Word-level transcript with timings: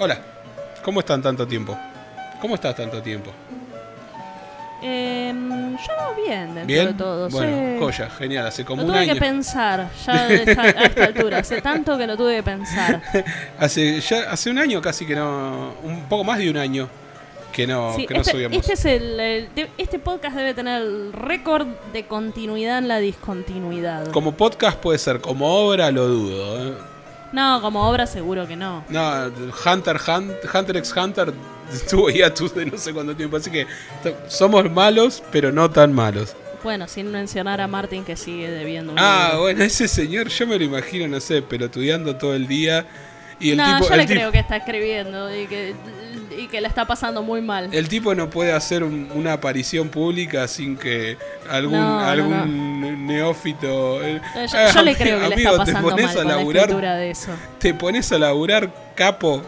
Hola, 0.00 0.18
¿cómo 0.82 1.00
están 1.00 1.20
tanto 1.22 1.46
tiempo? 1.46 1.76
¿Cómo 2.40 2.54
estás 2.54 2.74
tanto 2.74 3.02
tiempo? 3.02 3.30
Eh, 4.82 5.30
yo 5.34 6.22
bien, 6.24 6.46
dentro 6.54 6.64
¿Bien? 6.66 6.86
de 6.86 6.94
todo. 6.94 7.28
Bueno, 7.28 7.74
sí. 7.74 7.78
joya, 7.78 8.08
genial, 8.10 8.46
hace 8.46 8.64
como 8.64 8.80
Lo 8.80 8.86
un 8.88 8.92
tuve 8.94 9.02
año. 9.02 9.12
que 9.12 9.20
pensar 9.20 9.90
ya 10.06 10.28
esta- 10.32 10.62
a 10.62 10.68
esta 10.86 11.04
altura. 11.14 11.38
Hace 11.38 11.60
tanto 11.60 11.98
que 11.98 12.06
lo 12.06 12.16
tuve 12.16 12.36
que 12.36 12.42
pensar. 12.42 13.02
Hace, 13.58 14.00
ya, 14.00 14.30
hace 14.30 14.48
un 14.48 14.58
año 14.58 14.80
casi 14.80 15.04
que 15.04 15.14
no. 15.14 15.74
Un 15.82 16.04
poco 16.08 16.24
más 16.24 16.38
de 16.38 16.48
un 16.48 16.56
año 16.56 16.88
que 17.52 17.66
no, 17.66 17.94
Sí, 17.94 18.06
que 18.06 18.14
no 18.14 18.20
este, 18.20 18.32
subíamos. 18.32 18.56
este 18.56 18.72
es 18.72 18.84
el, 18.86 19.50
este 19.76 19.98
podcast 19.98 20.34
debe 20.34 20.54
tener 20.54 20.80
el 20.80 21.12
récord 21.12 21.66
de 21.92 22.06
continuidad 22.06 22.78
en 22.78 22.88
la 22.88 23.00
discontinuidad. 23.00 24.06
Como 24.12 24.32
podcast 24.32 24.78
puede 24.78 24.98
ser, 24.98 25.20
como 25.20 25.46
obra 25.46 25.90
lo 25.90 26.06
dudo. 26.08 26.68
¿eh? 26.70 26.74
No, 27.32 27.60
como 27.60 27.88
obra 27.88 28.06
seguro 28.06 28.46
que 28.48 28.56
no. 28.56 28.84
No, 28.88 29.26
Hunter, 29.64 29.96
Hunt- 29.98 30.36
Hunter 30.54 30.76
x 30.78 30.92
Hunter 30.96 31.32
estuvo 31.72 32.10
hiatus 32.10 32.54
de 32.54 32.66
no 32.66 32.76
sé 32.78 32.92
cuánto 32.92 33.14
tiempo, 33.16 33.36
así 33.36 33.50
que 33.50 33.66
somos 34.28 34.70
malos, 34.70 35.22
pero 35.30 35.52
no 35.52 35.70
tan 35.70 35.92
malos. 35.92 36.34
Bueno, 36.62 36.86
sin 36.88 37.10
mencionar 37.10 37.60
a 37.60 37.66
Martin 37.68 38.04
que 38.04 38.16
sigue 38.16 38.50
debiendo 38.50 38.92
un 38.92 38.98
Ah, 38.98 39.28
libro. 39.28 39.40
bueno, 39.42 39.64
ese 39.64 39.88
señor 39.88 40.28
yo 40.28 40.46
me 40.46 40.58
lo 40.58 40.64
imagino, 40.64 41.08
no 41.08 41.18
sé, 41.20 41.40
pelotudeando 41.40 42.16
todo 42.16 42.34
el 42.34 42.46
día. 42.46 42.84
Y 43.38 43.52
el 43.52 43.56
no, 43.56 43.64
tipo, 43.76 43.88
yo 43.88 43.94
el 43.94 44.00
le 44.00 44.06
tipo- 44.06 44.14
creo 44.18 44.32
que 44.32 44.38
está 44.40 44.56
escribiendo 44.56 45.34
y 45.34 45.46
que, 45.46 45.74
y 46.40 46.48
que 46.48 46.60
la 46.60 46.68
está 46.68 46.86
pasando 46.86 47.22
muy 47.22 47.40
mal. 47.42 47.68
El 47.72 47.88
tipo 47.88 48.14
no 48.14 48.28
puede 48.30 48.52
hacer 48.52 48.82
un- 48.82 49.10
una 49.14 49.34
aparición 49.34 49.88
pública 49.88 50.46
sin 50.48 50.76
que 50.76 51.16
algún, 51.48 51.78
No, 51.78 52.00
no, 52.00 52.06
algún 52.06 53.06
neófito. 53.06 54.02
eh, 54.04 54.20
Yo, 54.34 54.58
ah, 54.58 54.70
yo 54.74 54.82
le 54.82 54.96
creo 54.96 55.20
que 55.20 55.28
le 55.28 55.34
amigo, 55.34 55.50
está 55.52 55.64
te 55.64 55.72
pasando 55.72 55.90
pones 55.90 56.04
mal 56.06 56.14
a 56.14 56.18
con 56.18 56.28
la 56.28 56.34
de 56.96 57.10
eso. 57.10 57.30
te 57.58 57.74
pones 57.74 58.10
a 58.12 58.18
laburar 58.18 58.72
capo 58.94 59.42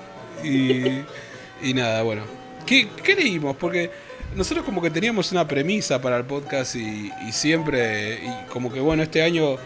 y, 0.45 0.83
y 1.63 1.75
nada, 1.75 2.03
bueno. 2.03 2.23
¿Qué, 2.67 2.89
qué 3.03 3.15
leímos? 3.17 3.57
Porque 3.57 3.91
nosotros 4.37 4.65
como 4.65 4.81
que 4.81 4.91
teníamos 4.91 5.31
una 5.33 5.47
premisa 5.47 6.01
para 6.01 6.17
el 6.17 6.25
podcast 6.25 6.77
y, 6.77 7.11
y 7.29 7.33
siempre, 7.33 8.21
y 8.25 8.49
como 8.51 8.73
que 8.73 8.81
bueno, 8.81 9.03
este 9.03 9.23
año, 9.23 9.57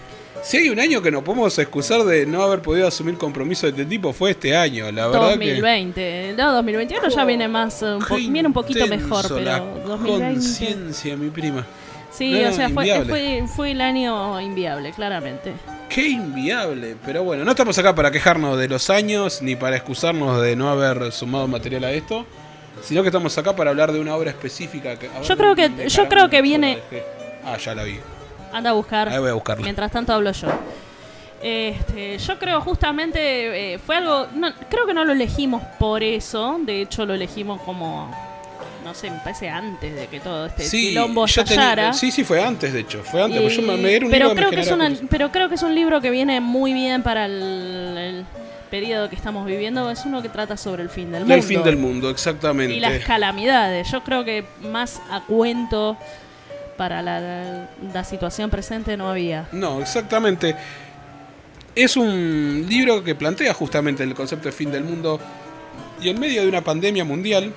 si 0.43 0.57
hay 0.59 0.69
un 0.69 0.79
año 0.79 1.03
que 1.03 1.11
nos 1.11 1.23
podemos 1.23 1.59
excusar 1.59 2.05
de 2.05 2.25
no 2.27 2.43
haber 2.43 2.61
podido 2.63 2.87
asumir 2.87 3.17
compromiso 3.19 3.67
de 3.67 3.71
este 3.73 3.85
tipo, 3.85 4.13
fue 4.13 4.31
este 4.33 4.57
año, 4.57 4.91
la 4.93 5.07
verdad 5.09 5.31
que... 5.39 5.55
2020. 5.55 6.35
No, 6.37 6.53
2021 6.55 7.09
ya 7.09 7.25
viene 7.25 7.49
más, 7.49 7.83
eh, 7.83 7.95
un 7.95 8.05
po- 8.05 8.17
viene 8.17 8.47
un 8.47 8.53
poquito 8.53 8.87
mejor, 8.87 9.25
pero 9.29 9.41
la 9.41 9.59
2020. 9.61 10.35
conciencia, 10.35 11.17
mi 11.17 11.31
prima. 11.31 11.67
Sí, 12.13 12.31
No, 12.43 12.49
o 12.49 12.53
sea, 12.53 12.69
fue, 12.71 13.05
fue, 13.05 13.45
fue 13.55 13.71
el 13.73 13.81
año 13.81 14.41
inviable, 14.41 14.93
claramente. 14.93 15.53
Qué 15.89 16.09
inviable, 16.09 16.97
pero 17.05 17.23
bueno, 17.25 17.45
no 17.45 17.51
estamos 17.51 17.77
acá 17.79 17.95
para 17.95 18.11
quejarnos 18.11 18.59
de 18.59 18.69
los 18.69 18.89
años 18.91 19.43
ni 19.43 19.55
para 19.57 19.77
excusarnos 19.77 20.41
de 20.43 20.57
no 20.57 20.69
haber 20.71 21.13
sumado 21.13 21.47
material 21.47 21.85
a 21.85 21.93
esto, 21.93 22.25
sino 22.83 23.03
que 23.03 23.09
estamos 23.09 23.37
acá 23.37 23.55
para 23.55 23.71
hablar 23.71 23.93
de 23.93 24.01
una 24.01 24.15
obra 24.17 24.31
específica. 24.31 24.99
Que, 24.99 25.11
Yo 25.27 25.37
creo 25.37 25.55
que- 25.55 25.89
yo 25.89 26.09
creo 26.09 26.31
que 26.31 26.41
viene-. 26.43 26.79
Ah, 27.45 27.59
ya 27.59 27.75
la 27.75 27.83
vi. 27.85 27.99
Anda 28.57 28.71
a 28.71 28.73
buscar. 28.73 29.09
Ahí 29.09 29.19
voy 29.19 29.31
a 29.31 29.35
buscarla. 29.35 29.63
Mientras 29.63 29.91
tanto 29.93 30.13
hablo 30.13 30.33
yo. 30.33 30.49
Este, 31.43 32.17
yo 32.19 32.39
creo 32.39 32.61
justamente 32.63 33.75
eh, 33.75 33.79
fue 33.79 33.97
algo, 33.97 34.27
no, 34.35 34.53
creo 34.71 34.87
que 34.87 34.95
no 34.95 35.05
lo 35.05 35.13
elegimos 35.13 35.63
por 35.79 36.03
eso, 36.03 36.59
de 36.63 36.81
hecho 36.81 37.05
lo 37.05 37.13
elegimos 37.13 37.61
como, 37.61 38.11
no 38.83 38.95
sé, 38.95 39.11
me 39.11 39.19
parece 39.19 39.51
antes 39.51 39.95
de 39.95 40.07
que 40.07 40.19
todo 40.19 40.47
este 40.47 40.65
Sí, 40.65 40.89
quilombo 40.89 41.27
estallara. 41.27 41.93
sí, 41.93 42.11
sí, 42.11 42.25
fue 42.25 42.43
antes, 42.43 42.73
de 42.73 42.81
hecho. 42.81 43.03
Fue 43.05 43.23
antes, 43.23 43.41
porque 43.43 43.55
yo 43.55 43.63
me, 43.63 43.77
me 43.77 43.95
era 43.95 44.07
un 44.07 44.11
pero, 44.11 44.29
libro 44.29 44.37
creo 44.49 44.51
que 44.51 44.61
es 44.61 44.71
una- 44.73 44.91
pero 45.11 45.31
creo 45.31 45.49
que 45.51 45.57
es 45.57 45.63
un 45.63 45.75
libro 45.75 46.01
que 46.01 46.11
viene 46.11 46.41
muy 46.41 46.73
bien 46.73 47.03
para 47.03 47.27
el, 47.27 47.33
el 47.99 48.25
periodo 48.71 49.11
que 49.11 49.15
estamos 49.17 49.45
viviendo. 49.47 49.91
Es 49.91 50.05
uno 50.07 50.23
que 50.23 50.31
trata 50.31 50.57
sobre 50.57 50.83
el 50.83 50.89
fin 50.91 51.13
del 51.13 51.21
mundo. 51.21 51.35
Del 51.35 51.45
fin 51.45 51.63
del 51.63 51.77
mundo, 51.77 52.09
exactamente. 52.11 52.75
Y 52.75 52.81
las 52.81 53.05
calamidades. 53.05 53.91
Yo 53.93 54.03
creo 54.03 54.25
que 54.25 54.47
más 54.63 55.03
a 55.11 55.21
cuento 55.21 55.99
para 56.77 57.03
la, 57.03 58.05
situación 58.05 58.51
presente 58.51 58.97
no 58.97 59.09
había. 59.09 59.49
No, 59.53 59.81
exactamente. 59.81 60.55
Es 61.75 61.97
un 61.97 62.67
libro 62.69 63.03
que 63.05 63.15
plantea 63.15 63.53
justamente 63.53 64.03
el 64.03 64.15
concepto 64.15 64.49
de 64.49 64.53
fin 64.53 64.71
del 64.71 64.85
mundo 64.85 65.21
y 66.01 66.09
en 66.09 66.19
medio 66.19 66.43
de 66.43 66.49
una 66.49 66.63
pandemia 66.63 67.05
mundial. 67.05 67.53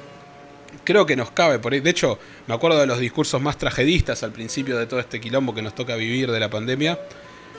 Creo 0.84 1.06
que 1.06 1.16
nos 1.16 1.32
cabe 1.32 1.60
por 1.60 1.74
ahí. 1.74 1.80
De 1.80 1.90
hecho, 1.90 2.20
me 2.48 2.54
acuerdo 2.54 2.80
de 2.80 2.88
los 2.88 3.00
discursos 3.00 3.42
más 3.42 3.58
tragedistas 3.58 4.24
al 4.24 4.32
principio 4.32 4.78
de 4.78 4.88
todo 4.88 5.00
este 5.00 5.20
quilombo 5.20 5.54
que 5.54 5.62
nos 5.62 5.74
toca 5.76 5.96
vivir 5.96 6.32
de 6.32 6.40
la 6.40 6.50
pandemia. 6.50 7.00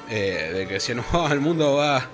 eh, 0.09 0.51
de 0.53 0.67
que 0.67 0.75
decían, 0.75 1.03
no, 1.13 1.27
el 1.33 1.41
mundo 1.41 1.77
va, 1.77 2.09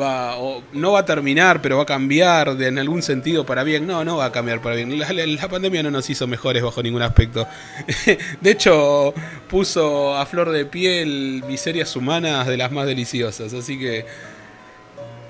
va 0.00 0.36
o 0.36 0.62
no 0.72 0.92
va 0.92 1.00
a 1.00 1.04
terminar, 1.04 1.62
pero 1.62 1.76
va 1.76 1.84
a 1.84 1.86
cambiar 1.86 2.56
de, 2.56 2.68
en 2.68 2.78
algún 2.78 3.02
sentido 3.02 3.46
para 3.46 3.62
bien. 3.62 3.86
No, 3.86 4.04
no 4.04 4.16
va 4.16 4.26
a 4.26 4.32
cambiar 4.32 4.60
para 4.60 4.76
bien. 4.76 4.98
La, 4.98 5.48
pandemia 5.48 5.82
no 5.82 5.90
nos 5.90 6.08
hizo 6.10 6.26
mejores 6.26 6.62
bajo 6.62 6.82
ningún 6.82 7.02
aspecto. 7.02 7.46
de 8.40 8.50
hecho, 8.50 9.14
puso 9.48 10.16
a 10.16 10.26
flor 10.26 10.50
de 10.50 10.64
piel 10.66 11.42
miserias 11.46 11.94
humanas 11.96 12.46
de 12.46 12.56
las 12.56 12.72
más 12.72 12.86
deliciosas. 12.86 13.52
Así 13.54 13.78
que 13.78 14.04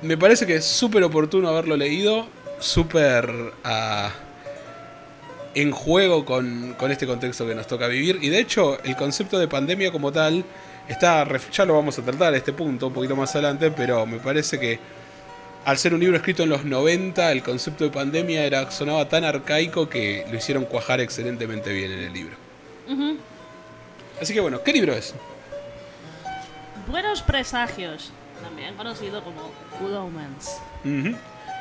me 0.02 0.16
parece 0.16 0.46
que 0.46 0.56
es 0.56 0.64
súper 0.64 1.02
oportuno 1.02 1.48
haberlo 1.48 1.76
leído, 1.76 2.28
súper 2.58 3.52
ah, 3.64 4.10
en 5.54 5.70
juego 5.72 6.25
con, 6.25 6.75
con 6.75 6.90
este 6.90 7.06
contexto 7.06 7.46
que 7.46 7.54
nos 7.54 7.66
toca 7.66 7.86
vivir. 7.88 8.19
Y 8.22 8.28
de 8.28 8.40
hecho, 8.40 8.82
el 8.84 8.96
concepto 8.96 9.38
de 9.38 9.48
pandemia 9.48 9.92
como 9.92 10.12
tal 10.12 10.44
está, 10.88 11.26
ya 11.53 11.65
lo 11.65 11.75
vamos 11.75 11.99
a 11.99 12.03
tratar 12.03 12.34
este 12.34 12.53
punto 12.53 12.87
un 12.88 12.93
poquito 12.93 13.15
más 13.16 13.34
adelante, 13.34 13.71
pero 13.71 14.06
me 14.06 14.19
parece 14.19 14.59
que 14.59 14.78
al 15.65 15.76
ser 15.76 15.93
un 15.94 16.00
libro 16.00 16.16
escrito 16.16 16.43
en 16.44 16.49
los 16.49 16.65
90, 16.65 17.31
el 17.32 17.43
concepto 17.43 17.84
de 17.84 17.91
pandemia 17.91 18.44
era, 18.44 18.71
sonaba 18.71 19.09
tan 19.09 19.25
arcaico 19.25 19.88
que 19.88 20.25
lo 20.31 20.37
hicieron 20.38 20.65
cuajar 20.65 21.00
excelentemente 21.00 21.72
bien 21.72 21.93
en 21.93 21.99
el 22.00 22.12
libro. 22.12 22.37
Así 24.21 24.32
que 24.34 24.41
bueno, 24.41 24.62
¿qué 24.62 24.72
libro 24.72 24.94
es? 24.94 25.15
Buenos 26.91 27.20
presagios, 27.22 28.10
también 28.43 28.75
conocido 28.76 29.22
como 29.22 29.50
Good 29.81 29.94
Omens. 29.94 30.56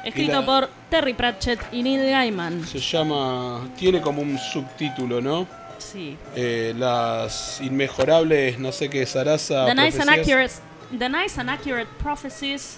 Escrito 0.06 0.40
la- 0.40 0.46
por 0.46 0.70
Terry 0.90 1.14
Pratchett 1.14 1.60
y 1.74 1.84
Neil 1.84 2.10
Gaiman. 2.10 2.66
Se 2.66 2.80
llama, 2.80 3.68
tiene 3.78 4.00
como 4.00 4.22
un 4.22 4.38
subtítulo, 4.38 5.20
¿no? 5.20 5.46
Sí. 5.80 6.18
Eh, 6.36 6.74
las 6.78 7.60
inmejorables, 7.62 8.60
no 8.60 8.72
sé 8.72 8.90
qué, 8.90 9.06
Sarasa. 9.06 9.66
The 9.66 9.76
nice, 9.76 10.00
and 10.02 10.10
accurate, 10.10 10.54
the 10.98 11.10
nice 11.10 11.40
and 11.40 11.50
accurate 11.50 11.88
Prophecies 12.02 12.78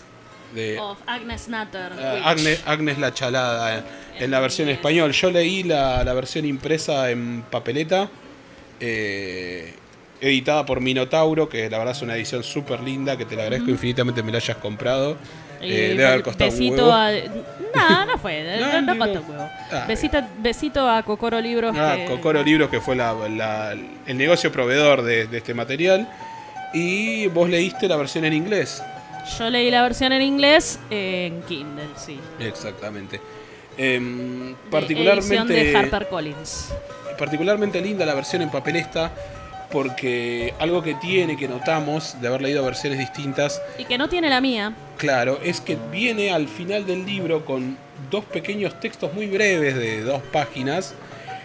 de 0.53 0.79
of 0.79 0.97
Agnes 1.05 1.47
Nutter. 1.47 1.91
which- 1.93 2.21
Agnes, 2.25 2.63
Agnes 2.65 2.97
la 2.97 3.13
Chalada 3.13 3.77
en, 3.77 3.83
en 4.23 4.31
la 4.31 4.39
versión 4.39 4.67
en 4.67 4.75
español. 4.75 5.11
Yo 5.11 5.31
leí 5.31 5.63
la, 5.63 6.03
la 6.03 6.13
versión 6.13 6.45
impresa 6.45 7.09
en 7.11 7.43
papeleta, 7.49 8.09
eh, 8.79 9.73
editada 10.21 10.65
por 10.65 10.81
Minotauro, 10.81 11.47
que 11.47 11.69
la 11.69 11.77
verdad 11.77 11.95
es 11.95 12.01
una 12.01 12.15
edición 12.15 12.43
súper 12.43 12.81
linda, 12.81 13.17
que 13.17 13.25
te 13.25 13.35
la 13.35 13.43
agradezco 13.43 13.69
infinitamente 13.71 14.21
me 14.23 14.31
la 14.31 14.37
hayas 14.39 14.57
comprado. 14.57 15.17
Eh, 15.61 15.89
debe 15.89 16.05
haber 16.07 16.23
costado 16.23 16.49
besito 16.51 16.89
huevo. 16.89 16.93
a. 16.93 17.11
No, 17.75 18.05
no 18.05 18.17
fue. 18.21 18.57
No, 18.59 18.81
no, 18.81 18.93
no 18.93 18.97
costó 19.05 19.31
huevo. 19.31 19.49
Ah, 19.71 19.85
besito, 19.87 20.17
besito 20.39 20.89
a 20.89 21.03
Cocoro 21.03 21.39
Libros. 21.41 21.75
Ah, 21.77 21.95
que- 21.97 22.05
Cocoro 22.05 22.41
Libros, 22.43 22.69
que 22.69 22.79
fue 22.81 22.95
la- 22.95 23.13
la- 23.29 23.71
el 23.73 24.17
negocio 24.17 24.51
proveedor 24.51 25.01
de, 25.01 25.27
de 25.27 25.37
este 25.37 25.53
material. 25.53 26.07
Y 26.73 27.27
vos 27.27 27.49
leíste 27.49 27.87
la 27.87 27.95
versión 27.97 28.25
en 28.25 28.33
inglés. 28.33 28.81
Yo 29.37 29.49
leí 29.49 29.69
la 29.69 29.81
versión 29.83 30.11
en 30.13 30.21
inglés 30.21 30.79
en 30.89 31.41
Kindle, 31.43 31.83
sí. 31.97 32.19
Exactamente. 32.39 33.19
De 33.77 34.55
particularmente, 34.71 35.25
edición 35.27 35.47
de 35.47 35.75
HarperCollins. 35.77 36.73
particularmente 37.17 37.79
linda 37.81 38.05
la 38.05 38.13
versión 38.13 38.41
en 38.41 38.49
papel 38.49 38.75
esta, 38.77 39.11
porque 39.71 40.53
algo 40.59 40.81
que 40.81 40.95
tiene, 40.95 41.37
que 41.37 41.47
notamos 41.47 42.19
de 42.21 42.27
haber 42.27 42.41
leído 42.41 42.63
versiones 42.65 42.99
distintas, 42.99 43.61
Y 43.77 43.85
que 43.85 43.97
no 43.97 44.09
tiene 44.09 44.29
la 44.29 44.41
mía. 44.41 44.73
claro, 44.97 45.39
es 45.43 45.61
que 45.61 45.77
viene 45.91 46.31
al 46.31 46.47
final 46.47 46.85
del 46.85 47.05
libro 47.05 47.45
con 47.45 47.77
dos 48.09 48.25
pequeños 48.25 48.79
textos 48.79 49.13
muy 49.13 49.27
breves 49.27 49.75
de 49.75 50.01
dos 50.01 50.21
páginas, 50.31 50.93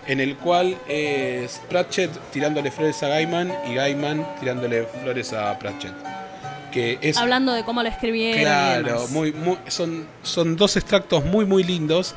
en 0.06 0.20
el 0.20 0.36
cual 0.36 0.76
es 0.88 1.60
Pratchett 1.68 2.10
tirándole 2.30 2.70
flores 2.70 3.02
a 3.02 3.08
Gaiman 3.08 3.52
y 3.70 3.74
Gaiman 3.74 4.26
tirándole 4.40 4.84
flores 5.02 5.32
a 5.32 5.58
Pratchett. 5.58 5.92
Que 6.72 6.98
es 7.02 7.16
Hablando 7.16 7.52
de 7.52 7.64
cómo 7.64 7.82
la 7.82 7.88
escribieron. 7.90 8.40
y 8.40 8.42
Claro, 8.42 8.84
demás. 8.84 9.10
muy, 9.10 9.32
muy- 9.32 9.58
son, 9.68 10.06
son 10.22 10.56
dos 10.56 10.76
extractos 10.76 11.24
muy, 11.24 11.44
muy 11.44 11.62
lindos 11.62 12.14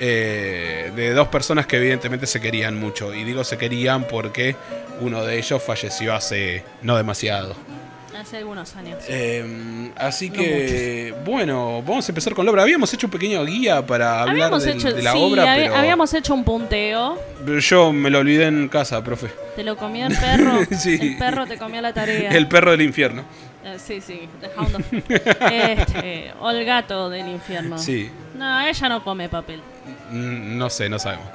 eh, 0.00 0.92
de 0.94 1.10
dos 1.12 1.28
personas 1.28 1.66
que 1.66 1.76
evidentemente 1.76 2.26
se 2.26 2.40
querían 2.40 2.78
mucho. 2.78 3.14
Y 3.14 3.24
digo 3.24 3.44
se 3.44 3.56
querían 3.58 4.04
porque 4.04 4.56
uno 5.00 5.24
de 5.24 5.38
ellos 5.38 5.62
falleció 5.62 6.14
hace 6.14 6.64
no 6.82 6.96
demasiado. 6.96 7.54
Hace 8.18 8.38
algunos 8.38 8.74
años. 8.76 8.96
Eh, 9.08 9.90
así 9.94 10.30
No 10.30 10.36
que, 10.36 11.14
bueno, 11.26 11.82
vamos 11.86 12.08
a 12.08 12.12
empezar 12.12 12.32
con 12.34 12.46
la 12.46 12.50
obra. 12.50 12.62
Habíamos 12.62 12.92
hecho 12.94 13.06
un 13.08 13.10
pequeño 13.10 13.44
guía 13.44 13.84
para 13.84 14.20
hablar 14.22 14.30
habíamos 14.36 14.64
del- 14.64 14.76
hecho, 14.78 14.90
de 14.92 15.02
la 15.02 15.12
sí, 15.12 15.18
obra, 15.20 15.44
pero 15.54 15.76
habíamos 15.76 16.14
hecho 16.14 16.32
un 16.32 16.42
punteo. 16.42 17.20
yo 17.60 17.92
me 17.92 18.08
lo 18.08 18.20
olvidé 18.20 18.46
en 18.46 18.68
casa, 18.68 19.04
profe. 19.04 19.28
Te 19.54 19.62
lo 19.62 19.76
comió 19.76 20.06
el 20.06 20.16
perro. 20.16 20.60
Sí. 20.78 20.98
El 21.00 21.18
perro 21.18 21.46
te 21.46 21.58
comió 21.58 21.82
la 21.82 21.92
tarea. 21.92 22.30
El 22.30 22.48
perro 22.48 22.70
del 22.70 22.80
infierno. 22.82 23.22
Eh, 23.66 23.78
sí, 23.78 24.00
sí, 24.00 24.28
The 24.40 24.50
Hound 24.56 24.76
of- 24.76 24.92
este, 25.50 26.32
o 26.40 26.50
el 26.50 26.64
gato 26.64 27.10
del 27.10 27.28
infierno. 27.28 27.76
Sí, 27.78 28.10
No, 28.38 28.60
ella 28.60 28.88
no 28.88 29.02
come 29.02 29.28
papel. 29.28 29.60
mm, 30.10 30.56
no 30.56 30.70
sé, 30.70 30.88
no 30.88 30.98
sabemos. 30.98 31.26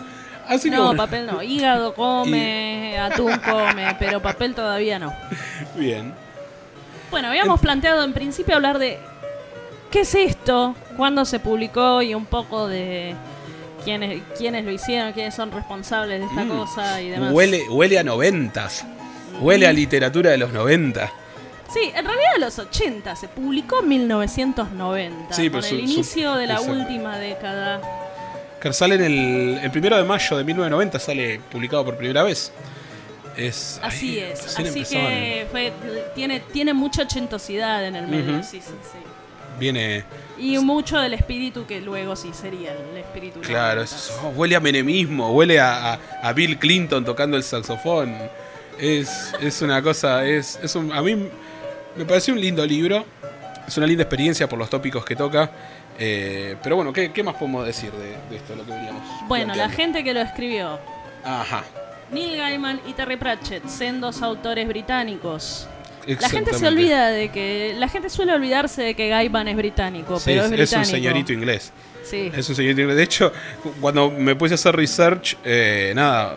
Así 0.47 0.69
que 0.69 0.75
No, 0.77 0.85
bueno, 0.87 0.97
papel 1.03 1.25
no. 1.27 1.43
Hígado 1.43 1.93
come, 1.95 2.97
atún 2.97 3.33
come, 3.39 3.95
pero 3.99 4.21
papel 4.21 4.55
todavía 4.55 4.97
no. 4.97 5.13
bien. 5.75 6.13
Bueno, 7.09 7.27
habíamos 7.27 7.59
planteado 7.59 8.03
en 8.05 8.13
principio 8.13 8.55
hablar 8.55 8.79
de 8.79 8.97
qué 9.91 10.01
es 10.01 10.15
esto, 10.15 10.73
cuándo 10.95 11.25
se 11.25 11.39
publicó 11.39 12.01
y 12.01 12.13
un 12.15 12.25
poco 12.25 12.67
de 12.69 13.13
quiénes, 13.83 14.21
quiénes 14.37 14.63
lo 14.63 14.71
hicieron, 14.71 15.11
quiénes 15.11 15.35
son 15.35 15.51
responsables 15.51 16.21
de 16.21 16.25
esta 16.27 16.43
Mm. 16.45 16.49
cosa 16.57 17.01
y 17.01 17.09
demás. 17.09 17.33
Huele, 17.33 17.67
huele 17.69 17.99
a 17.99 18.03
noventas. 18.03 18.85
Huele 19.41 19.67
a 19.67 19.73
literatura 19.73 20.29
de 20.31 20.37
los 20.37 20.53
90. 20.53 21.11
Sí, 21.73 21.91
en 21.95 22.05
realidad 22.05 22.31
los 22.39 22.59
80, 22.59 23.15
se 23.15 23.27
publicó 23.29 23.79
en 23.81 23.87
1990, 23.89 25.33
Sí, 25.33 25.49
con 25.49 25.59
el 25.59 25.63
su- 25.63 25.69
su- 25.69 25.75
inicio 25.75 26.35
de 26.35 26.47
la 26.47 26.53
exacto. 26.55 26.73
última 26.73 27.17
década. 27.17 27.81
Que 28.61 28.73
sale 28.73 28.95
en 28.95 29.03
el, 29.03 29.59
el 29.63 29.71
primero 29.71 29.97
de 29.97 30.03
mayo 30.03 30.37
de 30.37 30.43
1990, 30.43 30.99
sale 30.99 31.39
publicado 31.51 31.85
por 31.85 31.97
primera 31.97 32.23
vez. 32.23 32.51
Es, 33.37 33.79
Así 33.81 34.19
ay, 34.19 34.31
es, 34.31 34.45
así 34.45 34.67
empezaban. 34.67 35.07
que 35.07 35.47
fue, 35.49 35.73
tiene, 36.13 36.41
tiene 36.51 36.73
mucha 36.73 37.03
ochentosidad 37.03 37.85
en 37.85 37.95
el 37.95 38.07
medio, 38.07 38.43
sí, 38.43 38.59
sí, 38.61 38.73
sí. 38.83 38.97
Viene, 39.57 40.03
Y 40.37 40.57
mucho 40.59 40.99
del 40.99 41.13
espíritu 41.13 41.65
que 41.65 41.79
luego 41.81 42.15
sí 42.15 42.31
sería 42.33 42.73
el 42.73 42.97
espíritu. 42.97 43.39
claro, 43.41 43.83
es- 43.83 44.11
oh, 44.23 44.29
huele 44.29 44.55
a 44.55 44.59
menemismo, 44.59 45.31
huele 45.31 45.59
a, 45.59 45.93
a- 45.93 45.99
a 46.23 46.33
Bill 46.33 46.59
Clinton 46.59 47.05
tocando 47.05 47.37
el 47.37 47.43
saxofón. 47.43 48.15
Es, 48.79 49.33
es 49.39 49.61
una 49.61 49.81
cosa, 49.81 50.25
es, 50.25 50.59
es 50.61 50.75
un, 50.75 50.91
a 50.91 51.01
mí 51.01 51.29
me 51.95 52.05
pareció 52.05 52.33
un 52.33 52.41
lindo 52.41 52.65
libro. 52.65 53.05
Es 53.67 53.77
una 53.77 53.87
linda 53.87 54.03
experiencia 54.03 54.49
por 54.49 54.59
los 54.59 54.69
tópicos 54.69 55.05
que 55.05 55.15
toca. 55.15 55.49
eh, 55.99 56.55
pero 56.63 56.75
bueno, 56.77 56.91
¿qué, 56.91 57.11
qué 57.11 57.23
más 57.23 57.35
podemos 57.35 57.65
decir 57.65 57.91
de, 57.91 58.09
de 58.29 58.35
esto, 58.37 58.55
lo 58.55 58.65
que 58.65 58.71
veníamos? 58.71 59.01
Bueno, 59.27 59.53
la 59.55 59.69
gente 59.69 60.03
que 60.03 60.13
lo 60.13 60.21
escribió, 60.21 60.79
Ajá. 61.23 61.63
Neil 62.11 62.35
Gaiman 62.37 62.81
y 62.87 62.93
Terry 62.93 63.15
Pratchett, 63.17 63.65
sendos 63.67 64.21
autores 64.21 64.67
británicos. 64.67 65.67
La 66.19 66.27
gente 66.29 66.53
se 66.53 66.67
olvida 66.67 67.09
de 67.09 67.29
que. 67.29 67.75
La 67.77 67.87
gente 67.87 68.09
suele 68.09 68.33
olvidarse 68.33 68.81
de 68.81 68.95
que 68.95 69.07
Gaiman 69.07 69.47
es 69.47 69.55
británico, 69.55 70.17
Sí, 70.19 70.23
pero 70.31 70.41
es 70.41 70.45
es, 70.45 70.51
británico. 70.51 70.79
un 70.79 70.85
señorito 70.85 71.31
inglés. 71.33 71.71
Sí. 72.03 72.31
Es 72.35 72.49
un 72.49 72.55
señorito 72.55 72.81
inglés. 72.81 72.97
De 72.97 73.03
hecho, 73.03 73.31
cu- 73.61 73.73
cuando 73.79 74.09
me 74.09 74.35
puse 74.35 74.53
a 74.53 74.55
hacer 74.55 74.75
research, 74.75 75.37
eh, 75.45 75.93
nada, 75.95 76.35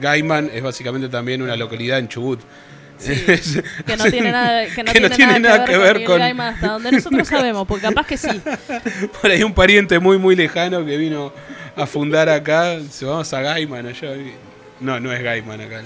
Gaiman 0.00 0.50
es 0.52 0.62
básicamente 0.62 1.08
también 1.10 1.42
una 1.42 1.54
localidad 1.56 1.98
en 1.98 2.08
Chubut. 2.08 2.40
Es- 3.08 3.62
Que 3.86 3.96
no 3.96 4.04
tiene 4.04 4.30
nada 4.32 4.66
que, 4.66 4.82
no 4.82 4.92
que 4.92 5.00
no 5.00 5.10
tiene 5.10 5.40
nada 5.40 5.64
que 5.64 5.76
ver, 5.76 6.04
con, 6.04 6.18
con- 6.20 6.40
hasta 6.40 6.66
donde 6.68 6.92
nosotros 6.92 7.28
sabemos, 7.28 7.66
porque 7.66 7.82
capaz 7.82 8.06
que 8.06 8.16
sí. 8.16 8.28
Por 9.22 9.30
ahí 9.30 9.42
un 9.42 9.54
pariente 9.54 9.98
muy, 9.98 10.18
muy 10.18 10.36
lejano 10.36 10.84
que 10.84 10.96
vino 10.96 11.32
a 11.76 11.86
fundar 11.86 12.28
acá. 12.28 12.78
Se 12.90 13.04
vamos 13.04 13.32
a 13.32 13.40
Gaiman 13.40 13.86
allá. 13.86 14.10
No, 14.80 14.98
no 15.00 15.12
es 15.12 15.22
Gaiman 15.22 15.60
acá. 15.60 15.82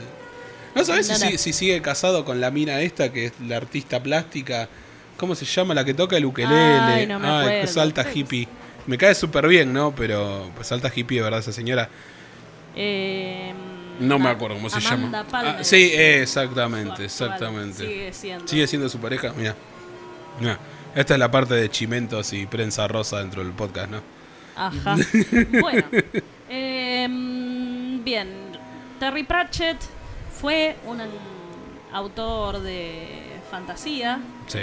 No 0.74 0.84
sabes 0.84 1.08
No, 1.08 1.16
si, 1.16 1.38
si 1.38 1.52
sigue 1.52 1.80
casado 1.80 2.24
con 2.24 2.40
la 2.40 2.50
mina 2.50 2.80
esta, 2.80 3.10
que 3.12 3.26
es 3.26 3.32
la 3.46 3.56
artista 3.56 4.02
plástica. 4.02 4.68
¿Cómo 5.16 5.34
se 5.34 5.46
llama? 5.46 5.72
La 5.74 5.84
que 5.84 5.94
toca 5.94 6.16
el 6.18 6.26
ukelele. 6.26 6.54
Ay, 6.54 7.06
no 7.06 7.18
me 7.18 7.26
Ay, 7.26 7.38
acuerdo. 7.40 7.60
es 7.62 7.76
alta 7.78 8.04
hippie. 8.12 8.46
Me 8.86 8.98
cae 8.98 9.14
súper 9.14 9.48
bien, 9.48 9.72
¿no? 9.72 9.94
Pero 9.96 10.50
pues 10.54 10.70
alta 10.72 10.92
hippie, 10.94 11.16
de 11.18 11.24
verdad, 11.24 11.40
esa 11.40 11.52
señora. 11.52 11.88
Eh, 12.76 13.52
No 14.00 14.18
me 14.18 14.28
a- 14.28 14.32
acuerdo 14.32 14.56
cómo 14.56 14.68
se 14.70 14.78
Amanda 14.86 15.18
llama. 15.18 15.30
Palmer. 15.30 15.56
Ah, 15.60 15.64
sí, 15.64 15.90
exactamente, 15.94 17.04
exactamente. 17.04 17.86
Sigue 17.86 18.12
siendo. 18.12 18.48
Sigue 18.48 18.66
siendo 18.66 18.88
su 18.88 18.98
pareja, 18.98 19.32
mira. 19.36 19.54
Mira, 20.40 20.58
Esta 20.94 21.14
es 21.14 21.20
la 21.20 21.30
parte 21.30 21.54
de 21.54 21.68
chimentos 21.70 22.32
y 22.32 22.46
prensa 22.46 22.88
rosa 22.88 23.18
dentro 23.18 23.42
del 23.44 23.52
podcast, 23.52 23.90
¿no? 23.90 24.00
Ajá. 24.56 24.96
bueno. 25.60 25.86
em, 26.48 28.02
bien. 28.04 28.28
Terry 28.98 29.22
Pratchett 29.24 29.76
fue 30.40 30.76
un 30.86 30.98
autor 31.92 32.60
de 32.60 33.36
fantasía. 33.50 34.20
Sí. 34.46 34.58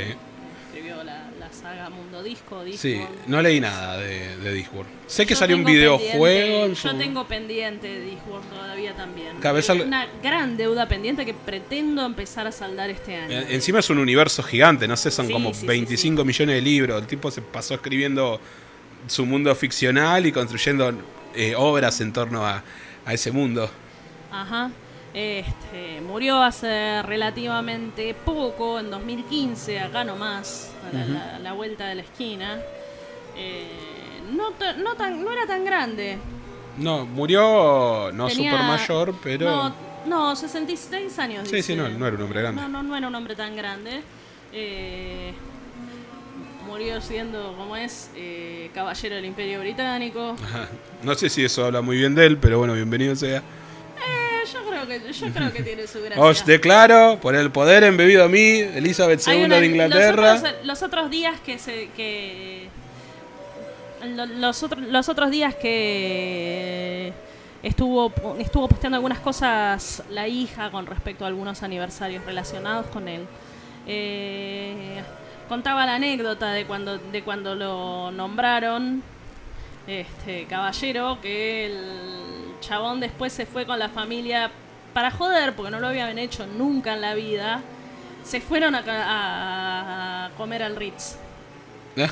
Escribió 0.68 1.04
la 1.04 1.23
saga 1.54 1.90
Mundo 1.90 2.22
Disco. 2.24 2.64
Discworld. 2.64 2.78
Sí, 3.10 3.16
no 3.28 3.42
leí 3.42 3.60
nada 3.60 3.98
de, 3.98 4.38
de 4.38 4.54
Discworld. 4.54 4.90
Sé 5.08 5.26
que 5.26 5.34
Yo 5.34 5.40
salió 5.40 5.56
un 5.56 5.64
videojuego. 5.64 6.66
en 6.66 6.76
su- 6.76 6.88
Yo 6.90 6.96
tengo 6.98 7.26
pendiente 7.28 8.00
Discworld 8.02 8.50
todavía 8.50 8.94
también. 8.96 9.38
Cada 9.40 9.54
vez 9.54 9.70
Eh, 9.70 9.72
al- 9.74 9.82
Una 9.82 10.08
gran 10.22 10.58
deuda 10.58 10.88
pendiente 10.88 11.26
que 11.26 11.34
pretendo 11.34 12.06
empezar 12.06 12.48
a 12.48 12.52
saldar 12.52 12.90
este 12.90 13.16
año. 13.16 13.32
Eh, 13.40 13.46
Encima 13.52 13.80
es 13.80 13.90
un 13.90 14.00
universo 14.00 14.44
gigante, 14.44 14.88
no 14.88 14.98
sé, 14.98 15.12
son 15.12 15.28
Sí, 15.28 15.34
como 15.34 15.54
sí, 15.54 15.62
sí, 15.62 15.68
25 15.68 16.26
millones 16.26 16.56
de 16.56 16.62
libros. 16.62 17.02
El 17.02 17.08
tipo 17.08 17.30
se 17.32 17.42
pasó 17.42 17.76
escribiendo 17.76 18.40
su 19.08 19.26
mundo 19.26 19.54
ficcional 19.56 20.26
y 20.26 20.32
construyendo 20.32 20.92
eh, 21.36 21.54
obras 21.58 22.00
en 22.02 22.12
torno 22.14 22.46
a, 22.46 22.64
a 23.06 23.14
ese 23.14 23.32
mundo. 23.32 23.70
Ajá. 24.32 24.72
Este, 25.14 26.02
murió 26.02 26.42
hace 26.42 27.04
relativamente 27.04 28.16
poco, 28.26 28.80
en 28.80 28.90
2015, 28.90 29.80
acá 29.80 30.04
nomás, 30.04 30.72
a 30.90 30.94
la, 30.94 31.04
Ujú. 31.04 31.14
la- 31.14 31.40
la 31.40 31.54
vuelta 31.54 31.88
de 31.88 31.96
la 31.96 32.02
esquina. 32.02 32.60
Eh, 33.36 33.68
no, 34.32 34.52
no, 34.84 34.96
tan, 34.96 35.24
no 35.24 35.32
era 35.32 35.46
tan 35.48 35.66
grande. 35.66 36.18
No, 36.78 37.06
murió 37.06 38.12
no 38.14 38.28
Tenía- 38.28 38.52
super 38.52 38.66
mayor, 38.66 39.16
pero. 39.24 39.46
No, 39.46 39.76
no, 40.06 40.36
66 40.36 41.18
años. 41.20 41.44
sí, 41.48 41.50
sí, 41.62 41.74
dice. 41.74 41.76
no, 41.76 41.90
no 41.90 42.08
era 42.08 42.16
un 42.16 42.22
hombre 42.24 42.42
grande. 42.42 42.62
No, 42.62 42.68
no, 42.70 42.84
no 42.84 42.96
era 42.98 43.08
un 43.08 43.16
hombre 43.16 43.36
tan 43.36 43.56
grande. 43.56 44.02
Eh, 44.52 45.34
murió 46.68 47.02
siendo, 47.02 47.54
como 47.58 47.76
es, 47.76 48.10
eh, 48.16 48.70
caballero 48.74 49.16
del 49.16 49.26
Imperio 49.26 49.60
Británico. 49.60 50.36
No 51.04 51.14
sé 51.16 51.30
si 51.30 51.44
eso 51.44 51.66
habla 51.66 51.82
muy 51.82 51.98
bien 51.98 52.16
de 52.16 52.26
él, 52.26 52.38
pero 52.38 52.58
bueno, 52.60 52.74
bienvenido 52.74 53.16
sea. 53.16 53.42
Eh, 54.90 55.00
yo 55.00 55.00
creo 55.00 55.02
que, 55.02 55.14
yo 55.14 55.28
creo 55.34 55.54
que 55.54 55.64
tiene 55.64 55.88
su 55.88 56.02
gracia. 56.02 56.22
Os 56.24 56.46
declaro, 56.46 57.20
por 57.22 57.36
el 57.36 57.52
poder 57.52 57.84
embebido 57.84 58.24
a 58.24 58.28
mí, 58.28 58.60
Elizabeth 58.60 59.22
II 59.28 59.46
una- 59.46 59.60
de 59.60 59.66
Inglaterra. 59.66 60.34
Los 60.34 60.42
otros, 60.44 60.66
los 60.66 60.84
otros 60.84 61.10
días 61.10 61.40
que 61.42 61.58
se. 61.60 61.90
Que, 61.96 62.68
lo- 64.06 64.26
los, 64.26 64.64
otros, 64.64 64.82
los 64.84 65.10
otros 65.10 65.32
días 65.32 65.56
que 65.56 67.14
estuvo 67.64 68.12
estuvo 68.40 68.68
posteando 68.68 68.98
algunas 68.98 69.20
cosas 69.20 70.04
la 70.10 70.28
hija 70.28 70.70
con 70.72 70.86
respecto 70.86 71.24
a 71.24 71.28
algunos 71.28 71.64
aniversarios 71.64 72.26
relacionados 72.26 72.86
con 72.88 73.08
él. 73.08 73.22
Eh, 73.88 75.02
contaba 75.48 75.86
la 75.86 75.96
anécdota 75.96 76.52
de 76.52 76.66
cuando 76.66 76.98
de 76.98 77.22
cuando 77.24 77.56
lo 77.56 78.12
nombraron 78.12 79.04
este 79.88 80.46
caballero 80.46 81.18
que 81.22 81.66
el 81.66 81.78
chabón 82.62 83.00
después 83.02 83.34
se 83.34 83.46
fue 83.46 83.66
con 83.66 83.78
la 83.80 83.90
familia 83.90 84.50
para 84.94 85.12
joder 85.12 85.54
porque 85.56 85.72
no 85.72 85.80
lo 85.80 85.88
habían 85.88 86.18
hecho 86.20 86.46
nunca 86.46 86.94
en 86.94 87.02
la 87.02 87.14
vida 87.16 87.62
se 88.24 88.40
fueron 88.42 88.76
a, 88.76 88.80
a- 88.88 90.26
a 90.26 90.30
comer 90.38 90.64
al 90.64 90.76
Ritz 90.76 91.16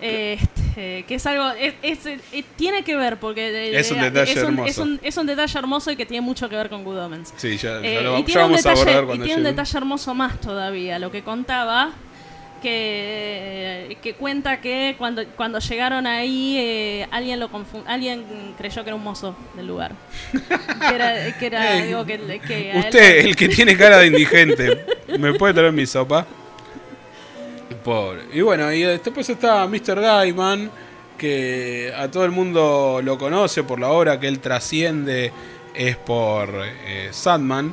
Este, 0.00 1.04
que 1.06 1.14
es 1.16 1.26
algo 1.26 1.50
es- 1.50 1.74
es- 1.82 2.06
eh, 2.06 2.44
tiene 2.56 2.82
que 2.82 2.96
ver 2.96 3.18
porque 3.18 3.48
eh, 3.74 3.78
Es 3.78 3.90
un 3.90 3.98
eh, 3.98 4.10
detalle 4.10 4.32
un, 4.40 4.46
hermoso. 4.46 4.68
es 4.70 4.78
un- 4.78 5.00
es 5.02 5.16
un 5.18 5.26
detalle 5.26 5.58
hermoso 5.58 5.90
y 5.90 5.96
que 5.96 6.06
tiene 6.06 6.22
mucho 6.22 6.48
que 6.48 6.56
ver 6.56 6.70
con 6.70 6.82
Good 6.82 6.98
Omens 6.98 7.34
Sí, 7.36 7.58
ya, 7.58 7.80
ya 7.82 7.86
eh, 7.86 8.00
lo 8.02 8.18
y 8.18 8.22
tiene, 8.24 8.44
un 8.44 8.50
vamos 8.52 8.64
a 8.66 8.70
abordar 8.70 8.86
detalle, 8.94 9.02
y 9.02 9.06
cuando 9.06 9.24
tiene 9.24 9.40
un 9.40 9.44
llegue. 9.44 9.52
detalle 9.56 9.78
hermoso 9.78 10.14
más 10.14 10.40
todavía, 10.40 10.98
lo 10.98 11.10
que 11.10 11.22
contaba, 11.22 11.90
que, 12.62 13.96
que 14.02 14.14
cuenta 14.14 14.60
que 14.60 14.94
cuando, 14.98 15.24
cuando 15.36 15.58
llegaron 15.58 16.06
ahí 16.06 16.56
eh, 16.58 17.06
alguien 17.10 17.40
lo 17.40 17.50
alguien 17.86 18.24
creyó 18.58 18.82
que 18.82 18.90
era 18.90 18.96
un 18.96 19.02
mozo 19.04 19.36
del 19.54 19.66
lugar. 19.66 19.92
Que 20.32 20.94
era, 20.94 21.38
que 21.38 21.46
era 21.46 21.74
Ey, 21.78 21.92
algo 21.92 22.04
que, 22.04 22.40
que 22.46 22.70
él- 22.72 22.78
Usted, 22.78 23.26
el 23.26 23.36
que 23.36 23.48
tiene 23.48 23.76
cara 23.76 23.98
de 23.98 24.08
indigente, 24.08 24.84
¿me 25.18 25.34
puede 25.34 25.54
traer 25.54 25.72
mi 25.72 25.86
sopa? 25.86 26.26
Pobre. 27.84 28.22
Y 28.32 28.40
bueno, 28.40 28.72
y 28.72 28.82
después 28.82 29.28
está 29.28 29.66
Mr. 29.66 30.00
Gaiman, 30.00 30.70
que 31.16 31.92
a 31.96 32.10
todo 32.10 32.24
el 32.24 32.30
mundo 32.32 33.00
lo 33.02 33.16
conoce 33.18 33.62
por 33.64 33.78
la 33.80 33.88
obra 33.90 34.18
que 34.18 34.26
él 34.28 34.40
trasciende, 34.40 35.32
es 35.74 35.96
por 35.96 36.50
eh, 36.84 37.08
Sandman, 37.12 37.72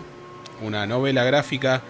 una 0.62 0.86
novela 0.86 1.24
gráfica 1.24 1.82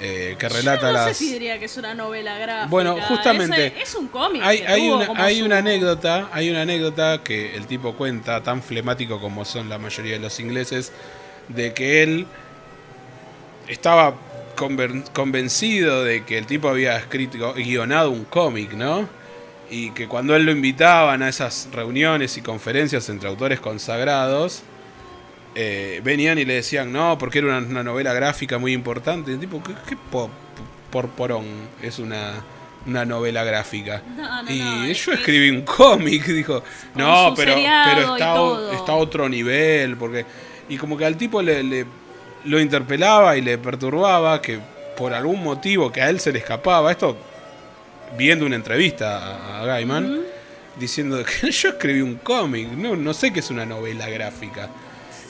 eh, 0.00 0.36
que 0.38 0.48
relata 0.48 0.80
Yo 0.82 0.86
no 0.88 0.92
las... 0.92 1.06
sé 1.08 1.14
si 1.14 1.32
diría 1.32 1.58
que 1.58 1.64
es 1.66 1.76
una 1.76 1.94
novela 1.94 2.38
gráfica. 2.38 2.66
Bueno, 2.68 2.96
justamente, 3.08 3.66
Es, 3.80 3.88
es 3.90 3.94
un 3.94 4.08
cómic. 4.08 4.42
Hay, 4.44 4.58
hay 4.66 4.88
una, 4.90 5.08
hay 5.16 5.38
su- 5.40 5.44
una 5.46 5.58
anécdota, 5.58 6.28
hay 6.32 6.50
una 6.50 6.62
anécdota 6.62 7.22
que 7.24 7.56
el 7.56 7.66
tipo 7.66 7.94
cuenta, 7.94 8.42
tan 8.42 8.62
flemático 8.62 9.20
como 9.20 9.44
son 9.44 9.68
la 9.68 9.78
mayoría 9.78 10.12
de 10.14 10.20
los 10.20 10.38
ingleses, 10.40 10.92
de 11.48 11.72
que 11.74 12.02
él 12.02 12.26
estaba 13.68 14.14
conven- 14.56 15.04
convencido 15.12 16.04
de 16.04 16.24
que 16.24 16.38
el 16.38 16.46
tipo 16.46 16.68
había 16.68 16.96
escrito, 16.96 17.54
guionado 17.54 18.10
un 18.10 18.24
cómic, 18.24 18.72
¿no? 18.72 19.08
Y 19.70 19.90
que 19.90 20.08
cuando 20.08 20.34
él 20.34 20.44
lo 20.44 20.52
invitaban 20.52 21.22
a 21.22 21.28
esas 21.28 21.68
reuniones 21.72 22.36
y 22.38 22.42
conferencias 22.42 23.08
entre 23.10 23.28
autores 23.28 23.60
consagrados, 23.60 24.62
eh, 25.60 26.00
venían 26.04 26.38
y 26.38 26.44
le 26.44 26.54
decían, 26.54 26.92
no, 26.92 27.18
porque 27.18 27.38
era 27.40 27.48
una, 27.48 27.58
una 27.58 27.82
novela 27.82 28.12
gráfica 28.12 28.58
muy 28.58 28.72
importante. 28.72 29.32
Y 29.32 29.34
el 29.34 29.40
tipo, 29.40 29.60
¿qué, 29.62 29.72
qué 29.88 29.96
po- 29.96 30.30
por 30.90 31.08
porón 31.08 31.44
es 31.82 31.98
una, 31.98 32.34
una 32.86 33.04
novela 33.04 33.42
gráfica. 33.42 34.02
No, 34.16 34.42
no, 34.44 34.50
y 34.52 34.58
no, 34.60 34.86
yo 34.92 35.12
escribí 35.12 35.50
un 35.50 35.62
cómic, 35.62 36.24
dijo. 36.26 36.62
No, 36.94 37.34
pero, 37.36 37.54
pero 37.56 38.14
está, 38.14 38.34
todo". 38.34 38.72
está 38.72 38.92
a 38.92 38.96
otro 38.96 39.28
nivel, 39.28 39.96
porque... 39.96 40.24
Y 40.68 40.76
como 40.76 40.96
que 40.96 41.04
al 41.06 41.16
tipo 41.16 41.42
le, 41.42 41.62
le- 41.64 41.86
lo 42.44 42.60
interpelaba 42.60 43.36
y 43.36 43.40
le 43.42 43.58
perturbaba 43.58 44.40
que 44.40 44.60
por 44.96 45.12
algún 45.12 45.42
motivo 45.42 45.90
que 45.90 46.00
a 46.02 46.08
él 46.08 46.20
se 46.20 46.32
le 46.32 46.38
escapaba, 46.38 46.90
esto 46.92 47.16
viendo 48.16 48.46
una 48.46 48.56
entrevista 48.56 49.18
a, 49.18 49.60
a 49.62 49.64
Gaiman, 49.66 50.20
diciendo 50.78 51.22
que 51.24 51.50
yo 51.50 51.70
escribí 51.70 52.00
un 52.00 52.16
cómic, 52.16 52.68
no, 52.68 52.96
no 52.96 53.12
sé 53.12 53.32
qué 53.32 53.40
es 53.40 53.50
una 53.50 53.66
novela 53.66 54.08
gráfica. 54.08 54.68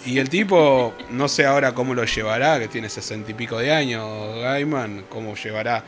Y 0.08 0.18
el 0.18 0.30
tipo, 0.30 0.94
no 1.10 1.28
sé 1.28 1.44
ahora 1.44 1.74
cómo 1.74 1.92
lo 1.94 2.02
llevará, 2.04 2.58
que 2.58 2.68
tiene 2.68 2.88
sesenta 2.88 3.30
y 3.30 3.34
pico 3.34 3.58
de 3.58 3.70
años, 3.72 4.08
Gaiman, 4.40 5.04
cómo 5.10 5.34
llevará, 5.36 5.84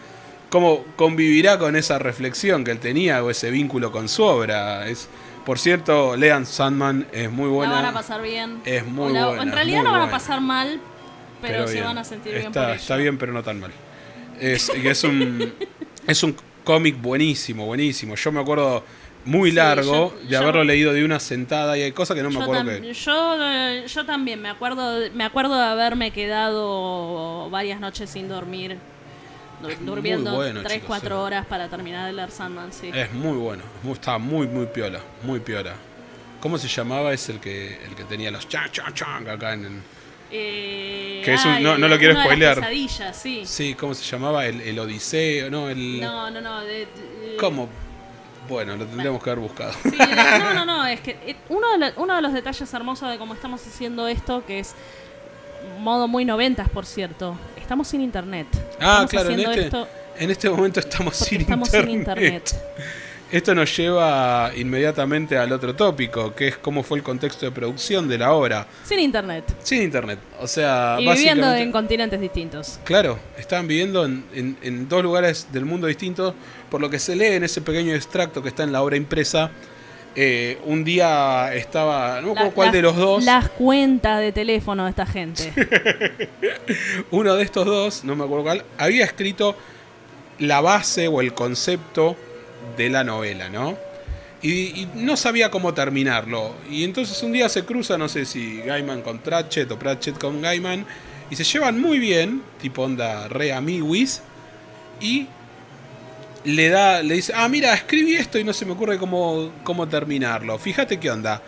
cómo 0.51 0.85
convivirá 0.97 1.59
con 1.59 1.75
esa 1.75 1.99
reflexión 1.99 2.63
que 2.63 2.71
él 2.71 2.81
tenía 2.81 3.25
o 3.25 3.31
ese 3.31 3.51
vínculo 3.51 3.91
con 3.91 4.11
su 4.11 4.23
obra. 4.23 4.87
Es, 4.89 5.09
por 5.47 5.59
cierto, 5.59 6.17
lean 6.19 6.45
Sandman, 6.45 7.07
es 7.13 7.31
muy 7.31 7.49
buena. 7.49 7.77
La 7.77 7.81
van 7.81 7.91
a 7.91 7.93
pasar 7.95 8.21
bien. 8.21 8.59
Es 8.67 8.85
muy 8.85 9.11
la- 9.15 9.29
buena, 9.29 9.43
En 9.43 9.53
realidad 9.53 9.85
la 9.85 9.91
van 9.91 10.03
a 10.03 10.11
pasar 10.11 10.43
mal, 10.43 10.79
pero, 11.41 11.67
se 11.67 11.73
bien. 11.73 11.85
van 11.87 11.97
a 11.97 12.05
sentir 12.05 12.35
bien 12.35 12.49
está, 12.49 12.67
por 12.67 12.77
Está 12.77 12.97
bien, 12.97 13.17
pero 13.17 13.33
no 13.33 13.43
tan 13.43 13.59
mal. 13.59 13.71
Es, 14.39 14.69
es 14.69 15.05
un, 15.05 15.55
es 16.07 16.23
un 16.23 16.37
cómic 16.63 17.01
buenísimo, 17.01 17.65
buenísimo. 17.65 18.17
Yo 18.17 18.33
me 18.33 18.41
acuerdo 18.41 18.85
muy 19.25 19.51
Sí, 19.51 19.57
largo 19.57 20.15
yo- 20.15 20.23
de 20.23 20.29
yo- 20.29 20.39
haberlo 20.39 20.65
leído 20.65 20.93
de 20.93 21.05
una 21.05 21.21
sentada 21.21 21.77
y 21.77 21.83
hay 21.83 21.93
cosas 21.93 22.17
que 22.17 22.23
no 22.23 22.31
me 22.31 22.43
acuerdo 22.43 22.81
que... 22.81 22.95
yo, 22.95 23.37
eh, 23.41 23.85
yo 23.87 24.05
también 24.07 24.41
me 24.41 24.49
acuerdo, 24.49 24.99
me 25.15 25.25
acuerdo 25.25 25.57
de 25.59 25.65
haberme 25.65 26.11
quedado 26.11 27.49
varias 27.51 27.81
noches 27.81 28.09
sin 28.11 28.29
dormir, 28.29 28.79
du- 29.63 29.69
Es 29.69 29.79
muy 29.79 29.87
durmiendo 29.87 30.35
bueno, 30.35 30.61
3, 30.63 30.73
chicos, 30.75 30.87
4 30.89 31.09
sí. 31.09 31.23
horas 31.23 31.47
para 31.47 31.69
terminar 31.69 32.07
de 32.07 32.13
leer 32.15 32.31
Sandman, 32.31 32.73
sí. 32.73 32.91
Es 32.95 33.13
muy 33.13 33.37
bueno, 33.37 33.63
estaba 33.93 34.19
muy, 34.19 34.47
muy 34.47 34.67
piola, 34.67 35.01
muy 35.23 35.41
piola. 35.41 35.75
¿Cómo 36.41 36.57
se 36.57 36.69
llamaba? 36.69 37.13
Es 37.13 37.29
el 37.29 37.39
que, 37.41 37.79
el 37.85 37.95
que 37.95 38.05
tenía 38.05 38.31
los 38.31 38.49
chan, 38.49 38.71
chan, 38.73 38.95
chan 38.95 39.29
acá 39.29 39.53
en... 39.53 39.65
en- 39.67 39.83
Eh, 40.33 41.23
Que 41.25 41.35
es 41.35 41.45
un- 41.45 41.61
no- 41.63 41.77
no 41.77 41.89
lo 41.89 41.99
quiero 41.99 42.15
spoilear. 42.19 42.65
sí. 43.13 43.43
Sí, 43.45 43.75
¿cómo 43.75 43.95
se 43.95 44.05
llamaba? 44.05 44.47
El, 44.47 44.61
el 44.63 44.79
Odiseo, 44.79 45.51
¿no? 45.51 45.69
El... 45.69 46.01
No, 46.01 46.31
no, 46.31 46.41
no. 46.41 46.61
de- 46.63 46.87
de- 46.87 47.37
¿Cómo? 47.39 47.69
Bueno, 48.51 48.77
lo 48.77 48.85
tendríamos 48.85 49.23
que 49.23 49.31
haber 49.31 49.43
buscado. 49.43 49.73
Sí, 49.83 49.97
no, 49.97 50.53
no, 50.55 50.65
no, 50.67 50.87
es 50.87 51.01
que 51.01 51.13
eh, 51.25 51.37
uno 51.49 51.71
de, 51.73 51.79
lo- 51.79 52.03
uno 52.03 52.17
de 52.17 52.21
los 52.23 52.33
detalles 52.35 52.75
hermosos 52.75 53.09
de 53.09 53.17
cómo 53.17 53.33
estamos 53.35 53.65
haciendo 53.67 54.07
esto, 54.09 54.45
que 54.45 54.59
es 54.59 54.75
modo 55.79 56.09
muy 56.09 56.25
noventas, 56.25 56.69
por 56.69 56.85
cierto, 56.85 57.37
estamos 57.57 57.89
sin 57.89 58.01
internet. 58.01 58.47
Ah, 58.81 59.05
Estamos 59.05 59.11
claro, 59.11 59.31
en 59.31 59.41
este, 59.41 59.61
esto 59.67 59.89
en 60.19 60.31
este 60.31 60.51
momento 60.51 60.81
estamos 60.81 61.17
sin 61.17 61.41
estamos 61.43 61.69
internet. 61.73 61.89
sin 61.91 61.99
internet. 62.01 62.55
Esto 63.33 63.55
nos 63.55 63.77
lleva 63.77 64.51
inmediatamente 64.57 65.39
al 65.39 65.53
otro 65.53 65.75
tópico, 65.77 66.35
que 66.35 66.49
es 66.49 66.57
cómo 66.57 66.83
fue 66.83 66.99
el 66.99 67.05
contexto 67.05 67.47
de 67.47 67.53
producción 67.53 68.09
de 68.09 68.19
la 68.19 68.33
obra. 68.33 68.67
Sin 68.85 68.99
internet. 68.99 69.45
Sin 69.63 69.83
internet. 69.83 70.19
O 70.41 70.49
sea, 70.49 70.97
y 70.99 71.07
viviendo 71.09 71.55
en 71.55 71.71
continentes 71.71 72.21
distintos. 72.21 72.81
Claro, 72.85 73.21
estaban 73.39 73.69
viviendo 73.69 74.05
en, 74.05 74.25
en- 74.35 74.57
en 74.63 74.89
dos 74.89 75.05
lugares 75.05 75.47
del 75.53 75.65
mundo 75.65 75.87
distintos, 75.87 76.35
por 76.69 76.81
lo 76.81 76.91
que 76.91 76.99
se 76.99 77.15
lee 77.15 77.27
en 77.37 77.45
ese 77.45 77.61
pequeño 77.61 77.95
extracto 77.95 78.43
que 78.43 78.49
está 78.49 78.65
en 78.65 78.73
la 78.73 78.83
obra 78.83 78.97
impresa. 78.97 79.51
eh, 80.17 80.59
un 80.65 80.83
día 80.83 81.55
estaba, 81.55 82.21
no 82.21 82.35
me 82.35 82.41
acuerdo 82.41 82.53
cuál 82.55 82.67
las- 82.67 82.73
de 82.75 82.83
los 82.83 82.97
dos, 82.97 83.25
Las 83.25 83.49
cuentas 83.51 84.19
de 84.19 84.33
teléfono 84.33 84.83
de 84.83 84.91
esta 84.91 85.07
gente. 85.07 85.53
uno 87.13 87.37
de 87.37 87.45
estos 87.45 87.65
dos, 87.65 88.03
no 88.03 88.17
me 88.17 88.25
acuerdo 88.25 88.43
cuál, 88.43 88.65
había 88.77 89.05
escrito 89.05 89.55
la 90.41 90.61
base 90.61 91.07
o 91.07 91.21
el 91.21 91.33
concepto 91.33 92.17
de 92.77 92.91
la 92.91 93.05
novela, 93.05 93.49
¿no? 93.49 93.77
Y, 94.43 94.89
no 94.95 95.17
sabía 95.17 95.51
cómo 95.51 95.75
terminarlo. 95.75 96.55
Y 96.71 96.85
entonces 96.85 97.23
un 97.23 97.33
día 97.33 97.49
se 97.49 97.65
cruza, 97.65 97.99
no 97.99 98.09
sé 98.09 98.25
si 98.25 98.61
Gaiman 98.63 99.03
con 99.03 99.19
Pratchett 99.19 99.71
o 99.71 99.79
Pratchett 99.79 100.19
con 100.19 100.41
Gaiman, 100.41 100.87
y 101.31 101.37
se 101.37 101.45
llevan 101.45 101.81
muy 101.81 101.99
bien, 101.99 102.43
tipo 102.61 102.83
onda 102.83 103.29
re 103.29 103.53
amiguis, 103.53 104.23
y 105.01 105.27
le 106.45 106.69
da, 106.71 107.03
le 107.03 107.15
dice, 107.15 107.33
ah, 107.37 107.49
mira, 107.49 107.75
escribí 107.75 108.17
esto 108.17 108.39
y 108.39 108.45
no 108.45 108.53
se 108.53 108.65
me 108.65 108.73
ocurre 108.73 108.99
cómo, 108.99 109.53
cómo 109.63 109.87
terminarlo. 109.89 110.59
Fíjate 110.59 110.99
qué 110.99 111.11
onda. 111.11 111.43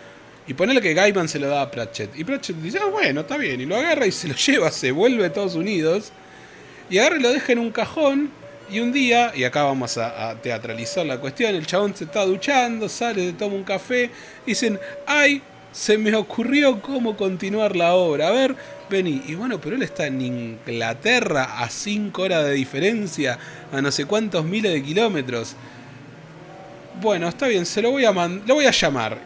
Y 0.45 0.53
ponele 0.53 0.81
que 0.81 0.93
Gaiman 0.93 1.27
se 1.27 1.39
lo 1.39 1.47
da 1.47 1.61
a 1.61 1.71
Pratchett. 1.71 2.17
Y 2.17 2.23
Pratchett 2.23 2.57
dice, 2.57 2.79
ah, 2.81 2.89
bueno, 2.91 3.21
está 3.21 3.37
bien. 3.37 3.61
Y 3.61 3.65
lo 3.65 3.75
agarra 3.75 4.05
y 4.05 4.11
se 4.11 4.27
lo 4.27 4.35
lleva, 4.47 4.71
se 4.71 4.91
vuelve 4.91 5.23
a 5.23 5.27
Estados 5.27 5.55
Unidos. 5.55 6.11
Y 6.89 6.99
agarra 6.99 7.17
y 7.17 7.21
lo 7.21 7.31
deja 7.31 7.53
en 7.53 7.59
un 7.59 7.71
cajón. 7.71 8.29
Y 8.69 8.79
un 8.79 8.91
día, 8.91 9.31
y 9.35 9.43
acá 9.43 9.63
vamos 9.63 9.97
a, 9.97 10.35
teatralizar 10.41 11.05
la 11.05 11.19
cuestión, 11.19 11.53
el 11.55 11.65
chabón 11.65 11.95
se 11.95 12.05
está 12.05 12.25
duchando, 12.25 12.89
sale, 12.89 13.33
toma 13.33 13.55
un 13.55 13.63
café. 13.63 14.09
Dicen, 14.45 14.79
ay, 15.05 15.41
se 15.71 15.97
me 15.97 16.15
ocurrió 16.15 16.81
cómo 16.81 17.17
continuar 17.17 17.75
la 17.75 17.93
obra. 17.93 18.29
A 18.29 18.31
ver, 18.31 18.55
vení. 18.89 19.23
Y 19.27 19.35
bueno, 19.35 19.59
pero 19.59 19.75
él 19.75 19.83
está 19.83 20.07
en 20.07 20.21
Inglaterra 20.21 21.59
a 21.59 21.69
5 21.69 22.21
horas 22.21 22.45
de 22.45 22.53
diferencia, 22.53 23.37
a 23.71 23.81
no 23.81 23.91
sé 23.91 24.05
cuántos 24.05 24.45
miles 24.45 24.71
de 24.71 24.81
kilómetros. 24.81 25.55
Bueno, 27.01 27.27
está 27.27 27.47
bien, 27.47 27.65
se 27.65 27.81
lo 27.81 27.91
voy 27.91 28.05
a 28.05 28.11
lo 28.11 28.55
voy 28.55 28.65
a 28.65 28.71
llamar. 28.71 29.17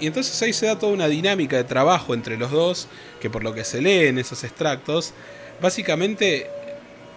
Y 0.00 0.06
entonces 0.06 0.40
ahí 0.42 0.54
se 0.54 0.66
da 0.66 0.78
toda 0.78 0.92
una 0.92 1.08
dinámica 1.08 1.56
de 1.56 1.64
trabajo 1.64 2.14
entre 2.14 2.38
los 2.38 2.50
dos, 2.50 2.88
que 3.20 3.28
por 3.28 3.44
lo 3.44 3.52
que 3.52 3.64
se 3.64 3.82
lee 3.82 4.06
en 4.06 4.18
esos 4.18 4.42
extractos, 4.44 5.12
básicamente 5.60 6.48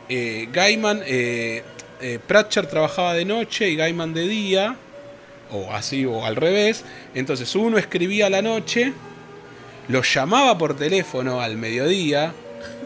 eh, 0.10 0.50
Gaiman, 0.52 1.02
eh, 1.06 1.64
eh, 2.02 2.20
trabajaba 2.70 3.14
de 3.14 3.26
noche 3.26 3.70
y 3.70 3.76
Gaiman 3.76 4.14
de 4.14 4.28
día, 4.28 4.76
o 5.52 5.72
así 5.72 6.06
o 6.06 6.26
al 6.26 6.36
revés. 6.36 6.84
Entonces 7.14 7.56
uno 7.56 7.78
escribía 7.78 8.28
a 8.28 8.30
la 8.30 8.42
noche, 8.42 8.94
lo 9.88 10.02
llamaba 10.02 10.58
por 10.58 10.76
teléfono 10.76 11.42
al 11.42 11.58
mediodía, 11.58 12.34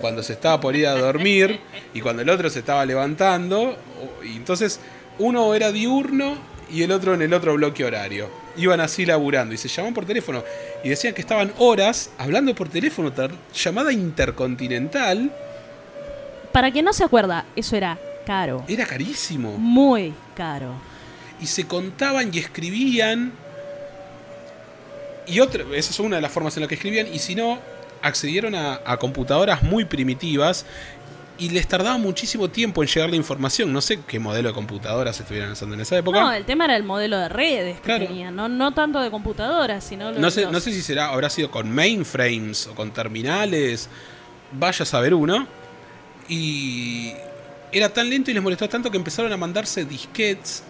cuando 0.01 0.23
se 0.23 0.33
estaba 0.33 0.59
por 0.59 0.75
ir 0.75 0.87
a 0.87 0.93
dormir 0.93 1.59
y 1.93 2.01
cuando 2.01 2.21
el 2.21 2.29
otro 2.29 2.49
se 2.49 2.59
estaba 2.59 2.85
levantando. 2.85 3.77
Y 4.23 4.35
entonces 4.35 4.79
uno 5.19 5.53
era 5.53 5.71
diurno 5.71 6.37
y 6.71 6.83
el 6.83 6.91
otro 6.91 7.13
en 7.13 7.21
el 7.21 7.33
otro 7.33 7.55
bloque 7.55 7.85
horario. 7.85 8.29
Iban 8.57 8.79
así 8.79 9.05
laburando 9.05 9.53
y 9.53 9.57
se 9.57 9.67
llamaban 9.67 9.93
por 9.93 10.05
teléfono 10.05 10.43
y 10.83 10.89
decían 10.89 11.13
que 11.13 11.21
estaban 11.21 11.53
horas 11.57 12.11
hablando 12.17 12.53
por 12.55 12.69
teléfono, 12.69 13.11
llamada 13.53 13.91
intercontinental. 13.93 15.31
Para 16.57 16.71
quien 16.71 16.85
no 16.85 16.91
se 16.91 17.03
acuerda, 17.03 17.45
eso 17.55 17.75
era 17.75 17.99
caro. 18.25 18.63
Era 18.67 18.83
carísimo. 18.87 19.55
Muy 19.59 20.11
caro. 20.35 20.71
y 21.39 21.45
se 21.45 21.67
contaban 21.67 22.31
y 22.33 22.39
escribían. 22.39 23.31
Y 25.27 25.39
otra, 25.39 25.63
esa 25.75 25.91
es 25.91 25.99
una 25.99 26.15
de 26.15 26.21
las 26.23 26.31
formas 26.31 26.57
en 26.57 26.61
las 26.61 26.67
que 26.67 26.73
escribían. 26.73 27.05
Y 27.13 27.19
si 27.19 27.35
no, 27.35 27.59
accedieron 28.01 28.55
a, 28.55 28.81
a 28.83 28.97
computadoras 28.97 29.61
muy 29.61 29.85
primitivas 29.85 30.65
y 31.37 31.49
les 31.51 31.67
tardaba 31.67 31.99
muchísimo 31.99 32.49
tiempo 32.49 32.81
en 32.81 32.89
llegar 32.89 33.11
la 33.11 33.17
información. 33.17 33.71
No 33.71 33.79
sé 33.81 33.99
qué 34.07 34.17
modelo 34.17 34.47
de 34.49 34.55
computadoras 34.55 35.19
estuvieran 35.19 35.51
usando 35.51 35.75
en 35.75 35.81
esa 35.81 35.95
época. 35.95 36.19
No, 36.21 36.31
el 36.33 36.43
tema 36.45 36.65
era 36.65 36.75
el 36.75 36.81
modelo 36.83 37.19
de 37.19 37.29
redes 37.29 37.75
que 37.75 37.83
Claro. 37.83 38.07
tenían, 38.07 38.35
no, 38.35 38.49
no 38.49 38.73
tanto 38.73 38.99
de 38.99 39.11
computadoras, 39.11 39.83
sino 39.83 40.09
los, 40.11 40.19
No 40.19 40.31
sé, 40.31 40.41
los- 40.41 40.51
no 40.51 40.59
sé 40.59 40.71
si 40.71 40.81
será, 40.81 41.09
habrá 41.09 41.29
sido 41.29 41.51
con 41.51 41.69
mainframes 41.69 42.65
o 42.65 42.73
con 42.73 42.89
terminales. 42.89 43.89
Vaya 44.53 44.81
a 44.81 44.85
saber 44.87 45.13
uno. 45.13 45.45
Y 46.29 47.13
era 47.71 47.89
tan 47.89 48.09
lento 48.09 48.31
y 48.31 48.33
les 48.33 48.43
molestó 48.43 48.67
tanto 48.67 48.89
que 48.91 48.97
empezaron 48.97 49.31
a 49.31 49.37
mandarse 49.37 49.85
disquetes 49.85 50.63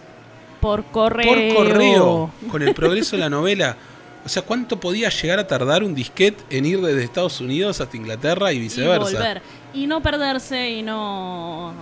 por 0.60 0.84
correo. 0.86 1.54
por 1.54 1.66
correo 1.66 2.30
con 2.50 2.62
el 2.62 2.74
progreso 2.74 3.16
de 3.16 3.20
la 3.20 3.30
novela. 3.30 3.76
O 4.24 4.28
sea, 4.28 4.42
¿cuánto 4.42 4.78
podía 4.78 5.08
llegar 5.08 5.38
a 5.38 5.46
tardar 5.46 5.82
un 5.82 5.94
disquete 5.94 6.42
en 6.56 6.66
ir 6.66 6.80
desde 6.80 7.04
Estados 7.04 7.40
Unidos 7.40 7.80
hasta 7.80 7.96
Inglaterra 7.96 8.52
y 8.52 8.56
y 8.56 8.60
viceversa? 8.60 9.04
volver. 9.18 9.42
Y 9.72 9.86
no 9.86 10.02
perderse 10.02 10.70
y 10.70 10.82
no... 10.82 11.72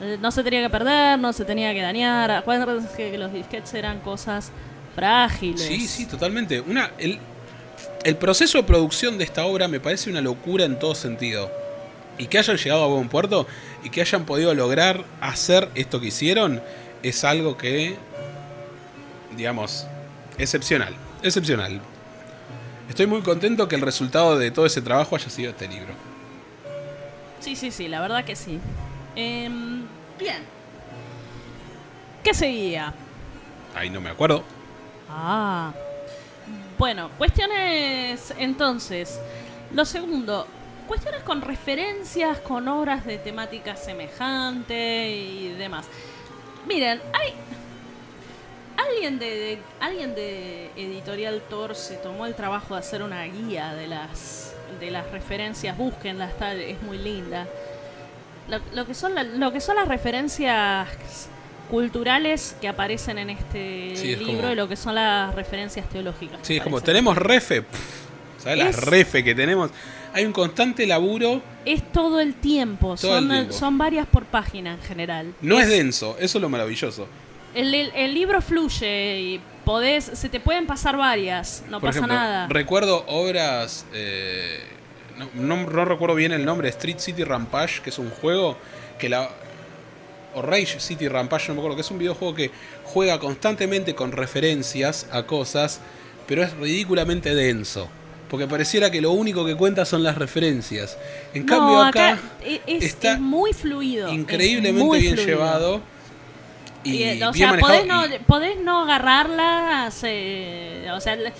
eh, 0.00 0.18
No 0.20 0.30
se 0.30 0.42
tenía 0.42 0.62
que 0.62 0.70
perder, 0.70 1.18
no 1.18 1.32
se 1.32 1.44
tenía 1.44 1.72
que 1.74 1.82
dañar. 1.82 2.30
Acuérdense 2.30 2.88
que 2.96 3.16
los 3.18 3.32
disquetes 3.32 3.74
eran 3.74 4.00
cosas 4.00 4.50
frágiles. 4.96 5.60
Sí, 5.62 5.86
sí, 5.86 6.06
totalmente. 6.06 6.60
Una, 6.60 6.90
el, 6.98 7.18
el 8.02 8.16
proceso 8.16 8.58
de 8.58 8.64
producción 8.64 9.18
de 9.18 9.24
esta 9.24 9.44
obra 9.44 9.68
me 9.68 9.80
parece 9.80 10.10
una 10.10 10.20
locura 10.22 10.64
en 10.64 10.78
todo 10.78 10.94
sentido. 10.94 11.50
Y 12.18 12.26
que 12.26 12.38
hayan 12.38 12.56
llegado 12.56 12.84
a 12.84 12.86
buen 12.86 13.08
puerto 13.08 13.46
y 13.82 13.90
que 13.90 14.00
hayan 14.00 14.24
podido 14.24 14.54
lograr 14.54 15.04
hacer 15.20 15.68
esto 15.74 16.00
que 16.00 16.06
hicieron 16.06 16.62
es 17.02 17.24
algo 17.24 17.56
que, 17.56 17.96
digamos, 19.36 19.86
excepcional. 20.38 20.94
Excepcional. 21.22 21.80
Estoy 22.88 23.06
muy 23.06 23.22
contento 23.22 23.66
que 23.66 23.76
el 23.76 23.82
resultado 23.82 24.38
de 24.38 24.50
todo 24.50 24.66
ese 24.66 24.82
trabajo 24.82 25.16
haya 25.16 25.30
sido 25.30 25.50
este 25.50 25.68
libro. 25.68 25.94
Sí, 27.40 27.56
sí, 27.56 27.70
sí, 27.70 27.88
la 27.88 28.00
verdad 28.00 28.24
que 28.24 28.36
sí. 28.36 28.58
Em, 29.16 29.84
bien. 30.18 30.42
¿Qué 32.22 32.32
seguía? 32.32 32.94
Ahí 33.74 33.90
no 33.90 34.00
me 34.00 34.10
acuerdo. 34.10 34.44
Ah. 35.10 35.72
Bueno, 36.78 37.10
cuestiones 37.18 38.34
entonces. 38.38 39.20
Lo 39.72 39.84
segundo, 39.84 40.46
cuestiones 40.86 41.22
con 41.22 41.40
referencias, 41.42 42.38
con 42.38 42.68
obras 42.68 43.04
de 43.06 43.18
temática 43.18 43.76
semejante 43.76 45.10
y 45.10 45.48
demás. 45.58 45.86
Miren, 46.66 47.00
hay 47.12 47.32
alguien 48.76 49.18
de, 49.18 49.26
de- 49.26 49.58
alguien 49.80 50.14
de 50.14 50.70
Editorial 50.76 51.42
Thor 51.48 51.74
se 51.74 51.96
tomó 51.96 52.26
el 52.26 52.34
trabajo 52.34 52.74
de 52.74 52.80
hacer 52.80 53.02
una 53.02 53.24
guía 53.24 53.74
de 53.74 53.86
las 53.88 54.52
de 54.80 54.90
las 54.90 55.08
referencias, 55.12 55.76
búsquenla, 55.78 56.26
está, 56.26 56.52
es 56.54 56.82
muy 56.82 56.98
linda. 56.98 57.46
Lo, 58.48 58.58
lo 58.74 58.86
que 58.86 58.94
son 58.94 59.14
la- 59.14 59.22
lo 59.22 59.52
que 59.52 59.60
son 59.60 59.76
las 59.76 59.86
referencias 59.88 60.88
culturales 61.70 62.56
que 62.60 62.68
aparecen 62.68 63.18
en 63.18 63.30
este 63.30 63.92
Sí, 63.96 64.12
es 64.12 64.18
libro 64.18 64.36
como- 64.42 64.52
y 64.52 64.56
lo 64.56 64.68
que 64.68 64.76
son 64.76 64.94
las 64.96 65.34
referencias 65.34 65.88
teológicas. 65.88 66.40
Sí, 66.42 66.56
es 66.56 66.62
como, 66.62 66.80
tenemos 66.80 67.16
refe. 67.16 67.62
pff, 67.62 68.04
¿Sabes 68.42 68.58
las 68.58 68.76
Es- 68.78 68.84
refe 68.84 69.22
que 69.24 69.34
tenemos? 69.34 69.70
Hay 70.14 70.24
un 70.24 70.32
constante 70.32 70.86
laburo. 70.86 71.42
Es 71.66 71.82
todo 71.92 72.20
el 72.20 72.34
tiempo, 72.34 72.94
Todo 72.98 73.18
el 73.18 73.24
son, 73.24 73.30
tiempo. 73.30 73.52
son 73.52 73.76
varias 73.78 74.06
por 74.06 74.24
página 74.24 74.74
en 74.74 74.80
general. 74.80 75.34
No 75.42 75.58
es 75.60 75.68
denso, 75.68 76.16
eso 76.20 76.38
es 76.38 76.42
lo 76.42 76.48
maravilloso. 76.48 77.06
El, 77.54 77.74
el- 77.74 77.92
el 77.94 78.14
libro 78.14 78.40
fluye 78.40 79.20
y 79.20 79.40
podés, 79.64 80.04
se 80.04 80.28
te 80.28 80.40
pueden 80.40 80.66
pasar 80.66 80.96
varias, 80.96 81.62
no 81.68 81.80
Por 81.80 81.88
pasa 81.90 81.98
ejemplo, 81.98 82.16
nada. 82.16 82.46
recuerdo 82.48 83.04
obras. 83.08 83.84
eh, 83.92 84.60
no, 85.18 85.28
no- 85.56 85.70
no 85.70 85.84
recuerdo 85.84 86.14
bien 86.16 86.32
el 86.32 86.44
nombre, 86.44 86.68
Street 86.70 86.98
City 86.98 87.24
Rampage, 87.24 87.80
que 87.82 87.90
es 87.90 87.98
un 87.98 88.10
juego 88.10 88.56
que 88.98 89.08
la. 89.08 89.28
O 90.36 90.42
Rage 90.42 90.80
City 90.80 91.06
Rampage, 91.06 91.46
no 91.48 91.54
me 91.54 91.60
acuerdo, 91.60 91.76
que 91.76 91.82
es 91.82 91.90
un 91.92 91.98
videojuego 91.98 92.34
que 92.34 92.50
juega 92.84 93.20
constantemente 93.20 93.94
con 93.94 94.10
referencias 94.10 95.06
a 95.12 95.22
cosas, 95.24 95.80
pero 96.26 96.42
es 96.42 96.52
ridículamente 96.56 97.34
denso. 97.36 97.88
Porque 98.28 98.46
pareciera 98.46 98.90
que 98.90 99.00
lo 99.00 99.12
único 99.12 99.44
que 99.44 99.54
cuenta 99.54 99.84
son 99.84 100.02
las 100.02 100.16
referencias. 100.16 100.96
En 101.34 101.44
no, 101.46 101.56
cambio, 101.56 101.82
acá, 101.82 102.18
e- 102.42 102.60
es, 102.66 102.84
está 102.84 103.12
es 103.14 103.20
muy 103.20 103.52
fluido. 103.52 104.12
increíblemente 104.12 104.82
muy 104.84 105.00
bien 105.00 105.14
fluido. 105.14 105.36
llevado. 105.36 105.80
Y, 106.82 107.02
Y, 107.02 107.22
o 107.22 107.32
bien 107.32 107.50
sea, 107.50 107.58
podés 107.60 107.86
no, 107.86 108.06
y- 108.06 108.18
podés 108.26 108.58
no 108.60 108.82
agarrarlas. 108.82 110.00
eh, 110.04 110.88
o 110.94 111.00
sea, 111.00 111.14
el, 111.14 111.32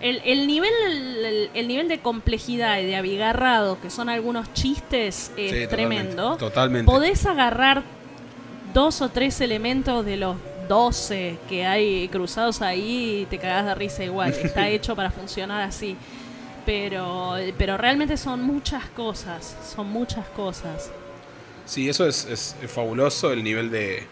el- 0.00 0.22
el 0.24 0.46
nivel 0.46 0.70
el, 0.86 1.50
el 1.54 1.68
nivel 1.68 1.88
de 1.88 1.98
complejidad 2.00 2.78
y 2.80 2.86
de 2.86 2.96
abigarrado 2.96 3.80
que 3.80 3.90
son 3.90 4.08
algunos 4.08 4.52
chistes 4.54 5.32
es 5.36 5.50
Sí, 5.52 5.66
tremendo. 5.68 6.36
Totalmente. 6.36 6.40
totalmente. 6.40 6.90
Podés 6.90 7.26
agarrar 7.26 7.82
dos 8.74 9.02
o 9.02 9.08
tres 9.08 9.40
elementos 9.40 10.04
de 10.04 10.16
los 10.16 10.36
12 10.68 11.38
que 11.48 11.64
hay 11.66 12.08
cruzados 12.08 12.60
ahí 12.62 13.20
y 13.22 13.26
te 13.26 13.38
cagás 13.38 13.64
de 13.66 13.74
risa 13.74 14.04
igual. 14.04 14.30
Está 14.42 14.68
hecho 14.68 14.94
para 14.96 15.10
funcionar 15.10 15.62
así. 15.62 15.96
Pero, 16.68 17.36
pero 17.56 17.78
realmente 17.78 18.18
son 18.18 18.42
muchas 18.42 18.84
cosas. 18.90 19.56
Son 19.74 19.88
muchas 19.88 20.26
cosas. 20.28 20.90
Sí, 21.64 21.88
eso 21.88 22.06
es, 22.06 22.26
es- 22.26 22.56
fabuloso, 22.70 23.32
el 23.32 23.42
nivel 23.42 23.70
de, 23.70 24.06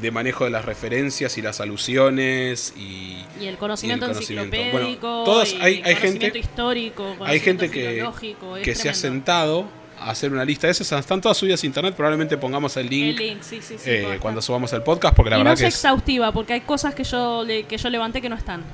de 0.00 0.10
manejo 0.10 0.42
de 0.42 0.50
las 0.50 0.64
referencias 0.64 1.38
y 1.38 1.42
las 1.42 1.60
alusiones 1.60 2.74
y... 2.76 3.24
Y 3.40 3.46
el 3.46 3.56
conocimiento, 3.56 4.06
Y 4.06 4.08
el 4.08 4.14
conocimiento. 4.16 4.56
enciclopédico, 4.56 5.08
Bueno, 5.08 5.24
todos- 5.24 5.52
y 5.52 5.60
hay- 5.60 5.82
hay 5.84 5.94
gente- 5.94 6.36
histórico, 6.36 7.04
Hay 7.24 7.38
conocimiento 7.40 7.66
gente 7.68 7.70
que, 7.70 8.62
que 8.64 8.74
se 8.74 8.88
ha 8.88 8.94
sentado 8.94 9.66
a 10.00 10.10
hacer 10.10 10.32
una 10.32 10.44
lista 10.44 10.66
de 10.66 10.72
esas, 10.72 10.90
están 10.98 11.20
todas 11.20 11.38
subidas 11.38 11.62
a 11.62 11.66
internet, 11.66 11.94
probablemente 11.94 12.36
pongamos 12.36 12.76
el 12.78 12.86
El 12.92 13.14
link, 13.16 13.42
sí, 13.42 13.60
sí, 13.62 13.76
sí. 13.78 13.88
eh, 13.90 14.18
cuando 14.20 14.42
subamos 14.42 14.72
el 14.72 14.82
podcast, 14.82 15.14
porque 15.14 15.30
la 15.30 15.36
y 15.36 15.38
verdad 15.38 15.50
no 15.50 15.54
es 15.54 15.60
que 15.60 15.66
es... 15.68 15.74
exhaustiva, 15.76 16.32
porque 16.32 16.54
hay 16.54 16.62
cosas 16.62 16.96
que 16.96 17.04
yo, 17.04 17.44
le- 17.44 17.62
que 17.62 17.76
yo 17.78 17.88
levanté 17.90 18.20
que 18.20 18.28
no 18.28 18.34
están. 18.34 18.64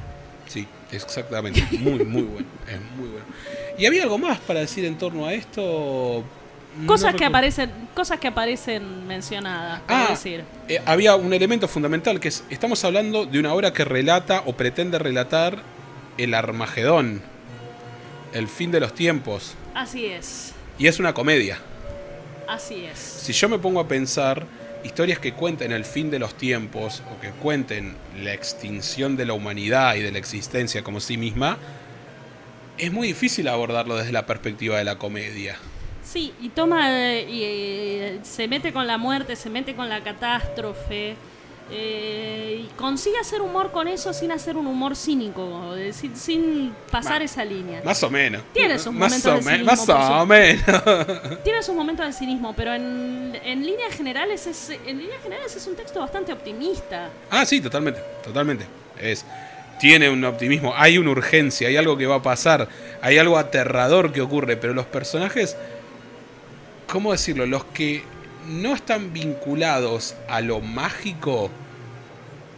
Sí, 0.47 0.67
exactamente, 0.93 1.63
muy, 1.79 2.05
muy 2.05 2.23
bueno, 2.23 2.47
es 2.67 2.81
muy 2.99 3.09
bueno. 3.09 3.27
¿Y 3.79 3.87
había 3.87 4.03
algo 4.03 4.19
más 4.19 4.39
para 4.41 4.61
decir 4.61 4.85
en 4.85 4.97
torno 4.99 5.27
a 5.27 5.35
esto? 5.35 6.25
No 6.79 6.87
Cosas 6.87 7.15
que 7.15 7.25
aparecen, 7.25 7.71
cosas 7.95 8.21
que 8.21 8.29
aparecen 8.29 9.07
mencionadas, 9.07 9.83
Ah, 9.89 10.07
decir. 10.11 10.45
Eh, 10.69 10.81
había 10.87 11.17
un 11.17 11.33
elemento 11.33 11.67
fundamental 11.67 12.21
que 12.21 12.29
es, 12.29 12.45
estamos 12.51 12.85
hablando 12.85 13.27
de 13.27 13.41
una 13.41 13.53
obra 13.55 13.73
que 13.73 13.85
relata 13.85 14.43
o 14.47 14.53
pretende 14.53 14.99
relatar 14.99 15.63
el 16.19 16.35
Armagedón, 16.35 17.23
el 18.33 18.47
fin 18.49 18.71
de 18.71 18.81
los 18.81 18.95
tiempos, 18.95 19.55
Así 19.75 20.07
es, 20.07 20.53
y 20.79 20.87
es 20.87 20.99
una 20.99 21.15
comedia. 21.15 21.59
así 22.47 22.85
es. 22.85 22.99
Si 22.99 23.33
yo 23.33 23.49
me 23.49 23.59
pongo 23.59 23.81
a 23.81 23.89
pensar 23.89 24.45
historias 24.85 25.19
que 25.19 25.33
cuenten 25.33 25.73
el 25.73 25.85
fin 25.85 26.11
de 26.11 26.19
los 26.19 26.35
tiempos 26.35 27.03
o 27.15 27.21
que 27.21 27.31
cuenten 27.31 27.97
la 28.23 28.33
extinción 28.33 29.17
de 29.17 29.27
la 29.27 29.33
humanidad 29.33 29.95
y 29.97 30.01
de 30.01 30.13
la 30.13 30.19
existencia 30.19 30.83
como 30.83 31.01
sí 31.01 31.17
misma, 31.17 31.59
es 32.79 32.93
muy 32.93 33.09
difícil 33.09 33.49
abordarlo 33.49 33.97
desde 33.97 34.13
la 34.13 34.27
perspectiva 34.27 34.79
de 34.79 34.85
la 34.85 34.99
comedia. 34.99 35.57
Sí, 36.05 36.33
y 36.41 36.49
toma, 36.51 36.91
eh, 36.91 37.29
y, 37.29 37.43
eh, 37.43 38.21
se 38.23 38.49
mete 38.49 38.73
con 38.73 38.87
la 38.87 38.97
muerte, 38.97 39.37
se 39.37 39.51
mete 39.51 39.75
con 39.75 39.89
la 39.89 40.03
catástrofe, 40.03 41.17
eh, 41.71 42.65
y 42.65 42.75
consigue 42.77 43.19
hacer 43.19 43.41
humor 43.43 43.71
con 43.73 43.89
eso 43.89 44.13
sin 44.13 44.33
hacer 44.33 44.57
un 44.57 44.67
humor 44.67 44.97
cínico, 44.97 45.75
eh, 45.77 45.93
sin, 45.93 46.17
sin 46.17 46.75
pasar 46.91 47.21
Ma- 47.21 47.25
esa 47.25 47.45
línea. 47.45 47.83
Más 47.85 48.03
o 48.03 48.11
menos. 48.11 48.43
Tiene 48.53 48.79
sus 48.79 48.93
momentos 48.93 49.23
de 49.23 49.43
cinismo, 49.43 49.65
Más 49.65 49.89
o 49.89 50.27
menos. 50.27 50.65
Tiene 51.45 51.63
sus 51.63 51.75
momentos 51.75 52.07
de 52.07 52.13
cinismo, 52.13 52.55
pero 52.57 52.75
en, 52.75 53.39
en 53.45 53.65
líneas 53.65 53.95
generales 53.95 54.47
es, 54.47 54.71
en 54.71 54.99
líneas 54.99 55.23
generales 55.23 55.55
es 55.55 55.67
un 55.67 55.77
texto 55.77 56.01
bastante 56.01 56.33
optimista. 56.33 57.11
Ah, 57.31 57.45
sí, 57.45 57.61
totalmente, 57.61 58.01
totalmente. 58.25 58.65
Es 59.01 59.25
tiene 59.79 60.11
un 60.11 60.25
optimismo, 60.25 60.75
hay 60.77 60.99
una 60.99 61.11
urgencia, 61.11 61.69
hay 61.69 61.77
algo 61.77 61.97
que 61.97 62.05
va 62.07 62.17
a 62.17 62.23
pasar, 62.23 62.69
hay 63.01 63.17
algo 63.17 63.39
aterrador 63.39 64.13
que 64.13 64.21
ocurre, 64.21 64.57
pero 64.57 64.75
los 64.75 64.87
personajes 64.87 65.57
¿cómo 66.89 67.13
decirlo? 67.13 67.47
Los 67.47 67.65
que 67.67 68.03
no 68.47 68.75
están 68.75 69.13
vinculados 69.13 70.15
a 70.29 70.41
lo 70.41 70.61
mágico, 70.61 71.51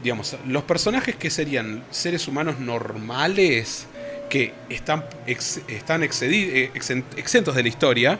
digamos, 0.02 0.36
los 0.46 0.62
personajes 0.64 1.16
que 1.16 1.30
serían 1.30 1.82
seres 1.90 2.28
humanos 2.28 2.58
normales 2.58 3.86
que 4.28 4.52
están 4.68 5.04
están 5.26 6.02
eh, 6.04 6.70
exen- 6.74 7.04
exentos 7.16 7.54
de 7.54 7.62
la 7.62 7.68
historia, 7.68 8.18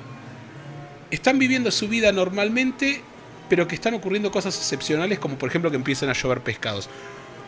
están 1.11 1.39
viviendo 1.39 1.71
su 1.71 1.89
vida 1.89 2.13
normalmente, 2.13 3.03
pero 3.49 3.67
que 3.69 3.75
están 3.77 3.95
ocurriendo 3.95 4.31
cosas 4.31 4.57
excepcionales, 4.57 5.19
como 5.19 5.37
por 5.39 5.49
ejemplo 5.49 5.71
que 5.71 5.77
empiezan 5.77 6.09
a 6.09 6.13
llover 6.13 6.41
pescados. 6.41 6.89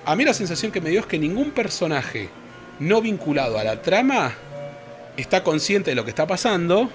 A 0.04 0.16
mí 0.16 0.24
la 0.24 0.34
sensación 0.34 0.72
que 0.72 0.80
me 0.80 0.90
dio 0.90 1.00
es 1.00 1.06
que 1.06 1.18
ningún 1.18 1.50
personaje 1.50 2.28
no 2.80 3.00
vinculado 3.00 3.58
a 3.58 3.64
la 3.64 3.82
trama 3.82 4.32
está 5.16 5.44
consciente 5.44 5.90
de 5.90 5.94
lo 5.94 6.04
que 6.04 6.10
está 6.10 6.26
pasando. 6.26 6.90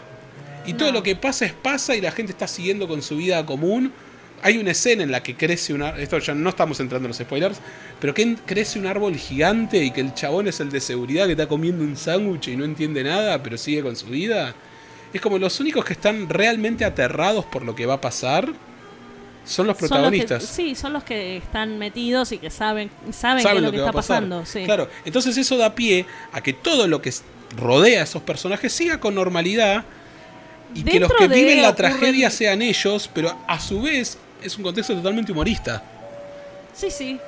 Y 0.68 0.74
todo 0.74 0.92
lo 0.92 1.02
que 1.02 1.16
pasa 1.16 1.46
es 1.46 1.54
pasa 1.54 1.96
y 1.96 2.02
la 2.02 2.12
gente 2.12 2.32
está 2.32 2.48
siguiendo 2.48 2.88
con 2.88 3.02
su 3.02 3.18
vida 3.18 3.46
común. 3.46 3.92
Hay 4.44 4.58
una 4.60 4.72
escena 4.72 5.02
en 5.02 5.10
la 5.12 5.24
que 5.24 5.36
crece 5.36 5.74
un 5.74 5.82
árbol. 5.82 6.00
Esto 6.02 6.20
ya 6.20 6.36
no 6.36 6.50
estamos 6.50 6.80
entrando 6.80 7.08
en 7.08 7.10
los 7.10 7.18
spoilers. 7.18 7.58
Pero 8.00 8.14
que 8.14 8.36
crece 8.46 8.78
un 8.78 8.86
árbol 8.86 9.16
gigante 9.16 9.84
y 9.84 9.90
que 9.92 10.02
el 10.02 10.14
chabón 10.14 10.48
es 10.48 10.60
el 10.60 10.70
de 10.70 10.80
seguridad 10.80 11.26
que 11.26 11.32
está 11.32 11.48
comiendo 11.48 11.84
un 11.84 11.98
sándwich 11.98 12.50
y 12.50 12.56
no 12.56 12.64
entiende 12.66 13.04
nada, 13.04 13.42
pero 13.42 13.58
sigue 13.58 13.82
con 13.82 13.96
su 13.96 14.06
vida. 14.08 14.54
Es 15.14 15.22
como 15.22 15.40
los 15.40 15.60
únicos 15.60 15.84
que 15.86 15.94
están 15.94 16.30
realmente 16.30 16.86
aterrados 16.86 17.46
por 17.46 17.64
lo 17.66 17.74
que 17.76 17.86
va 17.88 17.96
a 17.96 18.02
pasar 18.02 18.46
son 18.46 18.56
los 18.56 19.56
Son 19.56 19.68
los 19.68 19.78
que- 19.78 19.88
protagonistas. 19.88 20.44
sí, 20.44 20.76
son 20.76 20.92
los 20.94 21.04
que 21.06 21.38
están 21.38 21.80
metidos 21.80 22.34
y 22.34 22.38
que 22.38 22.50
saben, 22.50 22.92
saben, 23.14 23.38
qué 23.38 23.44
saben 23.44 23.58
es 23.58 23.62
lo 23.64 23.68
lo 23.68 23.72
que, 23.72 23.78
que 23.78 23.82
está 23.84 23.92
pasando. 23.94 24.46
Sí. 24.46 24.64
Claro, 24.66 24.90
entonces 25.06 25.38
eso 25.38 25.56
da 25.58 25.74
pie 25.74 26.06
a 26.34 26.42
que 26.42 26.52
todo 26.52 26.86
lo 26.88 27.02
que 27.02 27.14
rodea 27.56 28.02
a 28.02 28.04
esos 28.04 28.22
personajes 28.24 28.74
siga 28.74 29.00
con 29.00 29.16
normalidad 29.16 29.86
y 30.74 30.84
que 30.84 31.00
los 31.00 31.12
que 31.14 31.28
viven 31.28 31.62
la 31.62 31.76
tragedia 31.76 32.30
sean 32.30 32.62
ellos, 32.62 33.10
pero 33.14 33.36
a 33.48 33.60
su 33.60 33.82
vez 33.82 34.18
es 34.44 34.58
un 34.58 34.64
contexto 34.64 34.94
totalmente 34.96 35.32
humorista. 35.32 35.84
sí, 36.74 36.90
sí. 36.92 37.20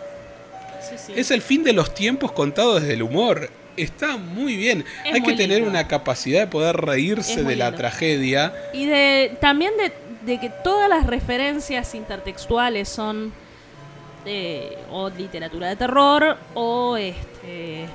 Sí, 0.82 0.96
sí. 0.98 1.14
Es 1.16 1.30
el 1.30 1.42
fin 1.42 1.64
de 1.64 1.74
los 1.74 1.94
tiempos 1.94 2.32
contado 2.32 2.80
desde 2.80 2.94
el 2.94 3.04
humor. 3.04 3.50
Está 3.78 4.18
muy 4.18 4.56
bien. 4.56 4.84
Es 5.06 5.14
Hay 5.14 5.22
que 5.22 5.34
tener 5.34 5.58
lindo. 5.58 5.70
una 5.70 5.88
capacidad 5.88 6.40
de 6.40 6.48
poder 6.48 6.78
reírse 6.78 7.44
de 7.44 7.56
la 7.56 7.66
lindo. 7.66 7.78
tragedia. 7.78 8.54
Y 8.74 8.86
de 8.86 9.38
también 9.40 9.74
de, 9.78 9.92
de 10.26 10.40
que 10.40 10.50
todas 10.50 10.90
las 10.90 11.06
referencias 11.06 11.94
intertextuales 11.96 12.90
son 12.90 13.32
eh, 14.26 14.78
o 14.90 15.10
literatura 15.10 15.68
de 15.68 15.76
terror 15.76 16.38
o 16.56 16.98
este 16.98 17.86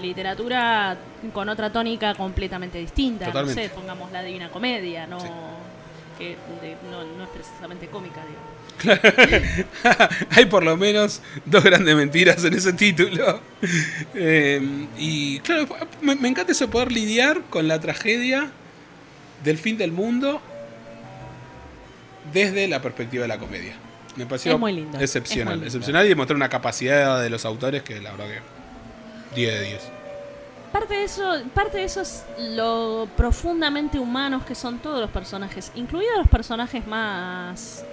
literatura 0.00 0.96
con 1.32 1.48
otra 1.48 1.70
tónica 1.72 2.14
completamente 2.14 2.78
distinta. 2.78 3.26
Totalmente. 3.26 3.62
No 3.62 3.68
sé, 3.68 3.74
pongamos 3.74 4.10
la 4.12 4.22
Divina 4.22 4.48
Comedia, 4.50 5.06
no, 5.06 5.20
Sí. 5.20 5.26
que 6.18 6.28
de- 6.62 6.76
no, 6.90 7.04
no 7.04 7.24
es 7.24 7.30
precisamente 7.30 7.86
cómica, 7.88 8.20
digo. 8.26 8.40
Hay 10.30 10.46
por 10.46 10.62
lo 10.62 10.76
menos 10.76 11.20
dos 11.44 11.64
grandes 11.64 11.96
mentiras 11.96 12.44
en 12.44 12.54
ese 12.54 12.72
título. 12.72 13.40
Eh, 14.14 14.86
y 14.96 15.40
claro, 15.40 15.66
me, 16.00 16.14
me 16.14 16.28
encanta 16.28 16.52
eso 16.52 16.66
de 16.66 16.72
poder 16.72 16.92
lidiar 16.92 17.42
con 17.50 17.66
la 17.68 17.80
tragedia 17.80 18.50
del 19.44 19.58
fin 19.58 19.76
del 19.78 19.90
mundo 19.92 20.40
desde 22.32 22.68
la 22.68 22.80
perspectiva 22.82 23.22
de 23.22 23.28
la 23.28 23.38
comedia. 23.38 23.74
Me 24.16 24.26
pareció 24.26 24.52
Es 24.54 24.58
muy 24.58 24.72
lindo, 24.72 24.98
excepcional. 24.98 25.40
es 25.40 25.46
muy 25.46 25.54
lindo. 25.54 25.66
Excepcional 25.66 26.06
y 26.06 26.08
demostrar 26.08 26.36
una 26.36 26.48
capacidad 26.48 27.20
de 27.22 27.30
los 27.30 27.44
autores 27.44 27.82
que 27.82 28.00
la 28.00 28.10
verdad 28.12 28.26
que 28.26 28.40
10 29.34 29.52
de 29.54 29.60
10. 29.66 29.82
parte 30.72 30.94
de 30.94 31.04
eso, 31.04 31.32
parte 31.54 31.78
de 31.78 31.84
eso 31.84 32.02
es 32.02 32.24
lo 32.38 33.08
profundamente 33.16 33.98
humanos 33.98 34.44
que 34.44 34.54
son 34.54 34.78
todos 34.78 35.00
los 35.00 35.10
personajes, 35.10 35.72
incluidos 35.74 36.18
los 36.18 36.28
personajes 36.28 36.86
más 36.86 37.84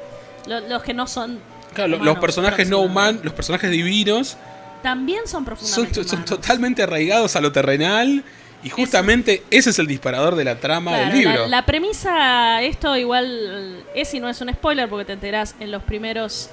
lo- 0.48 0.60
los 0.62 0.84
que 0.84 0.94
no 0.94 1.08
son 1.08 1.40
Claro, 1.74 1.98
lo- 1.98 2.04
los 2.04 2.18
personajes 2.20 2.70
no 2.70 2.80
humanos, 2.80 3.24
los 3.24 3.34
personajes 3.34 3.70
divinos, 3.72 4.38
también 4.84 5.22
son 5.22 5.30
son, 5.32 5.46
profundamente 5.46 5.94
son 6.04 6.06
humanos. 6.20 6.30
totalmente 6.30 6.84
arraigados 6.84 7.36
a 7.36 7.42
lo 7.42 7.52
terrenal. 7.52 8.24
Y 8.64 8.70
justamente 8.70 9.44
ese 9.52 9.70
es 9.70 9.78
el 9.80 9.86
disparador 9.86 10.36
de 10.36 10.44
la 10.44 10.56
trama 10.60 10.92
Claro, 10.92 11.06
del 11.12 11.18
libro. 11.20 11.42
La, 11.44 11.48
la 11.48 11.66
premisa, 11.68 12.62
esto 12.64 12.96
igual 12.98 13.84
es 13.94 14.12
y 14.16 14.20
no 14.20 14.28
es 14.28 14.42
un 14.42 14.52
spoiler 14.52 14.90
porque 14.90 15.06
te 15.06 15.14
enterás 15.14 15.54
en 15.60 15.70
los 15.70 15.84
primeros 15.84 16.50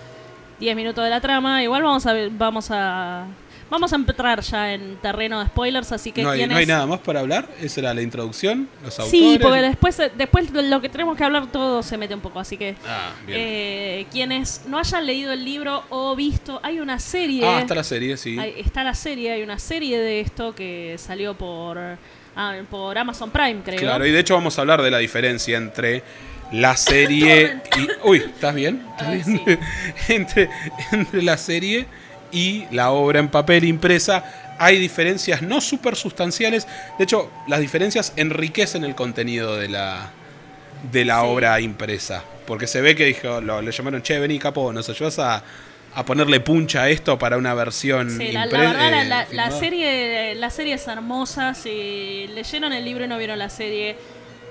10 0.60 0.76
minutos 0.76 1.02
de 1.04 1.08
la 1.10 1.20
trama. 1.22 1.62
Igual 1.62 1.82
vamos 1.82 2.06
a 2.06 2.14
vamos 2.32 2.68
a 2.70 3.24
vamos 3.72 3.90
a 3.92 3.96
entrar 3.96 4.40
ya 4.42 4.74
en 4.74 4.96
terreno 4.98 5.40
de 5.40 5.46
spoilers, 5.46 5.90
así 5.92 6.12
que 6.12 6.22
no, 6.22 6.30
hay, 6.30 6.40
quienes- 6.40 6.54
no 6.54 6.58
hay 6.60 6.66
nada 6.66 6.86
más 6.86 7.00
para 7.00 7.20
hablar. 7.20 7.48
Esa 7.60 7.80
era 7.80 7.94
la 7.94 8.02
introducción. 8.02 8.68
Los 8.84 8.98
autores. 9.00 9.10
Sí, 9.10 9.38
porque 9.40 9.62
después 9.62 10.00
después 10.16 10.50
lo 10.52 10.80
que 10.82 10.88
tenemos 10.90 11.16
que 11.16 11.24
hablar 11.24 11.50
todo 11.50 11.82
se 11.82 11.96
mete 11.96 12.14
un 12.14 12.20
poco, 12.20 12.38
así 12.38 12.56
que 12.58 12.76
Ah, 12.86 13.10
bien. 13.26 13.38
eh, 13.40 14.06
quienes 14.12 14.62
no 14.66 14.78
hayan 14.78 15.06
leído 15.06 15.32
el 15.32 15.42
libro 15.44 15.84
o 15.88 16.14
visto, 16.14 16.60
hay 16.62 16.80
una 16.80 16.98
serie 16.98 17.46
ah, 17.46 17.60
está 17.60 17.74
la 17.74 17.82
serie, 17.84 18.16
sí. 18.18 18.38
Hay- 18.38 18.54
está 18.58 18.84
la 18.84 18.94
serie, 18.94 19.32
hay 19.32 19.42
una 19.42 19.58
serie 19.58 19.98
de 19.98 20.20
esto 20.20 20.54
que 20.54 20.96
salió 20.98 21.34
por, 21.34 21.78
ah, 22.36 22.54
por 22.70 22.98
Amazon 22.98 23.30
Prime, 23.30 23.62
creo. 23.64 23.78
Claro, 23.80 24.06
y 24.06 24.10
de 24.12 24.20
hecho 24.20 24.34
vamos 24.34 24.58
a 24.58 24.60
hablar 24.60 24.82
de 24.82 24.90
la 24.90 24.98
diferencia 24.98 25.56
entre 25.56 26.02
la 26.52 26.76
serie 26.76 27.56
y... 27.78 27.88
Uy, 28.06 28.18
¿estás 28.18 28.54
bien? 28.54 28.84
¿Estás 28.98 29.26
bien? 29.26 29.58
entre, 30.08 30.50
entre 30.92 31.22
la 31.22 31.38
serie 31.38 31.86
y 32.32 32.66
la 32.70 32.90
obra 32.90 33.20
en 33.20 33.28
papel 33.28 33.64
impresa 33.64 34.24
hay 34.58 34.78
diferencias 34.78 35.42
no 35.42 35.60
súper 35.60 35.96
sustanciales. 35.96 36.66
De 36.98 37.04
hecho, 37.04 37.30
las 37.46 37.60
diferencias 37.60 38.12
enriquecen 38.16 38.84
el 38.84 38.94
contenido 38.94 39.56
de 39.56 39.68
la, 39.68 40.10
de 40.90 41.04
la 41.04 41.20
Sí. 41.20 41.26
obra 41.26 41.60
impresa. 41.60 42.22
Porque 42.46 42.66
se 42.66 42.80
ve 42.80 42.94
que 42.96 43.04
dijo, 43.06 43.40
lo, 43.40 43.60
le 43.62 43.70
llamaron, 43.72 44.02
che, 44.02 44.18
vení 44.18 44.38
capo, 44.38 44.72
nos 44.72 44.88
ayudas 44.88 45.18
a, 45.18 45.42
a 45.94 46.04
ponerle 46.04 46.40
puncha 46.40 46.82
a 46.82 46.88
esto 46.90 47.18
para 47.18 47.36
una 47.36 47.54
versión 47.54 48.10
Sí, 48.16 48.32
la, 48.32 48.46
la 48.46 48.58
verdad, 48.58 48.90
la, 48.90 49.02
eh, 49.02 49.04
la- 49.08 49.18
la 49.20 49.24
filmada". 49.26 49.50
serie, 49.58 50.34
la 50.36 50.50
serie 50.50 50.74
es 50.74 50.86
hermosa. 50.88 51.54
Si 51.54 52.26
leyeron 52.34 52.72
el 52.72 52.84
libro 52.84 53.04
y 53.04 53.08
no 53.08 53.18
vieron 53.18 53.38
la 53.38 53.48
serie, 53.50 53.96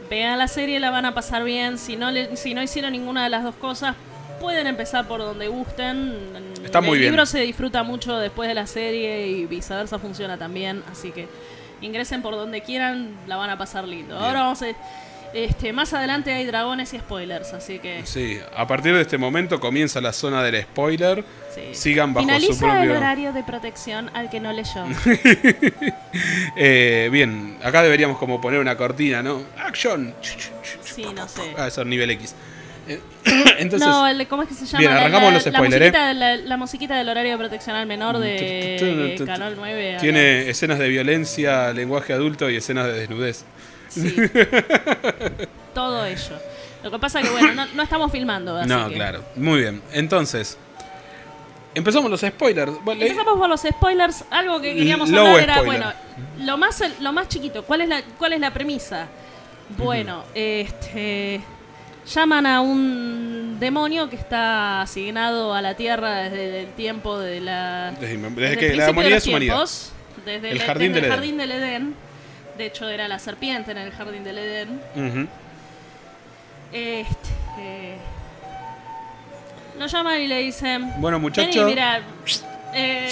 vean 0.10 0.38
la 0.40 0.48
serie, 0.48 0.80
la 0.80 0.92
van 0.92 1.06
a 1.06 1.14
pasar 1.14 1.44
bien. 1.44 1.78
Si 1.78 1.96
no, 1.96 2.12
le- 2.12 2.36
si 2.38 2.54
no 2.54 2.62
hicieron 2.62 2.92
ninguna 2.92 3.24
de 3.24 3.30
las 3.30 3.44
dos 3.44 3.56
cosas, 3.56 3.96
pueden 4.42 4.68
empezar 4.68 5.08
por 5.08 5.20
donde 5.20 5.48
gusten. 5.48 6.16
Está 6.66 6.82
muy 6.82 6.94
el 6.94 7.00
bien. 7.00 7.12
libro 7.14 7.26
se 7.26 7.40
disfruta 7.42 7.84
mucho 7.84 8.18
después 8.18 8.50
de 8.50 8.56
la 8.56 8.68
serie 8.68 9.28
y 9.28 9.46
viceversa 9.46 10.00
funciona 10.00 10.38
también. 10.38 10.84
Así 10.92 11.12
que 11.12 11.28
ingresen 11.82 12.22
por 12.22 12.36
donde 12.36 12.62
quieran, 12.62 13.16
la 13.28 13.38
van 13.38 13.50
a 13.52 13.58
pasar 13.58 13.88
lindo. 13.88 14.16
Bien. 14.16 14.26
Ahora 14.28 14.42
vamos 14.42 14.62
a... 14.64 14.66
Este, 15.34 15.72
más 15.72 15.94
adelante 15.94 16.34
hay 16.34 16.46
dragones 16.46 16.94
y 16.94 17.00
spoilers, 17.00 17.54
así 17.54 17.80
que 17.80 18.02
Sí, 18.06 18.38
a 18.54 18.68
partir 18.68 18.94
de 18.94 19.00
este 19.00 19.18
momento 19.18 19.62
comienza 19.62 20.02
la 20.02 20.12
zona 20.12 20.44
del 20.44 20.62
spoiler. 20.64 21.24
sí. 21.56 21.74
Sigan 21.74 22.14
bajo 22.14 22.26
Finaliza 22.28 22.54
su 22.54 22.60
propio... 22.60 22.82
el 22.82 22.92
horario 22.92 23.32
de 23.32 23.42
protección 23.42 24.10
al 24.14 24.30
que 24.30 24.42
no 24.42 24.52
leyó. 24.52 24.84
Eh, 26.58 27.08
bien, 27.12 27.58
acá 27.64 27.82
deberíamos 27.82 28.18
como 28.18 28.42
poner 28.42 28.60
una 28.60 28.76
cortina, 28.76 29.24
¿no? 29.24 29.42
Action. 29.58 30.14
Sí, 30.84 31.06
no 31.16 31.26
sé. 31.30 31.56
Ah, 31.58 31.68
eso 31.68 31.82
es 31.82 31.88
nivel 31.88 32.10
X. 32.12 32.36
Entonces, 33.60 33.88
no, 33.88 34.08
el, 34.08 34.28
¿cómo 34.28 34.44
es 34.44 34.50
que 34.50 34.56
se 34.56 34.66
llama? 34.66 34.80
Bien, 34.80 34.92
arrancamos 34.92 35.30
la, 35.30 35.34
los 35.36 35.44
spoilers, 35.44 35.86
¿eh? 35.96 36.14
la, 36.16 36.36
la 36.38 36.58
musiquita 36.58 36.96
del 36.98 37.08
horario 37.10 37.32
de 37.34 37.38
protección 37.38 37.76
al 37.76 37.86
menor 37.86 38.18
de 38.20 39.22
Canal 39.26 39.54
9. 39.58 39.96
a 39.96 40.00
tiene 40.00 40.50
escenas 40.50 40.80
de 40.80 40.88
violencia, 40.90 41.72
lenguaje 41.74 42.14
adulto 42.14 42.50
y 42.50 42.56
escenas 42.56 42.88
de 42.88 42.94
desnudez. 42.94 43.46
sí. 43.90 44.16
Todo 45.74 46.06
ello. 46.06 46.38
Lo 46.84 46.92
que 46.92 47.00
pasa 47.00 47.22
que, 47.22 47.30
bueno, 47.30 47.54
no, 47.54 47.66
no 47.76 47.84
estamos 47.84 48.12
filmando. 48.12 48.58
Así 48.58 48.68
No, 48.68 48.90
que- 48.90 48.96
claro. 48.96 49.24
Muy 49.36 49.60
bien. 49.62 49.82
Entonces, 49.94 50.58
empezamos 51.76 52.10
los 52.12 52.22
spoilers. 52.22 52.72
Empezamos 52.88 53.38
por 53.38 53.48
los 53.48 53.62
spoilers. 53.62 54.26
Algo 54.32 54.60
que 54.60 54.74
queríamos 54.76 55.10
Low 55.10 55.28
hablar 55.28 55.44
era, 55.44 55.54
spoiler. 55.60 55.84
bueno, 55.84 55.94
lo 56.40 56.58
más, 56.58 56.84
lo 57.00 57.14
más 57.14 57.28
chiquito. 57.30 57.64
¿Cuál 57.64 57.82
es 57.82 57.90
la, 57.90 58.02
cuál 58.18 58.34
es 58.34 58.40
la 58.40 58.52
premisa? 58.52 59.08
Bueno, 59.78 60.24
este. 60.34 61.40
Llaman 62.06 62.46
a 62.46 62.62
un 62.62 63.58
demonio 63.60 64.10
que 64.10 64.16
está 64.16 64.82
asignado 64.82 65.54
a 65.54 65.62
la 65.62 65.76
Tierra 65.76 66.24
desde 66.24 66.62
el 66.62 66.68
tiempo 66.74 67.20
de 67.20 67.40
la. 67.42 67.92
desde, 68.00 68.18
desde 68.18 68.30
desde 68.42 68.54
el 68.54 68.60
que 68.60 68.76
la 68.76 68.86
principio 68.86 68.86
de 68.86 68.92
humanidad 68.92 69.16
los 69.16 69.24
es 69.24 69.28
humanidad. 69.28 69.66
desde 70.26 70.52
El 70.52 70.58
el, 70.58 70.64
jardín 70.64 70.80
desde 70.80 70.86
el 70.88 70.94
del 70.94 71.04
Edén. 71.04 71.12
jardín 71.12 71.38
del 71.38 71.52
Edén. 71.52 71.96
De 72.58 72.66
hecho, 72.66 72.90
era 72.90 73.08
la 73.08 73.20
serpiente 73.20 73.72
en 73.72 73.78
el 73.78 73.92
jardín 73.92 74.24
del 74.24 74.38
Edén. 74.40 74.82
Ujú. 74.96 75.28
Este. 76.74 77.98
Lo 79.80 79.88
llaman 79.88 80.22
y 80.22 80.28
le 80.28 80.40
dicen. 80.40 80.94
Bueno, 80.98 81.20
muchachos. 81.20 81.66
mira, 81.66 82.02
eh, 82.74 83.10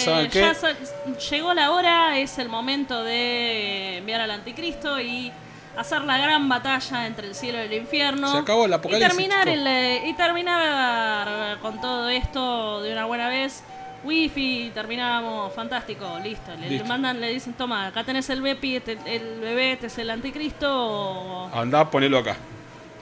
llegó 1.30 1.54
la 1.54 1.72
hora, 1.72 2.18
es 2.18 2.38
el 2.38 2.50
momento 2.50 3.04
de 3.04 3.98
enviar 3.98 4.22
al 4.22 4.32
anticristo 4.32 5.00
y 5.00 5.32
hacer 5.80 6.02
la 6.04 6.18
gran 6.18 6.48
batalla 6.50 7.08
entre 7.08 7.28
el 7.28 7.36
cielo 7.36 7.58
y 7.60 7.62
el 7.62 7.74
infierno. 7.74 8.32
Se 8.32 8.38
acabó 8.40 8.66
el 8.66 8.72
y 8.72 8.74
apocalipsis, 8.74 9.08
terminar, 9.10 9.44
chicos. 9.46 9.60
el, 9.60 9.68
eh, 9.68 10.02
y 10.08 10.14
terminar 10.14 11.60
con 11.60 11.80
todo 11.82 12.10
esto 12.10 12.82
de 12.82 12.92
una 12.94 13.06
buena 13.06 13.30
vez. 13.30 13.64
Wifi, 14.04 14.72
terminamos, 14.74 15.54
fantástico, 15.54 16.06
listo. 16.24 16.52
Le, 16.56 16.82
mandan, 16.86 17.20
le 17.20 17.32
dicen, 17.34 17.54
toma, 17.54 17.88
acá 17.88 18.04
tenés 18.06 18.30
el 18.30 18.42
bebé, 18.42 18.78
este- 18.78 18.98
el 19.06 19.42
bebé, 19.42 19.74
este 19.74 19.88
es 19.88 19.98
el 19.98 20.10
anticristo, 20.10 21.50
Andá, 21.54 21.90
ponelo 21.90 22.18
acá. 22.20 22.38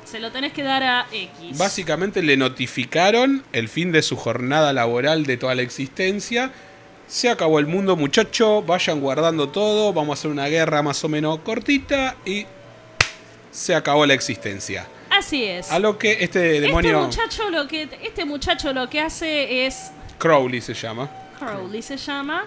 se 0.06 0.20
lo 0.20 0.32
tenés 0.32 0.54
que 0.54 0.64
dar 0.64 0.82
a 0.84 1.06
X. 1.12 1.58
Básicamente 1.58 2.24
le 2.24 2.36
notificaron 2.38 3.44
el 3.54 3.70
fin 3.70 3.92
de 3.92 4.02
su 4.02 4.16
jornada 4.16 4.74
laboral 4.74 5.26
de 5.26 5.38
toda 5.38 5.54
la 5.54 5.62
existencia. 5.62 6.52
Se 7.08 7.30
acabó 7.30 7.60
el 7.60 7.68
mundo, 7.68 7.96
muchacho. 7.96 8.62
Vayan 8.64 9.00
guardando 9.00 9.50
todo. 9.50 9.94
Vamos 9.94 10.18
a 10.18 10.20
hacer 10.20 10.32
una 10.32 10.48
guerra 10.48 10.82
más 10.82 11.04
o 11.04 11.10
menos 11.10 11.40
cortita. 11.40 12.16
Y 12.26 12.46
se 13.58 13.74
acabó 13.74 14.06
la 14.06 14.14
existencia. 14.14 14.86
Así 15.10 15.44
es. 15.44 15.72
A 15.72 15.80
lo 15.80 15.98
que 15.98 16.24
este 16.24 16.62
demonio. 16.62 17.02
Este 17.10 17.22
muchacho 17.22 17.50
lo 17.50 17.68
que 17.68 17.90
este 18.04 18.24
muchacho 18.24 18.72
lo 18.72 18.88
que 18.88 19.02
hace 19.02 19.66
es 19.66 19.92
Crowley 20.20 20.62
se 20.62 20.76
llama. 20.76 21.10
Crowley 21.40 21.82
se 21.82 21.98
llama. 21.98 22.46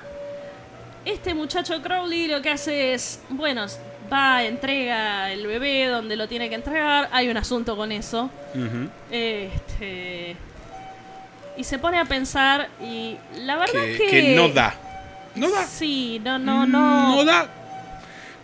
Este 1.05 1.35
muchacho 1.35 1.83
Crowley 1.83 2.29
lo 2.29 2.40
que 2.42 2.51
hace 2.51 2.94
es, 2.94 3.20
bueno, 3.31 3.66
va, 4.12 4.44
entrega 4.44 5.33
el 5.33 5.46
bebé 5.46 5.87
donde 5.87 6.14
lo 6.14 6.29
tiene 6.29 6.49
que 6.49 6.55
entregar. 6.55 7.09
Hay 7.11 7.29
un 7.29 7.37
asunto 7.37 7.77
con 7.77 7.90
eso. 7.90 8.31
Este 9.11 10.37
y 11.57 11.64
se 11.64 11.79
pone 11.81 11.99
a 11.99 12.05
pensar 12.05 12.68
y 12.81 13.16
la 13.37 13.57
verdad 13.57 13.83
que, 13.83 13.99
que, 13.99 14.07
que 14.07 14.37
no 14.37 14.49
da. 14.49 14.75
No 15.35 15.51
da. 15.51 15.66
Sí, 15.66 16.20
no, 16.23 16.38
no, 16.38 16.66
no. 16.66 17.16
No 17.16 17.25
da. 17.25 17.49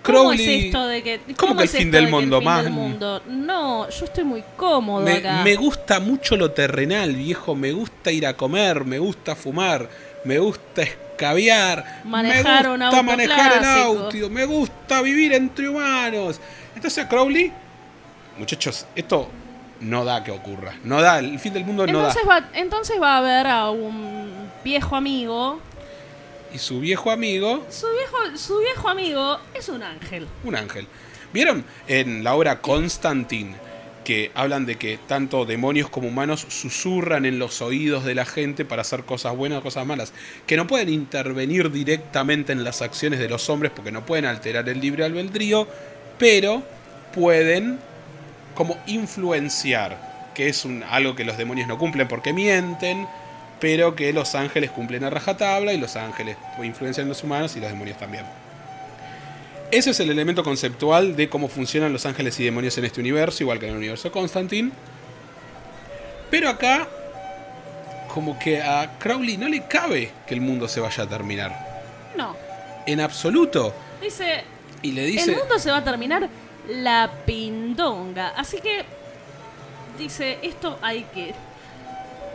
¿Cómo 0.07 0.33
es 0.33 0.41
Crowley. 0.41 0.67
esto 0.67 0.87
de 0.87 1.03
que 1.03 1.21
¿Cómo 1.37 1.57
que 1.57 1.65
es 1.65 1.75
el 1.75 1.81
fin 1.81 1.91
del 1.91 2.05
de 2.05 2.07
el 2.07 2.13
mundo, 2.13 2.41
mundo? 2.71 3.23
No, 3.29 3.89
yo 3.91 4.05
estoy 4.05 4.25
muy 4.25 4.45
cómodo 4.57 5.05
Me, 5.05 5.15
acá. 5.15 5.43
me 5.43 5.55
gusta 5.57 6.01
mucho 6.01 6.37
lo 6.37 6.51
terrenal, 6.53 7.15
viejo. 7.15 7.55
Me 7.55 7.73
gusta 7.73 8.11
ir 8.13 8.27
a 8.27 8.37
comer, 8.37 8.85
me 8.85 8.99
gusta 8.99 9.35
fumar, 9.35 9.89
me 10.25 10.39
gusta 10.39 10.83
escabiar, 10.83 12.03
Manejar 12.05 12.65
me 12.69 12.75
un 12.75 12.81
gusta 12.81 12.87
auto 12.99 13.03
manejar 13.03 13.53
el 13.53 13.59
clásico. 13.59 14.03
auto, 14.05 14.31
me 14.31 14.45
gusta 14.45 15.03
vivir 15.03 15.33
entre 15.33 15.69
humanos. 15.69 16.41
Entonces 16.75 17.07
Crowley, 17.07 17.53
muchachos, 18.39 18.87
esto 18.95 19.29
no 19.81 20.05
da 20.05 20.23
que 20.23 20.31
ocurra. 20.31 20.75
No 20.85 21.01
da, 21.03 21.19
el 21.19 21.39
fin 21.39 21.53
del 21.53 21.65
mundo 21.65 21.87
no 21.87 22.01
da. 22.01 22.09
Entonces 22.09 22.29
va, 22.29 22.49
entonces 22.55 23.01
va 23.01 23.19
a 23.19 23.21
ver 23.23 23.47
a 23.47 23.71
un 23.71 24.51
viejo 24.65 24.97
amigo. 24.97 25.61
Y 26.57 26.59
su 26.59 26.81
viejo 26.81 27.11
amigo, 27.11 27.67
Su 27.69 27.87
viejo, 27.87 28.39
su 28.39 28.59
viejo 28.61 28.89
amigo 28.89 29.39
es 29.53 29.69
un 29.69 29.83
ángel. 29.83 30.27
un 30.43 30.57
ángel. 30.57 30.87
¿Vieron 31.35 31.67
en 31.87 32.25
la 32.25 32.35
obra 32.35 32.63
Constantine 32.63 33.55
que 34.05 34.31
hablan 34.35 34.65
de 34.65 34.77
que 34.77 34.99
tanto 35.07 35.45
demonios 35.45 35.91
como 35.91 36.09
humanos 36.09 36.47
susurran 36.49 37.27
en 37.27 37.39
los 37.39 37.61
oídos 37.61 38.07
de 38.07 38.15
la 38.15 38.25
gente 38.25 38.65
para 38.65 38.81
hacer 38.81 39.05
cosas 39.05 39.37
buenas 39.37 39.59
o 39.59 39.63
cosas 39.63 39.85
malas? 39.85 40.15
Que 40.47 40.57
no 40.57 40.67
pueden 40.67 40.89
intervenir 40.89 41.71
directamente 41.71 42.53
en 42.53 42.65
las 42.65 42.81
acciones 42.81 43.19
de 43.19 43.29
los 43.29 43.51
hombres 43.51 43.71
porque 43.77 43.93
no 43.93 44.07
pueden 44.07 44.25
alterar 44.25 44.67
el 44.71 44.81
libre 44.81 45.05
albedrío, 45.05 45.69
pero 46.19 46.63
pueden 47.15 47.79
como 48.55 48.79
influenciar, 48.87 50.31
que 50.35 50.49
es 50.49 50.65
un, 50.65 50.83
algo 50.85 51.15
que 51.15 51.27
los 51.27 51.37
demonios 51.37 51.69
no 51.69 51.77
cumplen 51.77 52.09
porque 52.09 52.33
mienten, 52.33 53.07
pero 53.61 53.95
que 53.97 54.13
los 54.13 54.35
ángeles 54.35 54.71
cumplen 54.71 55.05
a 55.05 55.11
rajatabla 55.11 55.73
y 55.73 55.79
los 55.79 55.97
ángeles 55.97 56.37
influencian 56.63 57.07
a 57.07 57.09
los 57.09 57.23
humanos 57.23 57.57
y 57.57 57.61
los 57.61 57.71
demonios 57.71 57.99
también. 57.99 58.25
Ese 59.71 59.91
es 59.91 60.01
el 60.01 60.11
elemento 60.11 60.45
conceptual 60.45 61.17
de 61.17 61.29
cómo 61.29 61.49
funcionan 61.49 61.93
los 61.93 62.07
ángeles 62.07 62.39
y 62.39 62.45
demonios 62.45 62.77
en 62.79 62.85
este 62.85 63.01
universo, 63.01 63.43
igual 63.43 63.59
que 63.59 63.67
en 63.67 63.73
el 63.73 63.79
universo 63.79 64.13
Constantine. 64.13 64.71
Pero 66.31 66.49
acá, 66.49 66.89
como 68.13 68.39
que 68.39 68.63
a 68.63 68.97
Crowley 68.99 69.37
no 69.37 69.49
le 69.49 69.67
cabe 69.67 70.13
que 70.27 70.35
el 70.35 70.41
mundo 70.41 70.69
se 70.69 70.81
vaya 70.81 71.05
a 71.05 71.09
terminar. 71.09 71.53
No. 72.17 72.37
En 72.87 73.01
absoluto. 73.01 73.75
Dice, 74.01 74.45
Y 74.83 74.93
le 74.93 75.05
El 75.07 75.13
dice. 75.13 75.35
mundo 75.37 75.59
se 75.59 75.71
va 75.71 75.79
a 75.79 75.85
terminar 75.85 76.29
la 76.69 77.11
pindonga. 77.27 78.29
Así 78.37 78.61
que 78.61 78.85
dice, 79.99 80.39
esto 80.43 80.79
hay 80.83 81.05
que... 81.15 81.35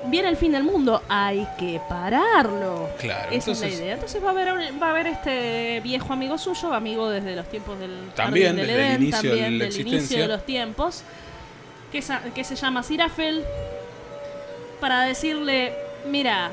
Viene 0.05 0.29
el 0.29 0.37
fin 0.37 0.51
del 0.51 0.63
mundo, 0.63 1.03
hay 1.07 1.47
que 1.59 1.79
pararlo. 1.87 2.89
Claro, 2.99 3.31
Esa 3.31 3.51
es 3.51 3.61
la 3.61 3.67
idea. 3.69 3.93
Entonces 3.93 4.23
va 4.23 4.29
a 4.29 4.31
haber 4.31 4.47
va 4.81 4.87
a 4.87 4.89
haber 4.89 5.07
este 5.07 5.79
viejo 5.81 6.11
amigo 6.13 6.37
suyo, 6.39 6.73
amigo 6.73 7.09
desde 7.09 7.35
los 7.35 7.47
tiempos 7.47 7.77
del 7.79 8.09
También, 8.15 8.55
del 8.55 8.65
desde 8.67 8.79
el 8.81 8.87
Edén, 8.91 9.01
inicio 9.03 9.21
de 9.21 9.37
también 9.41 9.59
la 9.59 9.65
del 9.65 9.79
inicio 9.87 10.21
de 10.21 10.27
los 10.27 10.45
tiempos, 10.45 11.03
que, 11.91 12.03
que 12.33 12.43
se 12.43 12.55
llama 12.55 12.81
Sirafel, 12.81 13.43
para 14.79 15.03
decirle, 15.03 15.73
mira, 16.09 16.49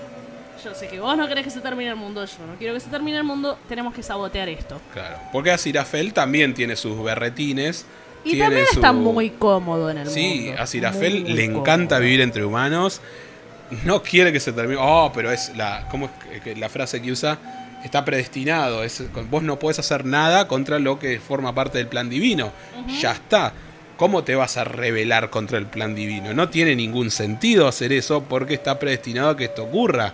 yo 0.63 0.75
sé 0.75 0.89
que 0.89 1.01
vos 1.01 1.17
no 1.17 1.27
querés 1.29 1.45
que 1.45 1.51
se 1.51 1.61
termine 1.61 1.91
el 1.91 1.97
mundo, 1.97 2.25
yo 2.25 2.47
no 2.47 2.57
quiero 2.59 2.75
que 2.75 2.81
se 2.81 2.91
termine 2.91 3.17
el 3.19 3.25
mundo, 3.25 3.59
tenemos 3.69 3.95
que 3.95 4.03
sabotear 4.03 4.49
esto. 4.51 4.79
Claro. 4.93 5.17
Porque 5.33 5.51
a 5.53 5.59
Sirafel 5.59 6.13
también 6.13 6.53
tiene 6.53 6.77
sus 6.77 7.03
berretines. 7.03 7.87
Y 8.25 8.37
también 8.39 8.67
su- 8.67 8.75
está 8.75 8.93
muy 8.93 9.31
cómodo 9.31 9.89
en 9.91 9.99
el 9.99 10.09
Sí, 10.09 10.47
mundo. 10.49 10.63
a 10.63 10.67
Sirafel 10.67 11.35
le 11.35 11.45
encanta 11.45 11.95
cómodo. 11.97 12.01
vivir 12.01 12.21
entre 12.21 12.45
humanos. 12.45 13.01
No 13.85 14.02
quiere 14.02 14.33
que 14.33 14.40
se 14.40 14.52
termine. 14.52 14.78
Oh, 14.83 15.11
pero 15.14 15.31
es 15.31 15.52
la. 15.57 15.87
¿Cómo 15.90 16.11
es 16.33 16.40
que- 16.42 16.57
la 16.57 16.68
frase 16.68 17.00
que 17.02 17.12
usa? 17.12 17.38
Está 17.85 18.04
predestinado. 18.04 18.83
Es, 18.83 19.02
vos 19.31 19.42
no 19.42 19.59
podés 19.59 19.78
hacer 19.78 20.04
nada 20.04 20.48
contra 20.48 20.78
lo 20.78 20.98
que 20.98 21.20
forma 21.20 21.54
parte 21.54 21.78
del 21.78 21.87
plan 21.87 22.09
divino. 22.09 22.52
Ya 23.00 23.12
está. 23.12 23.52
¿Cómo 23.96 24.22
te 24.24 24.35
vas 24.37 24.57
a 24.57 24.64
rebelar 24.64 25.28
contra 25.31 25.59
el 25.59 25.66
plan 25.66 25.94
divino? 25.94 26.33
No 26.33 26.48
tiene 26.48 26.76
ningún 26.76 27.11
sentido 27.11 27.66
hacer 27.68 27.92
eso 27.92 28.22
porque 28.24 28.54
está 28.54 28.78
predestinado 28.78 29.31
a 29.31 29.37
que 29.37 29.44
esto 29.44 29.64
ocurra. 29.64 30.12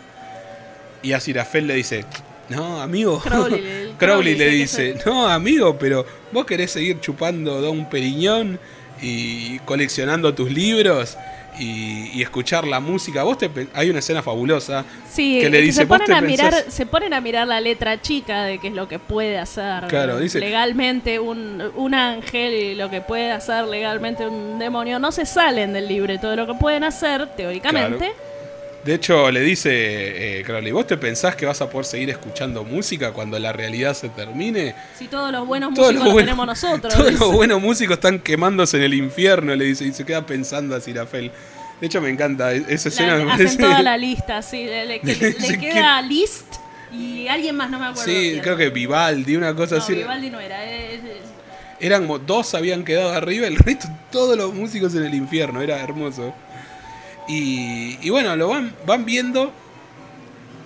Y 1.02 1.12
a 1.12 1.20
Sirafel 1.20 1.66
le 1.66 1.74
dice, 1.74 2.04
no, 2.48 2.80
amigo. 2.80 3.20
Crowley 3.20 3.60
le- 3.60 3.68
Crowley 3.70 3.94
Crowley 3.98 4.34
le 4.36 4.48
dice, 4.50 4.96
no, 5.04 5.28
amigo, 5.28 5.76
pero 5.78 6.04
vos 6.32 6.46
querés 6.46 6.70
seguir 6.70 6.98
chupando 7.00 7.60
Don 7.60 7.88
Periñón 7.90 8.58
y 9.02 9.58
coleccionando 9.60 10.34
tus 10.34 10.50
libros 10.50 11.16
y, 11.58 12.10
y 12.12 12.22
escuchar 12.22 12.66
la 12.66 12.80
música. 12.80 13.22
Vos 13.22 13.38
te 13.38 13.50
hay 13.74 13.90
una 13.90 13.98
escena 14.00 14.22
fabulosa 14.22 14.84
Sí, 15.10 15.38
que 15.40 15.50
le 15.50 15.60
dice, 15.60 15.80
se 15.80 15.84
"Vos 15.84 15.98
ponen 15.98 16.16
a 16.16 16.20
mirar, 16.20 16.52
pensás-" 16.52 16.72
se 16.72 16.86
ponen 16.86 17.14
a 17.14 17.20
mirar 17.20 17.46
la 17.46 17.60
letra 17.60 18.00
chica 18.00 18.44
de 18.44 18.58
qué 18.58 18.68
es 18.68 18.74
lo 18.74 18.88
que 18.88 18.98
puede 18.98 19.38
hacer 19.38 19.84
Claro, 19.88 20.18
dice- 20.18 20.40
legalmente 20.40 21.18
un, 21.18 21.62
un 21.76 21.94
ángel 21.94 22.52
y 22.54 22.74
lo 22.74 22.90
que 22.90 23.00
puede 23.00 23.30
hacer 23.32 23.66
legalmente 23.66 24.26
un 24.26 24.58
demonio. 24.58 24.98
No 24.98 25.12
se 25.12 25.26
salen 25.26 25.72
del 25.72 25.88
libreto 25.88 26.30
de 26.30 26.36
lo 26.36 26.46
que 26.46 26.54
pueden 26.54 26.84
hacer 26.84 27.26
teóricamente. 27.36 28.12
De 28.84 28.94
hecho, 28.94 29.30
le 29.30 29.40
dice 29.40 29.70
eh, 30.40 30.42
Crowley, 30.44 30.70
¿vos 30.70 30.86
te 30.86 30.98
pensás 30.98 31.34
que 31.36 31.46
vas 31.46 31.60
a 31.62 31.70
poder 31.70 31.86
seguir 31.86 32.10
escuchando 32.10 32.64
música 32.64 33.12
cuando 33.12 33.38
la 33.38 33.50
realidad 33.52 33.94
se 33.94 34.10
termine? 34.10 34.74
Si 34.98 35.06
todos 35.08 35.32
los 35.32 35.46
buenos 35.46 35.72
Todos 35.72 35.88
músicos 35.88 36.04
los 36.04 36.12
buenos- 36.12 36.26
tenemos 36.30 36.46
nosotros. 36.46 36.92
Todos 36.94 37.10
dice. 37.10 37.20
los 37.24 37.32
buenos 37.32 37.62
músicos 37.62 37.94
están 37.94 38.18
quemándose 38.18 38.76
en 38.76 38.82
el 38.82 38.94
infierno, 38.94 39.54
le 39.54 39.64
dice, 39.64 39.86
y 39.86 39.92
se 39.92 40.04
queda 40.04 40.26
pensando 40.26 40.76
a 40.76 40.80
Sirafel. 40.80 41.30
De 41.80 41.86
hecho, 41.86 42.00
me 42.02 42.10
encanta 42.10 42.52
e- 42.52 42.64
esa 42.68 42.88
escena. 42.90 43.16
La- 43.16 43.24
me 43.24 43.32
hacen 43.32 43.46
parece- 43.46 43.62
toda 43.62 43.82
la 43.82 43.96
lista, 43.96 44.42
sí. 44.42 44.64
Le, 44.64 44.84
le- 44.86 45.00
le- 45.02 45.14
le 45.16 45.32
Sí, 45.40 45.58
queda 45.58 46.02
List 46.02 46.46
y 46.92 47.26
alguien 47.26 47.56
más, 47.56 47.70
no 47.70 47.78
me 47.78 47.86
acuerdo. 47.86 48.04
Sí, 48.04 48.38
creo 48.42 48.56
que 48.58 48.68
Vivaldi, 48.68 49.34
una 49.36 49.54
cosa 49.54 49.76
No, 49.76 49.82
así. 49.82 49.94
Vivaldi 49.94 50.28
no 50.28 50.40
era. 50.40 50.62
es- 50.62 51.02
es- 51.02 51.80
Eran 51.80 52.02
como 52.06 52.18
dos 52.18 52.54
habían 52.54 52.84
quedado 52.84 53.12
arriba, 53.14 53.46
el 53.46 53.56
resto 53.56 53.88
todos 54.12 54.36
los 54.36 54.52
músicos 54.52 54.94
en 54.94 55.04
el 55.04 55.14
infierno, 55.14 55.62
era 55.62 55.80
hermoso. 55.80 56.34
Y, 57.28 57.98
y 58.02 58.10
bueno, 58.10 58.36
lo 58.36 58.48
van, 58.48 58.74
van 58.86 59.04
viendo 59.04 59.52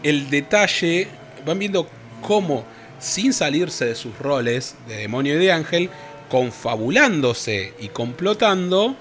el 0.02 0.30
detalle, 0.30 1.08
van 1.44 1.58
viendo 1.58 1.88
cómo, 2.22 2.64
sin 2.98 3.32
salirse 3.32 3.84
de 3.84 3.94
sus 3.94 4.16
roles 4.18 4.76
de 4.86 4.96
demonio 4.96 5.34
y 5.34 5.38
de 5.38 5.52
ángel, 5.52 5.90
confabulándose 6.28 7.74
y 7.78 7.88
complotando, 7.88 8.96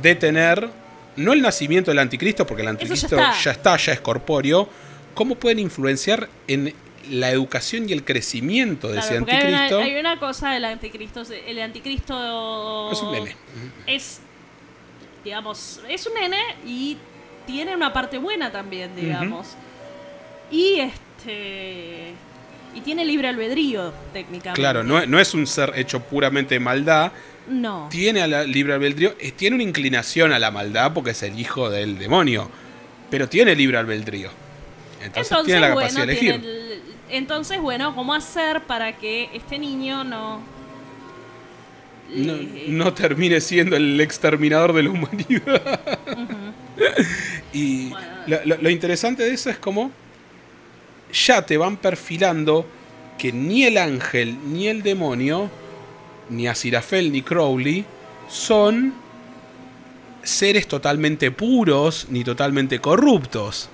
detener, 0.00 0.68
no 1.16 1.32
el 1.32 1.42
nacimiento 1.42 1.90
del 1.90 1.98
anticristo, 1.98 2.46
porque 2.46 2.62
el 2.62 2.66
ya 2.66 2.70
anticristo 2.70 3.06
está. 3.06 3.34
ya 3.38 3.50
está, 3.50 3.76
ya 3.76 3.92
es 3.92 4.00
corpóreo, 4.00 4.68
cómo 5.14 5.34
pueden 5.36 5.58
influenciar 5.58 6.28
en 6.48 6.74
la 7.10 7.30
educación 7.30 7.88
y 7.88 7.92
el 7.92 8.04
crecimiento 8.04 8.88
de 8.88 8.94
claro, 8.94 9.08
ese 9.08 9.18
porque 9.18 9.36
hay 9.36 9.48
una, 9.48 9.62
anticristo. 9.64 9.78
hay 9.78 10.00
una 10.00 10.18
cosa 10.18 10.50
del 10.52 10.64
anticristo. 10.64 11.22
El 11.46 11.60
anticristo. 11.60 12.92
Es 12.92 13.02
un 13.02 13.12
nene. 13.12 13.36
Es. 13.86 14.20
Digamos, 15.24 15.80
es 15.88 16.06
un 16.06 16.14
nene 16.14 16.38
y 16.66 16.96
tiene 17.46 17.74
una 17.74 17.92
parte 17.92 18.18
buena 18.18 18.52
también, 18.52 18.94
digamos. 18.94 19.54
Y 20.50 20.80
este. 20.80 22.12
Y 22.74 22.80
tiene 22.80 23.04
libre 23.04 23.28
albedrío, 23.28 23.92
técnicamente. 24.12 24.60
Claro, 24.60 24.82
no, 24.82 25.06
no 25.06 25.18
es 25.20 25.32
un 25.32 25.46
ser 25.46 25.72
hecho 25.76 26.00
puramente 26.00 26.56
de 26.56 26.60
maldad, 26.60 27.12
No. 27.48 27.86
tiene 27.90 28.20
a 28.20 28.26
la 28.26 28.42
libre 28.42 28.74
albedrío, 28.74 29.14
eh, 29.20 29.30
tiene 29.30 29.54
una 29.54 29.62
inclinación 29.62 30.32
a 30.32 30.40
la 30.40 30.50
maldad 30.50 30.92
porque 30.92 31.10
es 31.10 31.22
el 31.22 31.38
hijo 31.38 31.70
del 31.70 31.98
demonio, 31.98 32.50
pero 33.10 33.28
tiene 33.28 33.54
libre 33.54 33.78
albedrío. 33.78 34.30
Entonces, 35.02 35.38
tiene 35.44 35.60
la 35.60 35.68
capacidad 35.68 36.04
de 36.06 36.12
elegir. 36.12 36.32
el- 36.32 36.82
entonces, 37.10 37.60
bueno, 37.60 37.94
¿cómo 37.94 38.12
hacer 38.12 38.62
para 38.62 38.96
que 38.96 39.30
este 39.32 39.56
niño 39.58 40.02
no. 40.02 40.40
No, 42.10 42.34
no 42.68 42.94
termine 42.94 43.40
siendo 43.40 43.76
el 43.76 44.00
exterminador 44.00 44.72
de 44.72 44.82
la 44.82 44.90
humanidad. 44.90 45.80
y 47.52 47.88
Bueno. 47.88 48.56
lo, 48.60 48.70
interesante 48.70 49.22
de 49.22 49.34
eso 49.34 49.50
es 49.50 49.58
como 49.58 49.90
ya 51.12 51.46
te 51.46 51.56
van 51.56 51.76
perfilando 51.76 52.66
que 53.18 53.32
ni 53.32 53.64
el 53.64 53.78
ángel 53.78 54.36
ni 54.46 54.66
el 54.66 54.82
demonio, 54.82 55.50
ni 56.28 56.48
Azirafel 56.48 57.12
ni 57.12 57.22
Crowley, 57.22 57.84
son 58.28 58.92
seres 60.22 60.66
totalmente 60.66 61.30
puros 61.30 62.06
ni 62.10 62.24
totalmente 62.24 62.80
corruptos. 62.80 63.68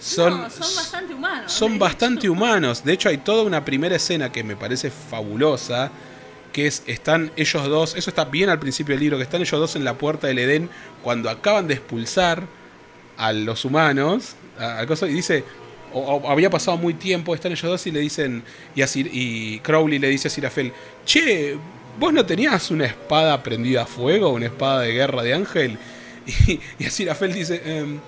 Son, 0.00 0.42
no, 0.42 0.50
son 0.50 0.76
bastante 0.76 1.14
humanos. 1.14 1.52
son 1.52 1.78
bastante 1.78 2.28
humanos. 2.28 2.84
De 2.84 2.92
hecho, 2.92 3.08
hay 3.08 3.18
toda 3.18 3.42
una 3.42 3.64
primera 3.64 3.96
escena 3.96 4.30
que 4.30 4.44
me 4.44 4.56
parece 4.56 4.90
fabulosa. 4.90 5.90
Que 6.58 6.66
es, 6.66 6.82
están 6.88 7.30
ellos 7.36 7.68
dos, 7.68 7.94
eso 7.94 8.10
está 8.10 8.24
bien 8.24 8.50
al 8.50 8.58
principio 8.58 8.96
del 8.96 9.00
libro, 9.04 9.16
que 9.16 9.22
están 9.22 9.40
ellos 9.40 9.60
dos 9.60 9.76
en 9.76 9.84
la 9.84 9.94
puerta 9.94 10.26
del 10.26 10.40
Edén 10.40 10.68
cuando 11.04 11.30
acaban 11.30 11.68
de 11.68 11.74
expulsar 11.74 12.42
a 13.16 13.32
los 13.32 13.64
humanos. 13.64 14.34
Y 15.02 15.12
dice, 15.12 15.44
o, 15.92 16.28
había 16.28 16.50
pasado 16.50 16.76
muy 16.76 16.94
tiempo, 16.94 17.32
están 17.32 17.52
ellos 17.52 17.70
dos 17.70 17.86
y 17.86 17.92
le 17.92 18.00
dicen, 18.00 18.42
y, 18.74 18.82
a 18.82 18.88
y 18.92 19.60
Crowley 19.60 20.00
le 20.00 20.08
dice 20.08 20.26
a 20.26 20.32
Sirafel, 20.32 20.72
che, 21.06 21.56
¿vos 21.96 22.12
no 22.12 22.26
tenías 22.26 22.72
una 22.72 22.86
espada 22.86 23.40
prendida 23.40 23.82
a 23.82 23.86
fuego, 23.86 24.30
una 24.30 24.46
espada 24.46 24.80
de 24.80 24.92
guerra 24.92 25.22
de 25.22 25.34
ángel? 25.34 25.78
Y, 26.80 26.84
a 26.84 26.90
Sirafel 26.90 27.34
dice, 27.34 27.62
"Em, 27.64 28.00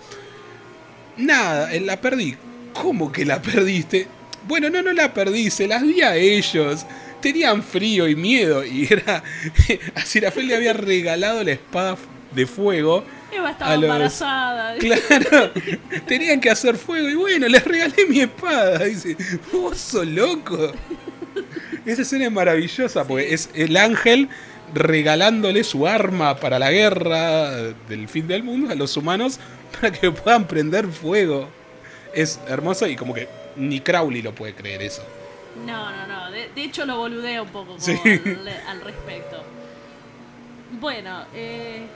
Nada, 1.17 1.73
eh, 1.73 1.79
la 1.79 2.01
perdí. 2.01 2.37
¿Cómo 2.73 3.13
que 3.13 3.25
la 3.25 3.41
perdiste? 3.41 4.09
Bueno, 4.49 4.71
no, 4.71 4.83
no 4.83 4.93
la 4.93 5.15
perdí, 5.15 5.51
se 5.51 5.69
las 5.69 5.83
di 5.83 6.03
a 6.03 6.17
ellos. 6.17 6.85
Tenían 7.21 7.63
frío 7.63 8.09
y 8.09 8.17
miedo 8.17 8.65
y 8.65 8.87
era... 8.91 9.23
A 9.95 10.01
Sirafel 10.05 10.47
le 10.49 10.57
había 10.57 10.73
regalado 10.73 11.43
la 11.45 11.53
espada 11.53 11.97
de 12.35 12.47
fuego. 12.47 13.05
Eva 13.33 13.51
estaba 13.51 13.73
a 13.73 13.77
los- 13.77 13.85
embarazada. 13.85 14.75
Claro, 14.79 15.53
tenían 16.07 16.41
que 16.41 16.51
hacer 16.51 16.77
fuego 16.77 17.09
y 17.09 17.15
bueno, 17.15 17.47
les 17.49 17.65
regalé 17.65 18.07
mi 18.09 18.21
espada. 18.21 18.85
Dice, 18.85 19.17
vos 19.53 19.77
sos 19.79 20.07
loco. 20.07 20.73
Esa 21.87 22.03
escena 22.03 22.27
es 22.27 22.33
maravillosa 22.33 23.05
porque 23.05 23.33
es 23.35 23.51
el 23.55 23.77
ángel 23.77 24.29
regalándole 24.75 25.65
su 25.65 25.87
arma 25.87 26.37
para 26.37 26.59
la 26.59 26.71
guerra 26.71 27.51
del 27.89 28.09
fin 28.09 28.27
del 28.29 28.43
mundo 28.43 28.71
a 28.73 28.75
los 28.77 28.97
humanos 28.97 29.39
para 29.81 29.93
que 29.93 30.11
puedan 30.11 30.47
prender 30.47 30.87
fuego. 30.89 31.49
Es 32.15 32.41
hermoso 32.49 32.87
y 32.87 32.97
como 32.97 33.15
que 33.15 33.29
ni 33.57 33.81
Crowley 33.81 34.23
lo 34.23 34.35
puede 34.35 34.55
creer 34.55 34.83
eso. 34.83 35.03
No, 35.67 35.91
no, 35.91 36.07
no. 36.07 36.31
De, 36.31 36.49
de 36.55 36.63
hecho, 36.65 36.85
lo 36.87 36.97
boludea 36.99 37.43
un 37.43 37.49
poco 37.49 37.77
Sí. 37.79 37.93
al, 38.05 38.49
al 38.69 38.81
respecto. 38.81 39.43
Bueno, 40.73 41.25
eh, 41.35 41.87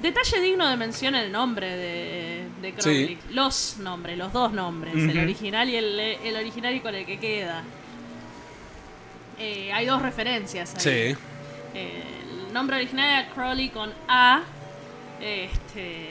detalle 0.00 0.40
digno 0.40 0.68
de 0.68 0.76
mención 0.76 1.14
el 1.14 1.30
nombre 1.30 1.68
de, 1.76 2.46
de 2.62 2.72
Crowley. 2.72 3.06
Sí. 3.08 3.18
Los 3.30 3.76
nombres, 3.78 4.16
los 4.16 4.32
dos 4.32 4.52
nombres. 4.52 4.94
El 4.94 5.18
original 5.18 5.68
y 5.68 5.76
el, 5.76 5.98
el 6.00 6.36
original 6.36 6.74
y 6.74 6.80
con 6.80 6.94
el 6.94 7.04
que 7.04 7.18
queda. 7.18 7.62
Eh, 9.38 9.72
hay 9.72 9.86
dos 9.86 10.00
referencias 10.00 10.74
ahí. 10.74 10.80
Sí. 11.14 11.16
Eh, 11.74 12.02
el 12.48 12.52
nombre 12.54 12.76
original 12.76 13.08
era 13.08 13.28
Crowley 13.34 13.68
con 13.68 13.92
A. 14.08 14.42
Este, 15.20 16.08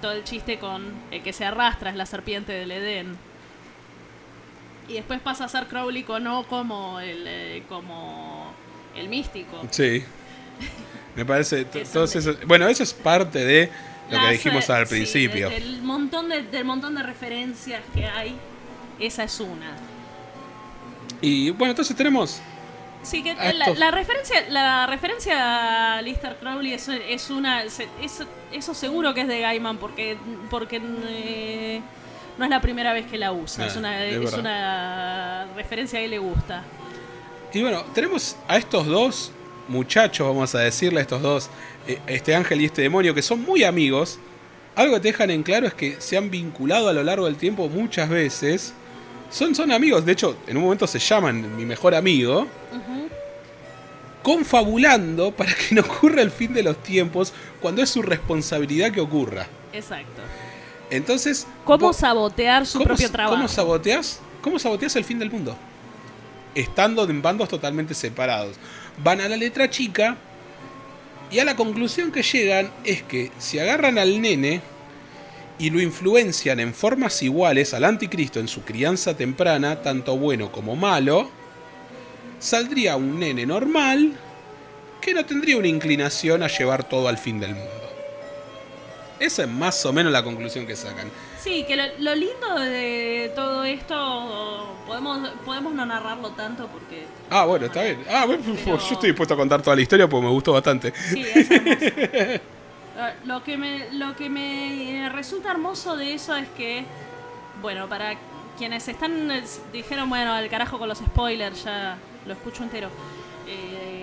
todo 0.00 0.12
el 0.12 0.24
chiste 0.24 0.58
con 0.58 0.92
el 1.10 1.22
que 1.22 1.32
se 1.32 1.44
arrastra 1.44 1.90
es 1.90 1.96
la 1.96 2.06
serpiente 2.06 2.52
del 2.52 2.70
Edén. 2.72 3.16
Y 4.88 4.94
después 4.94 5.20
pasa 5.20 5.44
a 5.44 5.48
ser 5.48 5.66
Crowley 5.66 6.02
con 6.02 6.26
O 6.26 6.44
como 6.46 7.00
el, 7.00 7.24
eh, 7.26 7.62
como 7.68 8.52
el 8.94 9.08
místico. 9.08 9.62
Sí. 9.70 10.04
Me 11.16 11.24
parece. 11.24 11.64
todos 11.64 12.14
esos- 12.16 12.44
bueno, 12.46 12.66
eso 12.68 12.82
es 12.82 12.92
parte 12.92 13.44
de 13.44 13.70
lo 14.10 14.20
que 14.20 14.30
dijimos 14.32 14.68
al 14.70 14.86
sí, 14.86 14.94
principio. 14.94 15.48
de- 15.48 15.60
del, 15.60 15.82
montón 15.82 16.28
de, 16.28 16.42
del 16.42 16.64
montón 16.64 16.94
de 16.94 17.02
referencias 17.02 17.80
que 17.94 18.04
hay, 18.06 18.36
esa 18.98 19.24
es 19.24 19.40
una. 19.40 19.72
Y 21.20 21.50
bueno, 21.50 21.70
entonces 21.70 21.96
tenemos 21.96 22.40
Sí, 23.02 23.22
que 23.22 23.34
la, 23.34 23.90
referencia 23.90 24.44
la 24.48 24.86
referencia 24.86 25.98
a 25.98 26.02
Lister 26.02 26.36
Crowley 26.36 26.72
es, 26.72 26.88
es 26.88 27.30
una 27.30 27.62
es- 27.62 27.78
eso 28.52 28.74
seguro 28.74 29.12
que 29.14 29.22
es 29.22 29.28
de 29.28 29.40
Gaiman 29.40 29.76
porque 29.78 30.16
porque 30.50 30.80
eh, 31.08 31.80
no 32.38 32.44
es 32.44 32.50
la 32.50 32.60
primera 32.60 32.92
vez 32.92 33.06
que 33.06 33.18
la 33.18 33.32
usa, 33.32 33.64
Ah, 33.64 33.66
es 33.68 33.76
una 33.76 34.04
es 34.04 34.14
es 34.14 34.20
verdad. 34.20 34.38
una 34.40 35.46
referencia 35.56 36.00
que 36.00 36.08
le 36.08 36.18
gusta. 36.18 36.62
Y 37.52 37.62
bueno, 37.62 37.84
tenemos 37.94 38.36
a 38.48 38.56
estos 38.56 38.86
dos 38.86 39.30
muchachos, 39.68 40.26
vamos 40.26 40.54
a 40.54 40.58
decirle, 40.60 40.98
a 40.98 41.02
estos 41.02 41.22
dos, 41.22 41.50
eh, 41.86 41.98
este 42.06 42.34
ángel 42.34 42.60
y 42.60 42.64
este 42.66 42.82
demonio, 42.82 43.14
que 43.14 43.22
son 43.22 43.42
muy 43.42 43.62
amigos. 43.64 44.18
Algo 44.74 44.94
que 44.94 45.00
te 45.00 45.08
dejan 45.08 45.30
en 45.30 45.42
claro 45.44 45.66
es 45.68 45.74
que 45.74 46.00
se 46.00 46.16
han 46.16 46.30
vinculado 46.30 46.88
a 46.88 46.92
lo 46.92 47.04
largo 47.04 47.26
del 47.26 47.36
tiempo 47.36 47.68
muchas 47.68 48.08
veces. 48.08 48.74
Son, 49.30 49.54
son 49.54 49.70
amigos, 49.72 50.04
de 50.04 50.12
hecho, 50.12 50.36
en 50.48 50.56
un 50.56 50.64
momento 50.64 50.86
se 50.88 50.98
llaman 50.98 51.56
mi 51.56 51.64
mejor 51.64 51.94
amigo. 51.94 52.46
Confabulando 54.22 55.32
para 55.32 55.52
que 55.54 55.74
no 55.74 55.82
ocurra 55.82 56.22
el 56.22 56.30
fin 56.30 56.54
de 56.54 56.62
los 56.62 56.82
tiempos 56.82 57.32
cuando 57.60 57.82
es 57.82 57.90
su 57.90 58.00
responsabilidad 58.00 58.90
que 58.90 59.00
ocurra. 59.00 59.46
Exacto. 59.72 60.22
Entonces. 60.94 61.46
¿Cómo 61.64 61.86
vos- 61.88 61.96
sabotear 61.96 62.66
su 62.66 62.78
¿Cómo, 62.78 62.88
propio 62.88 63.10
trabajo? 63.10 63.36
¿Cómo 63.36 63.48
saboteas? 63.48 64.20
¿Cómo 64.40 64.58
saboteas 64.58 64.94
el 64.96 65.04
fin 65.04 65.18
del 65.18 65.30
mundo? 65.30 65.56
Estando 66.54 67.04
en 67.04 67.20
bandos 67.20 67.48
totalmente 67.48 67.94
separados. 67.94 68.56
Van 69.02 69.20
a 69.20 69.28
la 69.28 69.36
letra 69.36 69.68
chica 69.68 70.16
y 71.30 71.38
a 71.40 71.44
la 71.44 71.56
conclusión 71.56 72.12
que 72.12 72.22
llegan 72.22 72.70
es 72.84 73.02
que 73.02 73.32
si 73.38 73.58
agarran 73.58 73.98
al 73.98 74.20
nene 74.20 74.60
y 75.58 75.70
lo 75.70 75.80
influencian 75.80 76.60
en 76.60 76.74
formas 76.74 77.22
iguales 77.22 77.74
al 77.74 77.84
anticristo 77.84 78.38
en 78.38 78.46
su 78.48 78.62
crianza 78.62 79.16
temprana, 79.16 79.82
tanto 79.82 80.16
bueno 80.16 80.52
como 80.52 80.76
malo, 80.76 81.30
saldría 82.38 82.96
un 82.96 83.18
nene 83.18 83.46
normal 83.46 84.12
que 85.00 85.14
no 85.14 85.24
tendría 85.24 85.56
una 85.56 85.68
inclinación 85.68 86.42
a 86.42 86.48
llevar 86.48 86.84
todo 86.84 87.08
al 87.08 87.18
fin 87.18 87.40
del 87.40 87.54
mundo. 87.54 87.83
Esa 89.20 89.42
es 89.44 89.48
más 89.48 89.84
o 89.86 89.92
menos 89.92 90.12
la 90.12 90.22
conclusión 90.24 90.66
que 90.66 90.74
sacan. 90.76 91.08
Sí, 91.40 91.64
que 91.66 91.76
lo, 91.76 91.84
lo 91.98 92.14
lindo 92.14 92.54
de 92.58 93.32
todo 93.34 93.64
esto 93.64 94.74
podemos 94.86 95.28
podemos 95.44 95.72
no 95.74 95.86
narrarlo 95.86 96.30
tanto 96.30 96.66
porque 96.68 97.06
Ah, 97.30 97.44
bueno, 97.44 97.66
está 97.66 97.82
bien. 97.82 98.04
Ah, 98.10 98.24
bueno, 98.26 98.42
Pero- 98.64 98.78
yo 98.78 98.92
estoy 98.94 99.10
dispuesto 99.10 99.34
a 99.34 99.36
contar 99.36 99.62
toda 99.62 99.76
la 99.76 99.82
historia 99.82 100.08
porque 100.08 100.26
me 100.26 100.32
gustó 100.32 100.52
bastante. 100.52 100.92
Sí, 100.96 101.24
es 101.34 101.50
hermoso. 101.50 102.40
Eh, 102.96 103.12
lo 103.24 103.42
que 103.42 103.56
me 103.56 103.90
lo 103.94 104.14
que 104.14 104.30
me 104.30 105.08
resulta 105.12 105.50
hermoso 105.50 105.96
de 105.96 106.14
eso 106.14 106.36
es 106.36 106.46
que 106.56 106.84
bueno, 107.60 107.88
para 107.88 108.14
quienes 108.56 108.86
están 108.86 109.28
dijeron, 109.72 110.08
bueno, 110.08 110.32
al 110.32 110.48
carajo 110.48 110.78
con 110.78 110.88
los 110.88 110.98
spoilers, 110.98 111.64
ya 111.64 111.96
lo 112.24 112.32
escucho 112.34 112.62
entero. 112.62 112.90
Eh, 113.48 113.93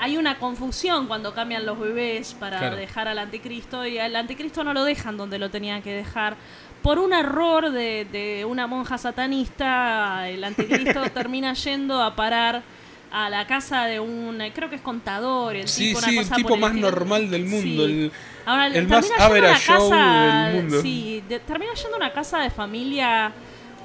hay 0.00 0.16
una 0.16 0.38
confusión 0.38 1.06
cuando 1.06 1.34
cambian 1.34 1.66
los 1.66 1.78
bebés 1.78 2.34
para 2.34 2.58
Claro. 2.58 2.76
dejar 2.76 3.08
al 3.08 3.18
anticristo 3.18 3.86
y 3.86 3.98
al 3.98 4.14
anticristo 4.16 4.64
no 4.64 4.72
lo 4.74 4.84
dejan 4.84 5.16
donde 5.16 5.38
lo 5.38 5.50
tenían 5.50 5.82
que 5.82 5.92
dejar. 5.92 6.36
Por 6.82 6.98
un 7.00 7.12
error 7.12 7.70
de, 7.72 8.06
de 8.10 8.44
una 8.44 8.66
monja 8.66 8.96
satanista, 8.98 10.28
el 10.28 10.44
anticristo 10.44 11.02
termina 11.14 11.52
yendo 11.54 12.02
a 12.02 12.14
parar 12.14 12.62
a 13.10 13.30
la 13.30 13.46
casa 13.46 13.84
de 13.86 14.00
un, 14.00 14.38
creo 14.54 14.68
que 14.68 14.76
es 14.76 14.82
contador, 14.82 15.56
el 15.56 15.66
Sí, 15.66 15.86
tipo, 15.88 15.98
una 15.98 16.08
sí, 16.08 16.18
el 16.18 16.22
cosa 16.24 16.34
tipo 16.36 16.56
más 16.56 16.74
normal 16.74 17.30
del 17.30 17.46
mundo, 17.46 17.84
el- 17.84 18.12
Ahora, 18.44 18.66
el 18.68 18.86
más 18.88 19.10
average 19.18 19.60
show 19.66 19.90
del 19.90 20.54
mundo. 20.54 20.80
Sí, 20.82 21.22
de- 21.28 21.40
termina 21.40 21.72
yendo 21.74 21.94
a 21.94 21.96
una 21.96 22.12
casa 22.12 22.38
de 22.40 22.50
familia 22.50 23.32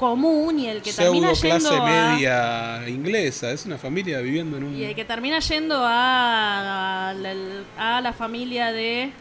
común 0.04 0.60
y 0.60 0.68
el 0.68 0.82
que 0.82 0.92
termina 0.92 1.32
yendo 1.34 1.70
clase 1.70 1.76
a- 1.78 1.84
media 2.14 2.90
inglesa. 2.90 3.52
Es 3.52 3.66
una 3.66 3.78
familia 3.78 4.20
viviendo 4.20 4.58
en 4.58 4.64
un. 4.66 4.76
y 4.76 4.84
el 4.84 4.96
que 4.96 5.06
termina 5.06 5.40
yendo 5.40 5.78
a, 5.84 7.10
a 7.10 7.14
la, 7.14 7.34
a 7.78 8.02
la 8.02 8.14
familia 8.14 8.72
de 8.72 9.12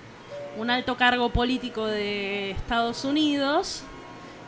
un 0.56 0.70
alto 0.70 0.96
cargo 0.96 1.30
político 1.30 1.86
de 1.86 2.50
Estados 2.50 3.04
Unidos, 3.04 3.82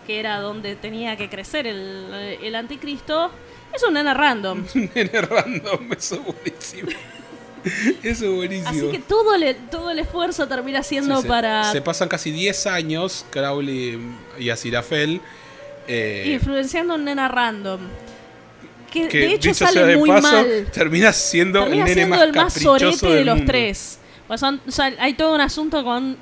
que 0.07 0.18
era 0.20 0.40
donde 0.40 0.75
tenía 0.77 1.16
que 1.16 1.31
crecer 1.31 1.66
el, 1.66 2.12
el 2.42 2.55
anticristo, 2.55 3.31
es 3.73 3.83
un 3.85 3.94
nene 3.94 4.12
random. 4.12 4.64
Un 4.75 4.90
nene 4.94 5.20
random, 5.20 5.92
eso 5.97 6.16
es 6.16 6.25
buenísimo. 6.25 6.88
Eso 8.03 8.27
es 8.27 8.31
buenísimo. 8.31 8.68
Así 8.68 8.90
que 8.90 8.99
todo, 8.99 9.38
le, 9.38 9.55
todo 9.55 9.90
el 9.90 9.99
esfuerzo 9.99 10.47
termina 10.47 10.83
siendo 10.83 11.16
Sí, 11.16 11.23
se- 11.23 11.29
para 11.29 11.73
Se 11.73 11.81
pasan 11.81 12.11
casi 12.11 12.31
10 12.31 12.66
años, 12.66 13.25
Crowley 13.31 13.99
y 14.38 14.51
Asirafel. 14.51 15.23
Eh, 15.88 16.33
influenciando 16.35 16.94
a 16.94 16.97
un 16.97 17.05
nena 17.05 17.29
random. 17.29 17.81
Que, 18.92 19.09
que 19.09 19.18
de 19.18 19.27
hecho 19.27 19.49
dicho 19.49 19.55
sea 19.55 19.68
sale 19.68 19.87
de 19.87 19.97
muy 19.97 20.09
paso, 20.09 20.31
mal. 20.33 20.66
termina 20.73 21.12
siendo 21.12 21.61
Termina 21.64 21.83
el 21.83 21.88
nene 21.88 21.94
siendo 21.94 22.16
más 22.16 22.25
el 22.27 22.33
más 22.33 22.53
sorete 22.55 23.07
de 23.09 23.25
los 23.25 23.37
mundo. 23.37 23.51
tres. 23.53 23.99
Pues 24.29 24.40
son- 24.40 24.61
o 24.66 24.70
sea, 24.70 24.92
hay 25.01 25.14
todo 25.14 25.35
un 25.35 25.40
asunto 25.40 25.85
con, 25.85 26.16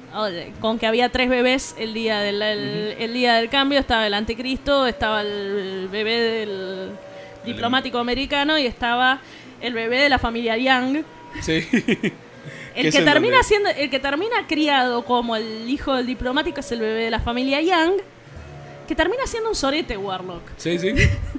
con 0.60 0.78
que 0.78 0.86
había 0.86 1.08
tres 1.10 1.28
bebés 1.28 1.74
el 1.78 1.92
día 1.94 2.18
del, 2.20 2.40
el, 2.42 2.96
el 2.98 3.12
día 3.12 3.34
del 3.34 3.48
cambio. 3.50 3.78
Estaba 3.78 4.06
el 4.06 4.14
anticristo, 4.14 4.86
estaba 4.86 5.20
el 5.20 5.88
bebé 5.92 6.18
del 6.20 6.90
diplomático 7.44 7.98
americano 7.98 8.58
y 8.58 8.66
estaba 8.66 9.20
el 9.60 9.74
bebé 9.74 9.98
de 9.98 10.08
la 10.08 10.18
familia. 10.18 10.56
Sí. 11.40 11.66
El 12.74 12.90
que 12.90 13.02
termina 13.02 13.42
siendo, 13.42 13.68
el 13.68 13.90
que 13.90 14.00
termina 14.00 14.46
criado 14.48 15.04
como 15.04 15.36
el 15.36 15.68
hijo 15.68 15.94
del 15.94 16.06
diplomático 16.06 16.60
es 16.60 16.72
el 16.72 16.80
bebé 16.80 17.04
de 17.04 17.10
la 17.10 17.20
familia 17.20 17.60
Young, 17.60 18.00
que 18.86 18.94
termina 18.94 19.26
siendo 19.26 19.48
un 19.50 19.54
sorete 19.54 19.96
Warlock. 19.96 20.42
Sí, 20.56 20.78
sí. 20.78 20.92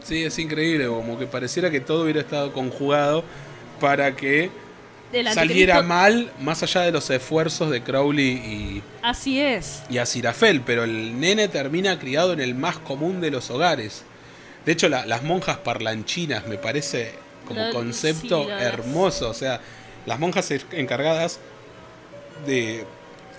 Sí, 0.04 0.24
es 0.24 0.38
increíble. 0.40 0.88
Como 0.88 1.18
que 1.20 1.26
pareciera 1.28 1.70
que 1.70 1.80
todo 1.80 2.04
hubiera 2.04 2.20
estado 2.22 2.52
conjugado 2.54 3.24
para 3.80 4.16
que 4.16 4.50
saliera 5.34 5.82
mal, 5.84 6.32
más 6.40 6.64
allá 6.64 6.82
de 6.82 6.92
los 6.92 7.10
esfuerzos 7.10 7.70
de 7.70 7.84
Crowley 7.84 8.28
y, 8.32 8.84
Así 9.02 9.40
es. 9.40 9.84
y 9.90 9.98
Asirafel. 10.00 10.62
Pero 10.62 10.84
el 10.86 11.20
nene 11.20 11.48
termina 11.48 12.00
criado 12.00 12.34
en 12.34 12.40
el 12.42 12.56
más 12.56 12.78
común 12.80 13.22
de 13.22 13.30
los 13.32 13.50
hogares. 13.52 14.04
De 14.66 14.72
hecho, 14.72 14.90
la- 14.90 15.06
las 15.06 15.24
monjas 15.24 15.58
parlanchinas 15.58 16.48
me 16.48 16.58
parece 16.58 17.14
como 17.48 17.60
Lo- 17.66 17.74
concepto 17.74 18.46
sí, 18.46 18.50
hermoso. 18.52 19.30
O 19.30 19.34
sea, 19.34 19.60
las 20.06 20.20
monjas 20.20 20.50
encargadas 20.72 21.40
de. 22.48 22.86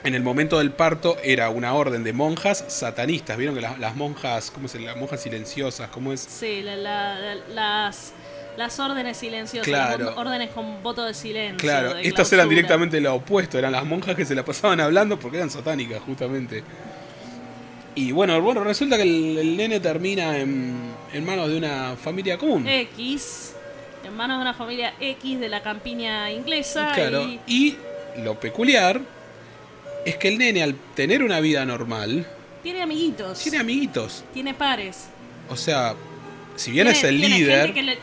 En 0.04 0.14
el 0.14 0.22
momento 0.22 0.58
del 0.58 0.70
parto 0.70 1.16
era 1.24 1.48
una 1.48 1.72
orden 1.74 2.04
de 2.04 2.12
monjas 2.12 2.62
satanistas. 2.68 3.38
Vieron 3.38 3.54
que 3.54 3.62
las, 3.62 3.78
las 3.78 3.96
monjas, 3.96 4.50
¿cómo 4.50 4.68
se 4.68 4.78
Las 4.78 4.96
monjas 4.96 5.22
silenciosas, 5.22 5.88
¿cómo 5.88 6.12
es? 6.12 6.20
Sí, 6.20 6.60
la- 6.62 6.76
la- 6.76 7.18
la- 7.18 7.34
las, 7.54 8.12
las 8.58 8.78
órdenes 8.80 9.16
silenciosas, 9.16 9.66
Claro. 9.66 10.04
las 10.10 10.16
órdenes 10.18 10.50
con 10.50 10.82
voto 10.82 11.04
de 11.04 11.14
silencio. 11.14 11.56
Claro, 11.56 11.94
de 11.94 12.06
estas 12.06 12.30
eran 12.34 12.48
directamente 12.50 13.00
lo 13.00 13.14
opuesto, 13.14 13.58
eran 13.58 13.72
las 13.72 13.84
monjas 13.86 14.14
que 14.14 14.26
se 14.26 14.34
la 14.34 14.44
pasaban 14.44 14.78
hablando 14.80 15.18
porque 15.18 15.38
eran 15.38 15.48
satánicas, 15.48 16.02
justamente. 16.02 16.62
Y 17.94 18.12
bueno, 18.12 18.38
bueno 18.42 18.62
resulta 18.62 18.96
que 18.96 19.02
el, 19.04 19.38
el 19.38 19.56
nene 19.56 19.80
termina 19.80 20.36
en, 20.38 20.76
en 21.14 21.24
manos 21.24 21.48
de 21.48 21.56
una 21.56 21.96
familia 21.96 22.36
común. 22.36 22.66
X, 22.68 23.54
en 24.04 24.14
manos 24.14 24.36
de 24.36 24.42
una 24.42 24.52
familia 24.54 24.92
X 25.00 25.40
de 25.40 25.48
la 25.48 25.62
campiña 25.62 26.30
inglesa. 26.30 26.92
claro, 26.94 27.22
y 27.26 27.40
y 27.46 27.78
lo 28.22 28.38
peculiar 28.38 29.00
es 30.04 30.16
que 30.16 30.28
el 30.28 30.38
nene, 30.38 30.62
al 30.62 30.74
tener 30.94 31.22
una 31.22 31.40
vida 31.40 31.64
normal, 31.64 32.26
tiene 32.62 32.82
amiguitos, 32.82 33.38
tiene 33.40 33.58
amiguitos. 33.58 34.24
tiene 34.32 34.54
pares. 34.54 35.06
O 35.48 35.56
sea, 35.56 35.94
si 36.56 36.70
bien 36.70 36.86
Tiene- 36.86 36.98
es 36.98 37.04
el 37.04 37.18
tiene 37.20 37.38
líder, 37.38 37.74
que 37.74 37.82
le- 37.82 37.98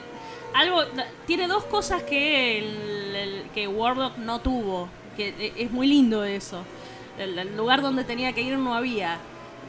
algo, 0.53 0.83
tiene 1.25 1.47
dos 1.47 1.63
cosas 1.65 2.03
que, 2.03 2.59
el, 2.59 3.15
el- 3.15 3.43
que 3.53 3.67
Warlock 3.67 4.17
no 4.17 4.39
tuvo, 4.41 4.89
que 5.17 5.29
e- 5.29 5.53
es 5.63 5.71
muy 5.71 5.87
lindo 5.87 6.23
eso. 6.23 6.63
El, 7.17 7.37
el 7.39 7.55
lugar 7.57 7.81
donde 7.81 8.03
tenía 8.03 8.33
que 8.33 8.41
ir 8.41 8.57
no 8.57 8.75
había. 8.75 9.17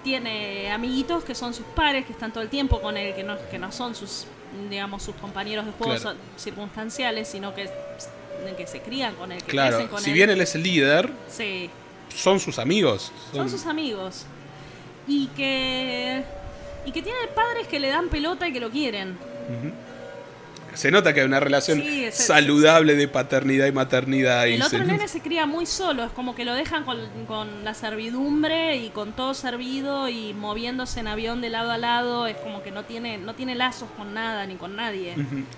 Tiene 0.05 0.71
amiguitos 0.73 1.23
que 1.25 1.35
son 1.35 1.55
sus 1.55 1.65
pares, 1.77 2.05
que 2.07 2.13
están 2.13 2.33
todo 2.33 2.43
el 2.43 2.49
tiempo 2.51 2.81
con 2.81 2.97
él, 2.97 3.15
que 3.15 3.23
no, 3.23 3.37
que 3.51 3.59
no 3.59 3.71
son 3.71 3.95
sus, 3.95 4.27
digamos, 4.69 5.03
sus 5.03 5.15
compañeros 5.17 5.65
de 5.67 5.73
Claro. 5.73 6.15
circunstanciales, 6.37 7.29
sino 7.29 7.55
que, 7.55 7.69
que 8.57 8.67
se 8.67 8.81
crían 8.81 9.15
con 9.15 9.31
él, 9.33 9.39
que 9.43 9.47
claro, 9.53 9.77
crecen 9.77 9.89
con 9.91 10.03
si 10.03 10.11
él. 10.11 10.15
bien 10.17 10.31
él 10.31 10.41
es 10.41 10.55
el 10.57 10.63
líder, 10.65 11.11
Sí, 11.29 11.71
son 12.15 12.41
sus 12.41 12.59
amigos. 12.59 13.13
son 13.33 13.49
sus 13.49 13.67
amigos. 13.67 14.27
Y 15.07 15.27
que, 15.29 16.25
y 16.87 16.93
que 16.93 17.03
tiene 17.03 17.19
padres 17.35 17.67
que 17.67 17.81
le 17.81 17.89
dan 17.89 18.09
pelota 18.09 18.49
y 18.49 18.53
que 18.53 18.61
lo 18.61 18.71
quieren. 18.71 19.17
Se 20.75 20.91
nota 20.91 21.13
que 21.13 21.21
hay 21.21 21.27
una 21.27 21.41
relación 21.41 21.81
Sí, 21.81 22.05
es- 22.05 22.15
saludable 22.17 22.95
de 22.97 23.09
paternidad 23.09 23.67
y 23.67 23.73
maternidad. 23.73 24.47
y 24.47 24.55
El 24.55 24.63
otro 24.63 24.79
se- 24.79 24.85
nene 24.85 25.09
se 25.09 25.21
cría 25.21 25.47
muy 25.47 25.67
solo, 25.67 26.05
es 26.05 26.11
como 26.13 26.35
que 26.35 26.45
lo 26.45 26.55
dejan 26.55 26.85
con, 26.85 26.99
con 27.27 27.65
la 27.65 27.75
servidumbre 27.75 28.77
y 28.77 28.91
con 28.91 29.13
todo 29.13 29.35
servido 29.35 30.09
y 30.09 30.35
moviéndose 30.35 31.01
en 31.01 31.07
avión 31.09 31.41
de 31.41 31.51
lado 31.51 31.71
a 31.71 31.79
lado, 31.79 32.27
es 32.27 32.37
como 32.37 32.63
que 32.63 32.71
no 32.71 32.85
tiene, 32.85 33.19
no 33.19 33.35
tiene 33.35 33.55
lazos 33.55 33.89
con 33.97 34.15
nada 34.15 34.47
ni 34.47 34.55
con 34.57 34.77
nadie. 34.77 35.15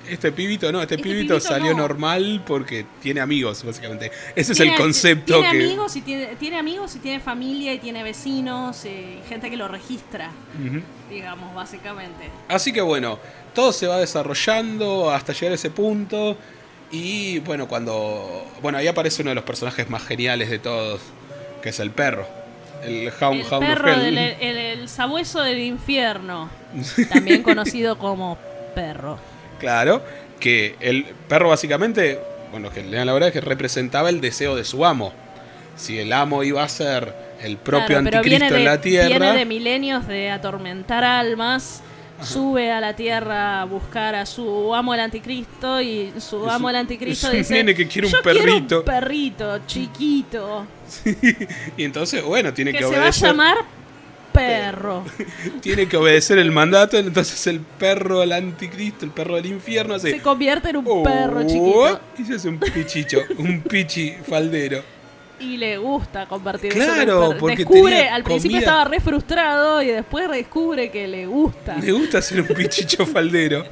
Este 0.09 0.33
pibito, 0.33 0.71
no, 0.73 0.81
este, 0.83 0.95
Este 0.97 1.03
pibito, 1.09 1.35
pibito 1.35 1.41
salió 1.41 1.73
no. 1.73 1.79
normal 1.79 2.43
porque 2.47 2.87
tiene 3.03 3.21
amigos, 3.21 3.65
básicamente. 3.65 4.11
Ese 4.35 4.53
es 4.53 4.61
el 4.61 4.75
concepto 4.75 5.35
tiene 5.41 5.51
que... 5.59 5.65
amigos 5.65 5.97
y 5.97 6.03
tiene, 6.03 6.27
tiene 6.37 6.59
amigos 6.59 6.95
y 6.97 6.99
tiene 6.99 7.21
familia 7.21 7.73
y 7.75 7.79
tiene 7.79 8.03
vecinos 8.03 8.85
y 8.85 9.21
gente 9.29 9.51
que 9.51 9.57
lo 9.57 9.69
registra, 9.69 10.31
Ujú. 10.65 10.81
Digamos, 11.15 11.55
básicamente. 11.55 12.29
Así 12.49 12.73
que 12.73 12.81
bueno, 12.81 13.19
todo 13.55 13.73
se 13.73 13.87
va 13.87 13.99
desarrollando 13.99 15.11
hasta 15.11 15.33
llegar 15.33 15.53
a 15.53 15.55
ese 15.55 15.71
punto. 15.71 16.37
Y 16.91 17.39
bueno, 17.41 17.67
cuando. 17.67 18.47
Bueno, 18.63 18.79
ahí 18.79 18.87
aparece 18.87 19.23
uno 19.23 19.31
de 19.31 19.35
los 19.37 19.45
personajes 19.45 19.89
más 19.89 20.05
geniales 20.05 20.51
de 20.51 20.59
todos, 20.59 21.01
que 21.63 21.71
es 21.71 21.81
el 21.81 21.91
perro. 21.91 22.27
El 22.83 23.11
Hound, 23.21 23.41
El 23.41 23.47
Hound 23.47 23.53
of 23.53 23.61
perro 23.61 23.93
Hell. 23.93 24.01
del 24.01 24.19
el, 24.19 24.57
el 24.59 24.89
sabueso 24.89 25.41
del 25.41 25.61
infierno, 25.61 26.51
también 27.09 27.43
conocido 27.43 27.97
como 27.99 28.37
perro. 28.75 29.19
Claro, 29.59 30.03
que 30.39 30.77
el 30.81 31.05
perro 31.29 31.49
básicamente, 31.49 32.21
bueno, 32.51 32.71
que 32.71 32.83
lean 32.83 33.07
la 33.07 33.15
verdad 33.15 33.29
es 33.29 33.33
que 33.33 33.41
representaba 33.41 34.11
el 34.11 34.21
deseo 34.21 34.55
de 34.55 34.65
su 34.65 34.85
amo. 34.85 35.15
Si 35.77 35.99
el 35.99 36.13
amo 36.13 36.43
iba 36.43 36.63
a 36.63 36.69
ser 36.69 37.15
el 37.43 37.57
propio 37.57 37.99
Claro, 37.99 38.17
anticristo 38.19 38.55
en 38.57 38.65
la 38.65 38.81
tierra. 38.81 39.09
Viene 39.09 39.33
de 39.39 39.45
milenios 39.45 40.07
de 40.07 40.31
atormentar 40.31 41.05
almas. 41.05 41.83
Sube 42.23 42.71
a 42.71 42.81
la 42.81 42.95
tierra 42.95 43.61
a 43.61 43.65
buscar 43.65 44.15
a 44.15 44.25
su 44.25 44.73
amo 44.73 44.95
el 44.95 45.01
anticristo 45.01 45.81
y 45.83 46.13
su 46.19 46.49
amo 46.49 46.71
el 46.71 46.77
anticristo 46.77 47.27
es 47.27 47.39
dice 47.39 47.55
nene 47.55 47.75
que 47.75 47.89
quiere 47.89 48.07
un 48.07 48.13
"Yo 48.13 48.23
quiero 48.23 48.39
perrito". 48.41 48.79
un 48.79 48.85
perrito 48.85 49.59
chiquito 49.67 50.65
Y 51.77 51.83
entonces, 51.85 52.23
bueno, 52.23 52.53
tiene 52.55 52.71
que, 52.71 52.79
que, 52.79 52.85
se 52.85 52.91
va 52.91 52.97
a 52.97 53.01
obedecer. 53.01 53.29
llamar 53.29 53.57
perro 54.33 55.05
Tiene 55.61 55.87
que 55.89 55.97
obedecer 55.97 56.39
el 56.39 56.53
mandato. 56.53 56.97
Entonces 56.99 57.47
el 57.49 57.61
perro 57.61 58.21
del 58.21 58.33
anticristo, 58.33 59.05
el 59.05 59.11
perro 59.11 59.35
del 59.35 59.47
infierno, 59.47 59.95
hace. 59.95 60.13
se 60.13 60.21
convierte 60.23 60.71
en 60.71 60.77
un 60.79 60.85
"Oh", 60.89 61.03
perro 61.03 61.43
chiquito 61.43 62.01
Y 62.19 62.25
se 62.25 62.35
hace 62.35 62.49
un 62.49 62.59
pichicho, 62.59 63.19
un 63.39 63.61
pichi 63.63 64.13
faldero. 64.27 64.83
Y 65.41 65.57
le 65.57 65.79
gusta 65.79 66.29
en 66.31 66.71
Claro, 66.71 67.37
porque 67.39 67.57
descubre 67.57 68.09
al 68.09 68.23
principio 68.23 68.59
comida. 68.59 68.71
estaba 68.71 68.85
re 68.85 69.01
frustrado 69.01 69.83
y 69.83 69.89
después 69.89 70.31
descubre 70.31 70.91
que 70.91 71.09
le 71.09 71.27
gusta 71.27 71.77
Le 71.77 71.93
gusta 71.93 72.23
ser 72.23 72.43
un 72.43 72.49
pichicho 72.49 73.05
faldero. 73.13 73.65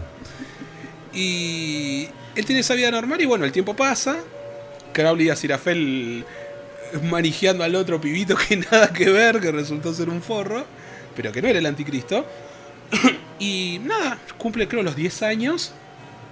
Y 1.12 2.08
él 2.34 2.44
tiene 2.44 2.60
esa 2.60 2.74
vida 2.74 2.90
normal 2.90 3.20
y 3.20 3.26
bueno, 3.26 3.44
el 3.44 3.52
tiempo 3.52 3.74
pasa. 3.74 4.16
Crowley 4.92 5.26
y 5.26 5.30
Azirafel 5.30 6.24
manijeando 7.04 7.64
al 7.64 7.74
otro 7.74 8.00
pibito 8.00 8.36
que 8.36 8.56
nada 8.70 8.92
que 8.92 9.08
ver, 9.10 9.40
que 9.40 9.50
resultó 9.52 9.94
ser 9.94 10.08
un 10.08 10.22
forro, 10.22 10.66
pero 11.14 11.32
que 11.32 11.40
no 11.40 11.48
era 11.48 11.58
el 11.58 11.66
anticristo. 11.66 12.26
y 13.38 13.80
nada, 13.84 14.18
cumple 14.36 14.68
creo 14.68 14.82
los 14.82 14.96
10 14.96 15.22
años. 15.22 15.72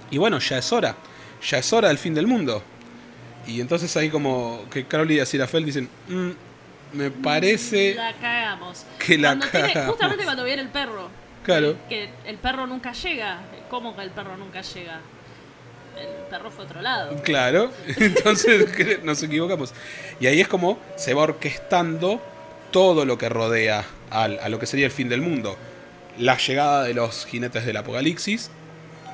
Y 0.09 0.17
bueno, 0.17 0.39
ya 0.39 0.57
es 0.57 0.71
hora. 0.71 0.95
Ya 1.49 1.57
es 1.57 1.73
hora 1.73 1.87
del 1.87 1.97
fin 1.97 2.13
del 2.13 2.27
mundo. 2.27 2.61
Y 3.47 3.59
entonces 3.61 3.95
ahí 3.97 4.09
como 4.09 4.65
que 4.71 4.85
Crowley 4.85 5.17
y 5.17 5.19
Azirafel 5.19 5.65
dicen, 5.65 5.89
"Mm, 6.07 6.29
me 6.93 7.09
parece 7.11 7.95
la 7.95 8.13
cagamos 8.13 8.85
que 8.99 9.17
la 9.17 9.29
Cuando 9.29 9.47
tiene- 9.47 9.67
cagamos". 9.73 9.91
justamente 9.91 10.23
cuando 10.25 10.43
viene 10.43 10.61
el 10.61 10.69
perro 10.69 11.09
Claro. 11.43 11.75
que 11.89 12.09
el 12.25 12.37
perro 12.37 12.67
nunca 12.67 12.91
llega. 12.93 13.39
¿Cómo 13.69 13.95
que 13.95 14.03
el 14.03 14.11
perro 14.11 14.37
nunca 14.37 14.61
llega? 14.61 14.99
El 15.97 16.07
perro 16.29 16.51
fue 16.51 16.63
a 16.63 16.67
otro 16.67 16.81
lado. 16.81 17.21
Claro, 17.23 17.71
entonces 17.97 19.03
nos 19.03 19.21
equivocamos. 19.23 19.73
Y 20.19 20.27
ahí 20.27 20.39
es 20.39 20.47
como 20.47 20.79
se 20.97 21.13
va 21.13 21.23
orquestando 21.23 22.21
todo 22.71 23.05
lo 23.05 23.17
que 23.17 23.27
rodea 23.29 23.83
al- 24.09 24.39
a 24.39 24.49
lo 24.49 24.59
que 24.59 24.65
sería 24.65 24.85
el 24.85 24.91
fin 24.91 25.09
del 25.09 25.21
mundo. 25.21 25.57
La 26.17 26.37
llegada 26.37 26.83
de 26.83 26.93
los 26.93 27.25
jinetes 27.25 27.65
del 27.65 27.77
apocalipsis, 27.77 28.49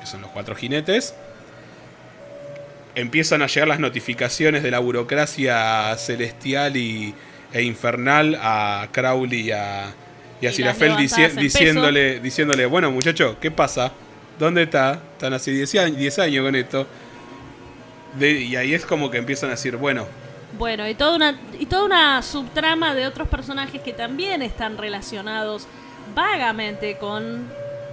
que 0.00 0.06
son 0.06 0.20
los 0.20 0.30
cuatro 0.30 0.54
jinetes. 0.54 1.14
Empiezan 2.98 3.42
a 3.42 3.46
llegar 3.46 3.68
las 3.68 3.78
notificaciones 3.78 4.62
de 4.62 4.70
la 4.70 4.78
burocracia 4.80 5.94
celestial 5.96 6.76
y, 6.76 7.14
e 7.52 7.62
infernal 7.62 8.36
a 8.42 8.88
Crowley 8.92 9.40
y 9.48 9.50
a, 9.52 9.94
y 10.40 10.46
a 10.46 10.50
Y 10.50 10.52
Sirafel 10.52 10.92
dici- 10.96 11.30
diciéndole, 11.34 12.18
diciéndole, 12.20 12.66
bueno 12.66 12.90
muchacho, 12.90 13.36
¿qué 13.40 13.50
pasa? 13.50 13.92
¿Dónde 14.38 14.64
está? 14.64 15.00
Están 15.12 15.32
hace 15.34 15.50
10 15.52 15.74
años, 15.76 15.96
10 15.96 16.18
años 16.18 16.44
con 16.44 16.54
esto. 16.56 16.86
De- 18.18 18.40
y 18.40 18.56
ahí 18.56 18.74
es 18.74 18.84
como 18.84 19.10
que 19.10 19.18
empiezan 19.18 19.48
a 19.50 19.52
decir, 19.52 19.76
bueno, 19.76 20.06
Bueno, 20.58 20.88
y 20.88 20.94
toda 20.94 21.14
una 21.14 21.38
y 21.58 21.66
toda 21.66 21.84
una 21.84 22.22
subtrama 22.22 22.94
de 22.94 23.06
otros 23.06 23.28
personajes 23.28 23.80
que 23.82 23.92
también 23.92 24.42
están 24.42 24.76
relacionados 24.78 25.66
vagamente 26.14 26.96
con 26.98 27.46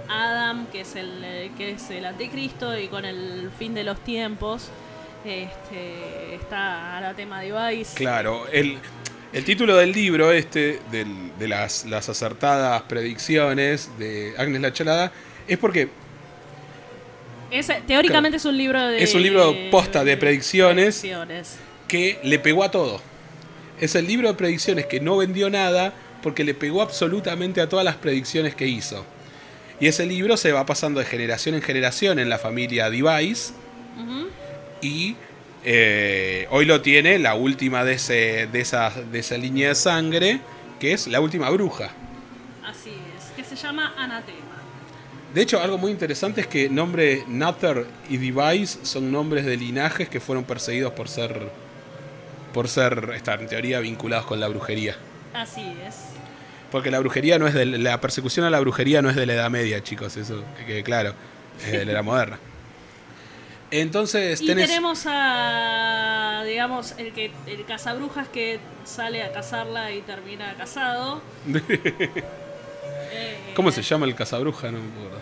Adam, 0.08 0.66
que 0.72 0.80
es 0.80 0.96
el 0.96 1.22
eh, 1.22 1.50
que 1.56 1.70
es 1.72 1.90
el 1.90 2.04
anticristo 2.06 2.78
y 2.78 2.88
con 2.88 3.04
el 3.04 3.50
fin 3.58 3.74
de 3.74 3.84
los 3.84 4.00
tiempos. 4.00 4.70
Este 5.26 6.34
está 6.36 6.96
Anatema 6.98 7.40
Device. 7.40 7.96
claro, 7.96 8.46
el, 8.52 8.78
el 9.32 9.44
título 9.44 9.76
del 9.76 9.90
libro 9.90 10.30
este, 10.30 10.78
del- 10.92 11.32
de 11.36 11.48
las, 11.48 11.84
las 11.84 12.08
acertadas 12.08 12.82
predicciones 12.82 13.90
de 13.98 14.34
Agnes 14.38 14.60
la 14.62 14.72
Chalada, 14.72 15.12
es 15.48 15.58
porque 15.58 15.88
Es, 17.50 17.68
teóricamente 17.88 18.36
es 18.36 18.44
un 18.44 18.56
libro 18.56 18.80
de 18.86 19.02
Es 19.02 19.14
un 19.14 19.22
libro 19.22 19.52
posta 19.70 20.04
de 20.04 20.16
predicciones. 20.16 21.00
predicciones. 21.00 21.56
que 21.88 22.20
le 22.22 22.38
pegó 22.38 22.62
a 22.62 22.70
todo. 22.70 23.00
Es 23.80 23.94
el 23.96 24.06
libro 24.06 24.28
de 24.28 24.34
predicciones 24.34 24.86
que 24.86 25.00
no 25.00 25.16
vendió 25.16 25.50
nada 25.50 25.92
porque 26.22 26.44
le 26.44 26.54
pegó 26.54 26.82
absolutamente 26.82 27.60
a 27.60 27.68
todas 27.68 27.84
las 27.84 27.96
predicciones 27.96 28.54
que 28.54 28.66
hizo. 28.68 29.04
Y 29.80 29.88
ese 29.88 30.06
libro 30.06 30.36
se 30.36 30.52
va 30.52 30.64
pasando 30.66 31.00
de 31.00 31.06
generación 31.06 31.54
en 31.56 31.62
generación 31.62 32.18
en 32.20 32.28
la 32.28 32.38
familia 32.38 32.90
Device. 32.90 33.52
Y 34.80 35.16
eh, 35.64 36.46
hoy 36.50 36.64
lo 36.64 36.80
tiene 36.80 37.18
la 37.18 37.34
última 37.34 37.84
de, 37.84 37.94
ese, 37.94 38.48
de, 38.50 38.60
esa, 38.60 38.90
de 38.90 39.18
esa 39.18 39.36
línea 39.36 39.70
de 39.70 39.74
sangre, 39.74 40.40
que 40.78 40.92
es 40.92 41.06
la 41.08 41.20
última 41.20 41.50
bruja. 41.50 41.90
Así 42.64 42.90
es, 43.16 43.32
que 43.34 43.42
se 43.42 43.56
llama 43.56 43.92
Anatema. 43.96 44.56
De 45.34 45.42
hecho, 45.42 45.60
algo 45.60 45.76
muy 45.76 45.90
interesante 45.90 46.40
es 46.40 46.46
que 46.46 46.70
nombre 46.70 47.24
Nather 47.26 47.86
y 48.08 48.16
Device 48.16 48.78
son 48.84 49.10
nombres 49.10 49.44
de 49.44 49.56
linajes 49.56 50.08
que 50.08 50.20
fueron 50.20 50.44
perseguidos 50.44 50.92
por 50.92 51.08
ser, 51.08 51.48
por 52.54 52.68
ser, 52.68 53.10
estar 53.14 53.40
en 53.40 53.48
teoría 53.48 53.80
vinculados 53.80 54.24
con 54.26 54.40
la 54.40 54.48
brujería. 54.48 54.96
Así 55.34 55.74
es. 55.86 55.96
Porque 56.70 56.90
la 56.90 57.00
brujería 57.00 57.38
no 57.38 57.46
es 57.46 57.54
de 57.54 57.66
la 57.66 58.00
persecución 58.00 58.46
a 58.46 58.50
la 58.50 58.60
brujería 58.60 59.02
no 59.02 59.10
es 59.10 59.16
de 59.16 59.26
la 59.26 59.34
Edad 59.34 59.50
Media, 59.50 59.82
chicos, 59.82 60.16
eso 60.16 60.42
que 60.58 60.64
quede 60.64 60.82
claro, 60.82 61.12
es 61.64 61.72
de 61.72 61.84
la 61.84 61.92
Edad 61.92 62.04
Moderna. 62.04 62.38
Entonces 63.70 64.40
Y 64.40 64.46
tenés 64.46 64.68
tenemos 64.68 65.04
a, 65.06 66.42
digamos, 66.46 66.94
el 66.98 67.12
que 67.12 67.32
el 67.46 67.64
cazabrujas 67.64 68.28
que 68.28 68.60
sale 68.84 69.22
a 69.22 69.32
cazarla 69.32 69.92
y 69.92 70.02
termina 70.02 70.54
casado. 70.54 71.20
Eh, 73.18 73.52
¿Cómo 73.54 73.70
se 73.70 73.80
llama 73.82 74.04
el 74.04 74.14
cazabruja? 74.14 74.70
No 74.70 74.78
me 74.80 74.90
acuerdo. 74.90 75.20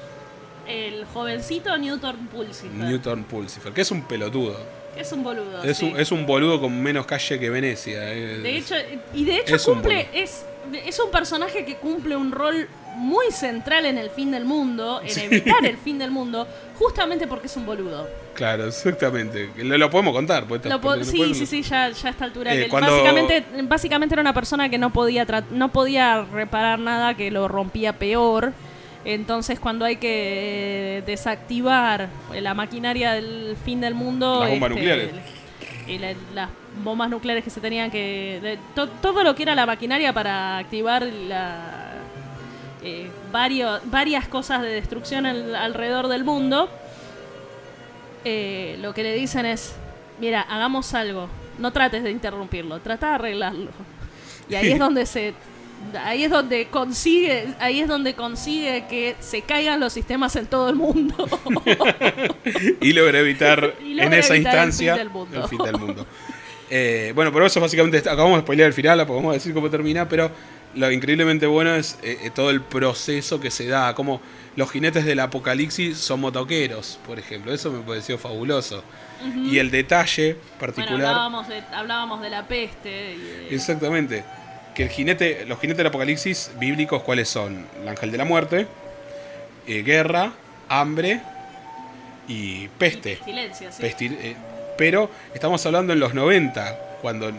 El 0.66 1.04
jovencito 1.04 1.76
Newton 1.76 2.26
Pulsifer. 2.28 2.72
Newton 2.72 3.24
Pulsifer, 3.24 3.72
que 3.72 3.82
es 3.82 3.90
un 3.90 4.02
pelotudo. 4.02 4.58
Es 4.96 5.12
un 5.12 5.22
boludo. 5.22 5.62
Es, 5.62 5.78
sí. 5.78 5.84
un, 5.92 6.00
es 6.00 6.10
un 6.10 6.26
boludo 6.26 6.60
con 6.60 6.82
menos 6.82 7.06
calle 7.06 7.38
que 7.38 7.50
Venecia. 7.50 8.12
eh. 8.12 8.38
De 8.38 8.56
hecho, 8.56 8.74
y 9.12 9.24
de 9.24 9.36
hecho 9.36 9.56
es 9.56 9.64
cumple, 9.64 10.08
es, 10.14 10.44
es 10.72 10.98
un 10.98 11.10
personaje 11.10 11.64
que 11.64 11.76
cumple 11.76 12.16
un 12.16 12.32
rol 12.32 12.68
muy 12.96 13.26
central 13.30 13.86
en 13.86 13.98
el 13.98 14.10
fin 14.10 14.30
del 14.30 14.44
mundo, 14.44 15.00
en 15.04 15.18
evitar 15.18 15.64
el 15.64 15.76
fin 15.76 15.98
del 15.98 16.10
mundo, 16.10 16.46
justamente 16.78 17.26
porque 17.26 17.46
es 17.46 17.56
un 17.56 17.66
boludo. 17.66 18.08
Claro, 18.34 18.66
exactamente. 18.66 19.50
Lo, 19.56 19.78
lo 19.78 19.90
podemos 19.90 20.12
contar. 20.12 20.44
pues, 20.46 20.64
Lo 20.64 20.80
po- 20.80 20.96
sí, 21.04 21.16
podemos- 21.16 21.38
sí, 21.38 21.46
sí, 21.46 21.62
ya, 21.62 21.88
ya 21.90 22.08
a 22.08 22.10
esta 22.10 22.24
altura. 22.24 22.54
Eh, 22.54 22.68
cuando- 22.68 22.90
básicamente, 22.92 23.44
básicamente 23.62 24.14
era 24.14 24.22
una 24.22 24.34
persona 24.34 24.68
que 24.68 24.78
no 24.78 24.90
podía, 24.90 25.26
no 25.50 25.70
podía 25.70 26.22
reparar 26.32 26.78
nada 26.78 27.14
que 27.14 27.30
lo 27.30 27.46
rompía 27.48 27.92
peor. 27.94 28.52
Entonces, 29.04 29.60
cuando 29.60 29.84
hay 29.84 29.96
que 29.96 31.02
desactivar 31.06 32.08
la 32.32 32.54
maquinaria 32.54 33.12
del 33.12 33.56
fin 33.64 33.80
del 33.80 33.94
mundo. 33.94 34.40
Las 34.40 34.50
bombas 34.50 34.70
nucleares. 34.70 35.10
Y 35.86 35.98
la- 35.98 36.14
las 36.34 36.48
bombas 36.82 37.10
nucleares 37.10 37.44
que 37.44 37.50
se 37.50 37.60
tenían 37.60 37.90
que. 37.90 38.40
de- 38.42 38.58
to- 38.74 38.88
todo 38.88 39.22
lo 39.22 39.34
que 39.34 39.42
era 39.42 39.54
la 39.54 39.66
maquinaria 39.66 40.12
para 40.12 40.56
activar 40.58 41.02
la. 41.02 41.83
Eh, 42.84 43.08
vario- 43.32 43.80
varias 43.86 44.28
cosas 44.28 44.62
de 44.62 44.68
destrucción 44.68 45.26
al- 45.26 45.54
alrededor 45.56 46.08
del 46.08 46.24
mundo 46.24 46.68
eh, 48.24 48.78
lo 48.80 48.94
que 48.94 49.02
le 49.02 49.14
dicen 49.14 49.44
es, 49.46 49.74
mira, 50.20 50.40
hagamos 50.42 50.94
algo, 50.94 51.28
no 51.58 51.72
trates 51.72 52.02
de 52.02 52.10
interrumpirlo, 52.10 52.80
trata 52.80 53.08
de 53.08 53.14
arreglarlo. 53.14 53.70
Y 54.48 54.54
ahí 54.54 54.72
es 54.72 54.78
donde 54.78 55.06
se 55.06 55.34
Ahí 56.02 56.24
es 56.24 56.30
donde 56.30 56.68
consigue, 56.68 57.48
ahí 57.60 57.80
es 57.80 57.88
donde 57.88 58.14
consigue 58.14 58.86
que 58.88 59.16
se 59.20 59.42
caigan 59.42 59.80
los 59.80 59.92
sistemas 59.92 60.34
en 60.36 60.46
todo 60.46 60.70
el 60.70 60.76
mundo. 60.76 61.28
y 62.80 62.92
logra 62.94 63.18
evitar 63.18 63.74
Y 63.84 63.90
logra 63.92 64.06
en 64.06 64.12
esa 64.14 64.34
evitar 64.34 64.54
el 64.54 64.64
instancia 64.68 64.94
fin 64.94 64.98
del 65.02 65.10
mundo. 65.10 65.42
el 65.42 65.48
fin 65.48 65.58
del 65.58 65.76
mundo. 65.78 66.06
Eh, 66.70 67.12
bueno, 67.14 67.30
pero 67.34 67.44
eso 67.44 67.60
básicamente 67.60 67.98
acabamos 67.98 68.36
de 68.36 68.40
spoilear 68.42 68.68
el 68.68 68.72
final, 68.72 69.06
podemos 69.06 69.34
decir 69.34 69.52
cómo 69.52 69.68
termina, 69.68 70.08
pero 70.08 70.30
lo 70.74 70.90
increíblemente 70.90 71.46
bueno 71.46 71.74
es 71.74 71.98
eh, 72.02 72.18
eh, 72.22 72.30
todo 72.30 72.50
el 72.50 72.60
proceso 72.60 73.40
que 73.40 73.50
se 73.50 73.66
da, 73.66 73.94
como 73.94 74.20
los 74.56 74.70
jinetes 74.70 75.04
del 75.04 75.20
apocalipsis 75.20 75.98
son 75.98 76.20
motoqueros, 76.20 76.98
por 77.06 77.18
ejemplo, 77.18 77.52
eso 77.52 77.70
me 77.70 77.80
pareció 77.82 78.18
fabuloso. 78.18 78.82
Y 79.50 79.58
el 79.58 79.70
detalle 79.70 80.34
Bueno, 80.34 80.58
particular... 80.60 81.06
hablábamos 81.06 81.48
de, 81.48 81.62
hablábamos 81.72 82.20
de 82.20 82.30
la 82.30 82.46
peste. 82.46 83.14
y 83.14 83.18
de- 83.18 83.54
Exactamente. 83.54 84.22
Que 84.74 84.82
el 84.82 84.88
jinete, 84.90 85.46
los 85.46 85.58
jinetes 85.60 85.78
del 85.78 85.86
apocalipsis 85.86 86.50
bíblicos, 86.58 87.02
¿cuáles 87.02 87.28
son? 87.28 87.66
El 87.80 87.88
ángel 87.88 88.10
de 88.10 88.18
la 88.18 88.24
muerte, 88.26 88.66
eh, 89.66 89.82
guerra, 89.82 90.32
hambre 90.68 91.20
y 92.28 92.68
peste. 92.68 93.16
Pestilencia, 93.16 93.72
sí. 93.72 93.82
Pestil- 93.82 94.18
eh, 94.20 94.36
pero 94.76 95.10
estamos 95.34 95.64
hablando 95.66 95.92
en 95.92 96.00
los 96.00 96.12
90, 96.14 96.78
cuando 97.00 97.32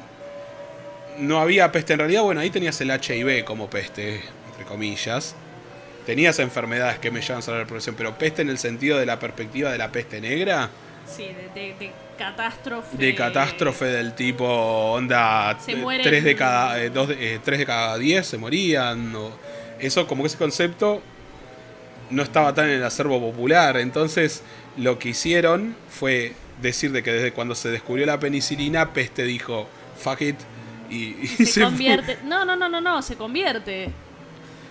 no 1.19 1.39
había 1.39 1.71
peste 1.71 1.93
en 1.93 1.99
realidad. 1.99 2.23
Bueno, 2.23 2.41
ahí 2.41 2.49
tenías 2.49 2.79
el 2.81 2.91
HIV 2.91 3.43
como 3.45 3.69
peste, 3.69 4.21
entre 4.49 4.65
comillas. 4.65 5.35
Tenías 6.05 6.37
enfermedades 6.39 6.99
que 6.99 7.09
me 7.11 7.21
llevan 7.21 7.41
a 7.47 7.51
la 7.51 7.57
reproducción, 7.59 7.95
pero 7.95 8.17
peste 8.17 8.41
en 8.43 8.49
el 8.49 8.57
sentido 8.59 8.99
de 8.99 9.05
la 9.05 9.17
perspectiva 9.19 9.71
de 9.71 9.77
la 9.77 9.91
peste 9.91 10.21
negra, 10.21 10.69
Sí, 11.07 11.23
de, 11.25 11.49
de- 11.59 11.75
de 11.79 11.91
catástrofe. 12.17 12.97
de 12.97 13.13
catástrofe 13.15 13.85
del 13.85 14.13
tipo 14.13 14.45
onda 14.45 15.57
Se 15.59 15.73
eh, 15.73 15.75
mueren- 15.77 16.03
tres 16.03 16.23
de 16.23 16.35
cada 16.35 16.81
eh, 16.81 16.89
dos 16.89 17.09
de, 17.09 17.35
eh, 17.35 17.39
tres 17.43 17.59
de 17.59 17.65
cada 17.65 17.97
10 17.97 18.25
se 18.25 18.37
morían 18.37 19.15
o- 19.15 19.31
eso 19.79 20.07
como 20.07 20.23
que 20.23 20.27
ese 20.27 20.37
concepto 20.37 21.01
no 22.09 22.23
estaba 22.23 22.53
tan 22.55 22.65
en 22.69 22.75
el 22.77 22.83
acervo 22.83 23.19
popular 23.19 23.77
entonces 23.77 24.41
lo 24.77 24.97
que 24.97 25.09
hicieron 25.09 25.75
fue 25.89 26.33
decir 26.61 26.91
de 26.91 27.03
que 27.03 27.11
desde 27.11 27.33
cuando 27.33 27.53
se 27.53 27.69
descubrió 27.69 28.05
la 28.05 28.19
penicilina 28.19 28.93
peste 28.93 29.23
dijo 29.23 29.67
fuck 29.99 30.21
it 30.21 30.37
y, 30.89 31.17
y 31.21 31.27
Se, 31.37 31.45
se 31.45 31.61
fue. 31.61 31.63
convierte. 31.63 32.19
No, 32.23 32.45
no, 32.45 32.55
no, 32.55 32.69
no, 32.69 32.81
no, 32.81 33.01
se 33.01 33.15
convierte. 33.15 33.91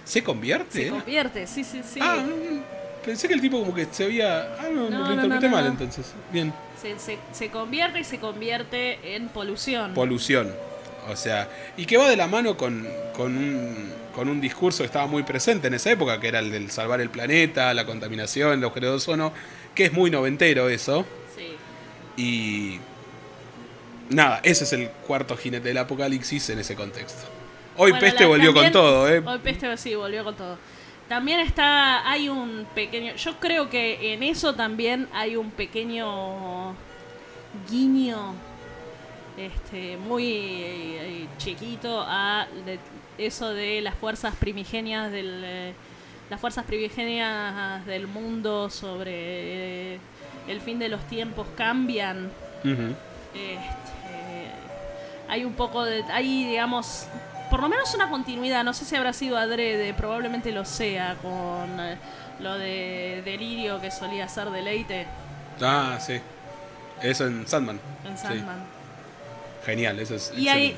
se 0.05 0.23
convierte 0.23 0.85
Se 0.85 0.89
convierte, 0.89 1.47
sí, 1.47 1.65
sí, 1.65 1.83
sí. 1.83 1.99
ah 2.03 2.25
mm, 2.25 3.05
pensé 3.05 3.29
que 3.29 3.35
el 3.35 3.41
tipo 3.41 3.59
como 3.61 3.75
que 3.75 3.87
se 3.91 4.05
había 4.05 4.55
ah 4.59 4.69
no, 4.73 4.89
No, 4.91 5.05
lo 5.07 5.15
interpreté 5.15 5.47
no, 5.49 5.51
no, 5.51 5.57
mal 5.57 5.67
entonces 5.67 6.12
bien 6.33 6.53
Se, 6.81 6.99
se, 6.99 7.19
se 7.33 7.49
convierte 7.51 8.01
y 8.01 8.05
se 8.05 8.19
convierte 8.19 9.15
en 9.17 9.29
polución. 9.29 9.95
polución. 9.95 10.53
O 11.11 11.17
sea, 11.17 11.51
y 11.77 11.85
que 11.85 11.99
va 11.99 12.09
de 12.09 12.17
la 12.17 12.27
mano 12.27 12.57
con, 12.57 12.87
con, 13.15 13.37
un, 13.37 13.93
con 14.15 14.27
un 14.31 14.41
discurso 14.41 14.79
que 14.83 14.87
estaba 14.87 15.07
muy 15.07 15.23
presente 15.23 15.67
en 15.69 15.75
esa 15.75 15.91
época, 15.91 16.19
que 16.19 16.29
era 16.29 16.39
el 16.39 16.51
del 16.51 16.71
salvar 16.71 16.99
el 17.03 17.11
planeta, 17.11 17.75
la 17.75 17.85
contaminación, 17.85 18.55
el 18.59 18.65
agujero 18.65 18.89
de 18.89 18.95
ozono, 18.97 19.33
que 19.75 19.85
es 19.87 19.93
muy 19.93 20.11
noventero 20.11 20.71
eso. 20.71 21.05
sí. 21.37 21.57
Y 22.17 22.81
nada, 24.11 24.41
ese 24.43 24.65
es 24.65 24.73
el 24.73 24.89
cuarto 25.07 25.37
jinete 25.37 25.69
del 25.69 25.79
apocalipsis 25.79 26.51
en 26.51 26.59
ese 26.59 26.75
contexto. 26.75 27.27
Hoy 27.77 27.91
Bueno, 27.93 28.01
Peste 28.07 28.23
la- 28.23 28.29
volvió 28.29 28.53
también- 28.53 28.73
con 28.73 28.83
todo, 28.83 29.09
¿eh? 29.09 29.23
Hoy 29.25 29.39
Peste 29.39 29.77
sí, 29.77 29.95
volvió 29.95 30.23
con 30.25 30.35
todo. 30.37 30.59
También 31.09 31.41
está, 31.41 32.09
hay 32.11 32.29
un 32.29 32.67
pequeño, 32.75 33.15
yo 33.17 33.39
creo 33.39 33.69
que 33.69 34.15
en 34.15 34.23
eso 34.23 34.55
también 34.55 35.09
hay 35.13 35.37
un 35.37 35.51
pequeño 35.51 36.75
guiño, 37.71 38.35
este, 39.37 39.97
muy 39.97 40.25
eh, 40.33 41.27
chiquito 41.39 42.03
a 42.07 42.47
de- 42.65 42.79
eso 43.19 43.51
de 43.53 43.81
las 43.81 43.95
fuerzas 43.97 44.35
primigenias 44.37 45.11
del, 45.13 45.43
eh, 45.45 45.73
las 46.31 46.41
fuerzas 46.41 46.65
primigenias 46.65 47.85
del 47.87 48.07
mundo 48.07 48.71
sobre 48.71 49.13
eh, 49.95 49.99
el 50.49 50.61
fin 50.61 50.79
de 50.79 50.89
los 50.89 51.07
tiempos 51.07 51.47
cambian. 51.57 52.31
Este, 52.65 53.59
hay 55.35 55.45
un 55.45 55.53
poco 55.55 55.85
de. 55.85 56.03
Hay, 56.12 56.45
digamos. 56.47 57.07
Por 57.51 57.61
lo 57.61 57.68
menos 57.68 57.95
una 57.95 58.09
continuidad. 58.09 58.64
No 58.64 58.72
sé 58.72 58.85
si 58.85 58.97
habrá 58.97 59.12
sido 59.12 59.37
adrede. 59.37 59.93
Probablemente 59.95 60.51
lo 60.53 60.64
sea. 60.64 61.16
Con 61.22 61.78
eh, 61.80 61.97
lo 62.41 62.57
de 62.59 63.22
delirio 63.24 63.80
que 63.80 63.91
solía 63.91 64.28
ser 64.28 64.51
deleite 64.51 65.07
Ah, 65.61 65.99
sí. 66.01 66.20
Eso 67.03 67.26
en 67.26 67.47
Sandman. 67.47 67.78
en 68.05 68.16
Sí. 68.18 68.26
Sandman. 68.26 68.64
Genial, 69.66 69.99
eso 70.01 70.14
es. 70.14 70.32
Y 70.37 70.49
hay. 70.49 70.76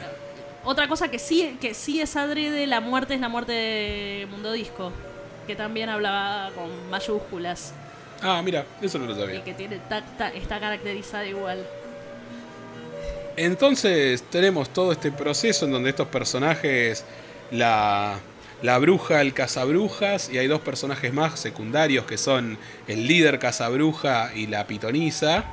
Otra 0.65 0.89
cosa 0.89 1.09
que 1.09 1.19
sí, 1.21 1.57
que 1.61 1.75
sí 1.75 2.01
es 2.01 2.17
adrede, 2.17 2.67
la 2.67 2.81
muerte 2.81 3.15
es 3.15 3.21
la 3.21 3.29
muerte 3.29 3.53
de 3.53 4.27
Mundo 4.31 4.51
Disco. 4.53 4.93
Que 5.47 5.55
también 5.55 5.89
hablaba 5.89 6.51
con 6.55 6.91
mayúsculas. 6.91 7.73
Ah, 8.23 8.41
mira, 8.43 8.65
eso 8.83 8.99
no 8.99 9.07
lo 9.07 9.13
Y 9.13 9.21
sabía. 9.21 9.45
que 9.45 9.55
tiene 9.55 9.77
está 9.77 10.59
caracterizada 10.61 11.25
igual. 11.27 11.65
Entonces 13.37 14.23
tenemos 14.31 14.71
todo 14.71 14.93
este 14.93 15.13
proceso 15.13 15.67
en 15.67 15.73
donde 15.73 15.91
estos 15.91 16.09
personajes, 16.09 17.05
la, 17.51 18.19
la 18.63 18.79
bruja, 18.79 19.21
el 19.21 19.35
cazabrujas, 19.35 20.31
y 20.33 20.39
hay 20.39 20.47
dos 20.47 20.61
personajes 20.61 21.13
más 21.13 21.39
secundarios 21.39 22.07
que 22.07 22.17
son 22.17 22.57
el 22.89 23.07
líder 23.07 23.39
cazabruja 23.39 24.31
y 24.35 24.47
la 24.47 24.67
pitonisa, 24.67 25.45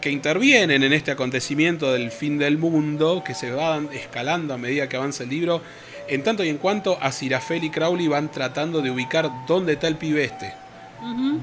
que 0.00 0.10
intervienen 0.10 0.82
en 0.82 0.94
este 0.94 1.10
acontecimiento 1.10 1.92
del 1.92 2.10
fin 2.10 2.38
del 2.38 2.56
mundo, 2.56 3.22
que 3.24 3.34
se 3.34 3.50
van 3.50 3.90
escalando 3.92 4.54
a 4.54 4.58
medida 4.58 4.88
que 4.88 4.96
avanza 4.96 5.24
el 5.24 5.30
libro, 5.30 5.60
en 6.08 6.22
tanto 6.22 6.42
y 6.42 6.48
en 6.48 6.58
cuanto 6.58 6.98
a 7.00 7.12
Sirafel 7.12 7.64
y 7.64 7.70
Crowley 7.70 8.08
van 8.08 8.30
tratando 8.30 8.80
de 8.80 8.90
ubicar 8.90 9.30
dónde 9.46 9.74
está 9.74 9.88
el 9.88 9.96
pibe 9.96 10.24
este. 10.24 10.63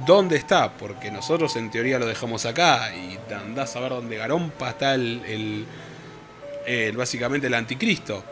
¿Dónde 0.05 0.37
está? 0.37 0.71
Porque 0.71 1.11
nosotros 1.11 1.55
en 1.55 1.69
teoría 1.69 1.99
lo 1.99 2.05
dejamos 2.07 2.45
acá 2.45 2.91
y 2.95 3.17
andás 3.33 3.75
a 3.75 3.79
ver 3.81 3.91
dónde 3.91 4.17
Garompa 4.17 4.69
está 4.71 4.95
el, 4.95 5.21
el- 5.27 5.65
el- 6.65 6.97
básicamente 6.97 7.47
el 7.47 7.53
anticristo. 7.53 8.23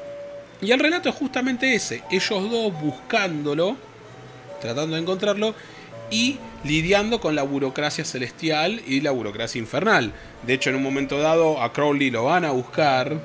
Y 0.61 0.72
el 0.72 0.80
relato 0.80 1.09
es 1.09 1.15
justamente 1.15 1.74
ese, 1.74 2.03
ellos 2.11 2.49
dos 2.51 2.74
buscándolo, 2.82 3.78
tratando 4.61 4.95
de 4.95 5.01
encontrarlo 5.01 5.53
y 6.11 6.38
lidiando 6.63 7.22
con 7.22 7.36
la 7.36 7.43
burocracia 7.43 8.03
celestial 8.03 8.82
y 8.86 9.01
la 9.01 9.11
burocracia 9.11 9.59
infernal. 9.59 10.11
De 10.45 10.53
hecho, 10.53 10.70
en 10.70 10.76
un 10.78 10.84
momento 10.84 11.20
dado 11.20 11.61
a 11.61 11.72
Crowley 11.72 12.09
lo 12.09 12.26
van 12.26 12.43
a 12.45 12.51
buscar. 12.51 13.20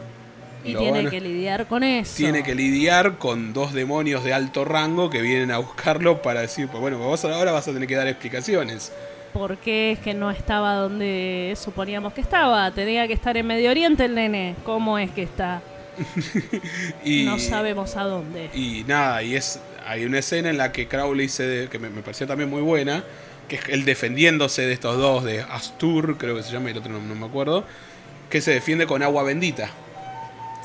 Y 0.65 0.73
lo 0.73 0.81
tiene 0.81 0.99
van 0.99 1.07
a- 1.07 1.11
que 1.11 1.21
lidiar 1.21 1.67
con 1.67 1.83
eso. 1.85 2.17
tiene 2.17 2.43
que 2.43 2.55
lidiar 2.55 3.19
con 3.19 3.53
dos 3.53 3.73
demonios 3.75 4.25
de 4.25 4.33
alto 4.33 4.65
rango 4.65 5.11
que 5.11 5.21
vienen 5.21 5.51
a 5.51 5.59
buscarlo 5.59 6.23
para 6.23 6.41
decir, 6.41 6.69
pues 6.69 6.81
bueno, 6.81 6.99
vos 6.99 7.25
ahora 7.25 7.53
vas 7.53 7.69
a 7.69 7.73
tener 7.73 7.87
que 7.89 7.95
dar 7.97 8.09
explicaciones. 8.09 8.91
¿Por 9.33 9.57
qué 9.59 9.93
es 9.93 9.99
que 9.99 10.15
no 10.15 10.31
estaba 10.31 10.75
donde 10.75 11.55
suponíamos 11.61 12.13
que 12.13 12.21
estaba? 12.21 12.71
Tenía 12.71 13.07
que 13.09 13.13
estar 13.15 13.37
en 13.37 13.47
Medio 13.47 13.71
Oriente 13.71 14.05
el 14.05 14.15
nene. 14.15 14.55
¿Cómo 14.65 14.99
es 14.99 15.11
que 15.11 15.23
está? 15.25 15.61
Y, 17.05 17.25
No 17.25 17.39
sabemos 17.39 17.97
a 17.97 18.05
dónde. 18.05 18.51
Y 18.55 18.85
nada, 18.87 19.23
y 19.23 19.35
es 19.37 19.61
hay 19.87 20.05
una 20.07 20.19
escena 20.21 20.49
en 20.51 20.57
la 20.57 20.73
que 20.73 20.89
Crowley 20.89 21.29
se 21.29 21.69
que 21.71 21.79
me, 21.79 21.91
me 21.91 22.01
pareció 22.01 22.27
también 22.27 22.49
muy 22.49 22.63
buena, 22.63 23.05
que 23.49 23.57
es 23.57 23.69
él 23.69 23.85
defendiéndose 23.85 24.63
de 24.63 24.73
estos 24.73 24.97
dos, 24.97 25.25
de 25.25 25.43
Astur, 25.43 26.17
creo 26.17 26.35
que 26.37 26.43
se 26.43 26.51
llama, 26.53 26.71
y 26.71 26.73
el 26.73 26.79
otro 26.79 26.91
no, 26.93 27.01
no 27.01 27.15
me 27.15 27.27
acuerdo, 27.27 27.65
que 28.31 28.41
se 28.41 28.53
defiende 28.53 28.87
con 28.87 29.03
agua 29.03 29.23
bendita. 29.25 29.71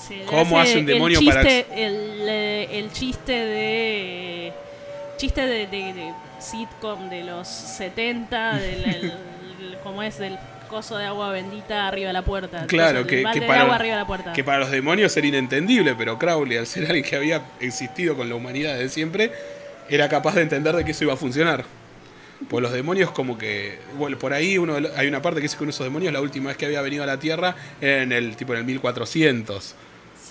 Se 0.07 0.21
¿Cómo 0.25 0.59
hace 0.59 0.79
un 0.79 0.85
demonio 0.85 1.19
el 1.19 1.25
para- 1.25 1.43
chiste, 1.43 1.65
el, 1.85 1.95
eh, 2.27 2.67
el 2.79 2.91
chiste 2.91 3.31
de. 3.33 4.53
Chiste 5.17 5.41
de, 5.41 5.67
de- 5.67 5.93
de 5.93 6.13
sitcom 6.39 7.09
de 7.09 7.23
los 7.25 7.47
70, 7.47 8.57
del, 8.57 8.85
el- 8.85 9.13
¿cómo 9.83 10.01
es? 10.01 10.17
Del 10.17 10.37
coso 10.69 10.97
de 10.97 11.05
agua 11.05 11.31
bendita 11.31 11.87
arriba 11.87 12.07
de 12.07 12.13
la 12.13 12.21
puerta. 12.21 12.65
Claro, 12.67 13.05
que, 13.05 13.23
que 13.33 13.41
para, 13.41 13.61
agua 13.61 13.75
arriba 13.75 13.95
de 13.95 14.01
la 14.01 14.07
puerta. 14.07 14.33
que 14.33 14.43
para 14.43 14.59
los 14.59 14.71
demonios 14.71 15.15
era 15.17 15.27
inentendible, 15.27 15.95
pero 15.95 16.17
Crowley, 16.17 16.57
al 16.57 16.67
ser 16.67 16.85
alguien 16.85 17.03
que 17.03 17.15
había 17.15 17.41
existido 17.59 18.15
con 18.15 18.29
la 18.29 18.35
humanidad 18.35 18.75
desde 18.75 18.89
siempre, 18.89 19.31
era 19.89 20.07
capaz 20.07 20.35
de 20.35 20.43
entender 20.43 20.75
de 20.75 20.85
que 20.85 20.91
eso 20.91 21.03
iba 21.03 21.13
a 21.13 21.17
funcionar. 21.17 21.65
Pues 22.47 22.61
los 22.61 22.71
demonios 22.71 23.11
como 23.11 23.37
que... 23.37 23.79
Bueno, 23.97 24.17
por 24.17 24.31
ahí 24.31 24.57
uno, 24.57 24.77
hay 24.95 25.07
una 25.07 25.21
parte 25.21 25.39
que 25.39 25.43
dice 25.43 25.57
que 25.57 25.63
uno 25.63 25.71
de 25.71 25.75
esos 25.75 25.85
demonios 25.85 26.13
la 26.13 26.21
última 26.21 26.47
vez 26.49 26.55
que 26.57 26.65
había 26.67 26.81
venido 26.81 27.03
a 27.03 27.07
la 27.07 27.19
Tierra 27.19 27.53
era 27.81 28.01
en 28.03 28.13
el 28.13 28.37
tipo 28.37 28.53
en 28.53 28.59
el 28.59 28.65
1400. 28.65 29.75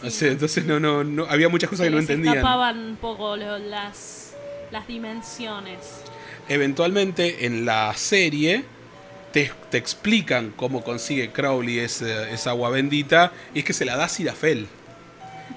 Entonces 0.03 0.64
no, 0.64 0.78
no, 0.78 1.03
no, 1.05 1.26
había 1.28 1.49
muchas 1.49 1.68
cosas 1.70 1.84
Se 1.84 1.90
que 1.90 1.94
no 1.94 2.01
entendían. 2.01 2.36
escapaban 2.36 2.78
un 2.78 2.96
poco 2.96 3.36
lo- 3.36 3.59
las, 3.59 4.34
las 4.70 4.86
dimensiones. 4.86 5.78
Eventualmente 6.49 7.46
en 7.46 7.64
la 7.66 7.92
serie 7.96 8.64
te, 9.32 9.51
te 9.70 9.76
explican 9.78 10.53
cómo 10.57 10.82
consigue 10.84 11.30
Crowley 11.32 11.80
ese- 11.80 12.32
esa 12.32 12.51
agua 12.51 12.70
bendita 12.70 13.32
y 13.55 13.61
es 13.61 13.64
que 13.64 13.72
se 13.72 13.84
la 13.84 13.96
da 13.96 14.05
a 14.05 14.09
Sirafel. 14.09 14.68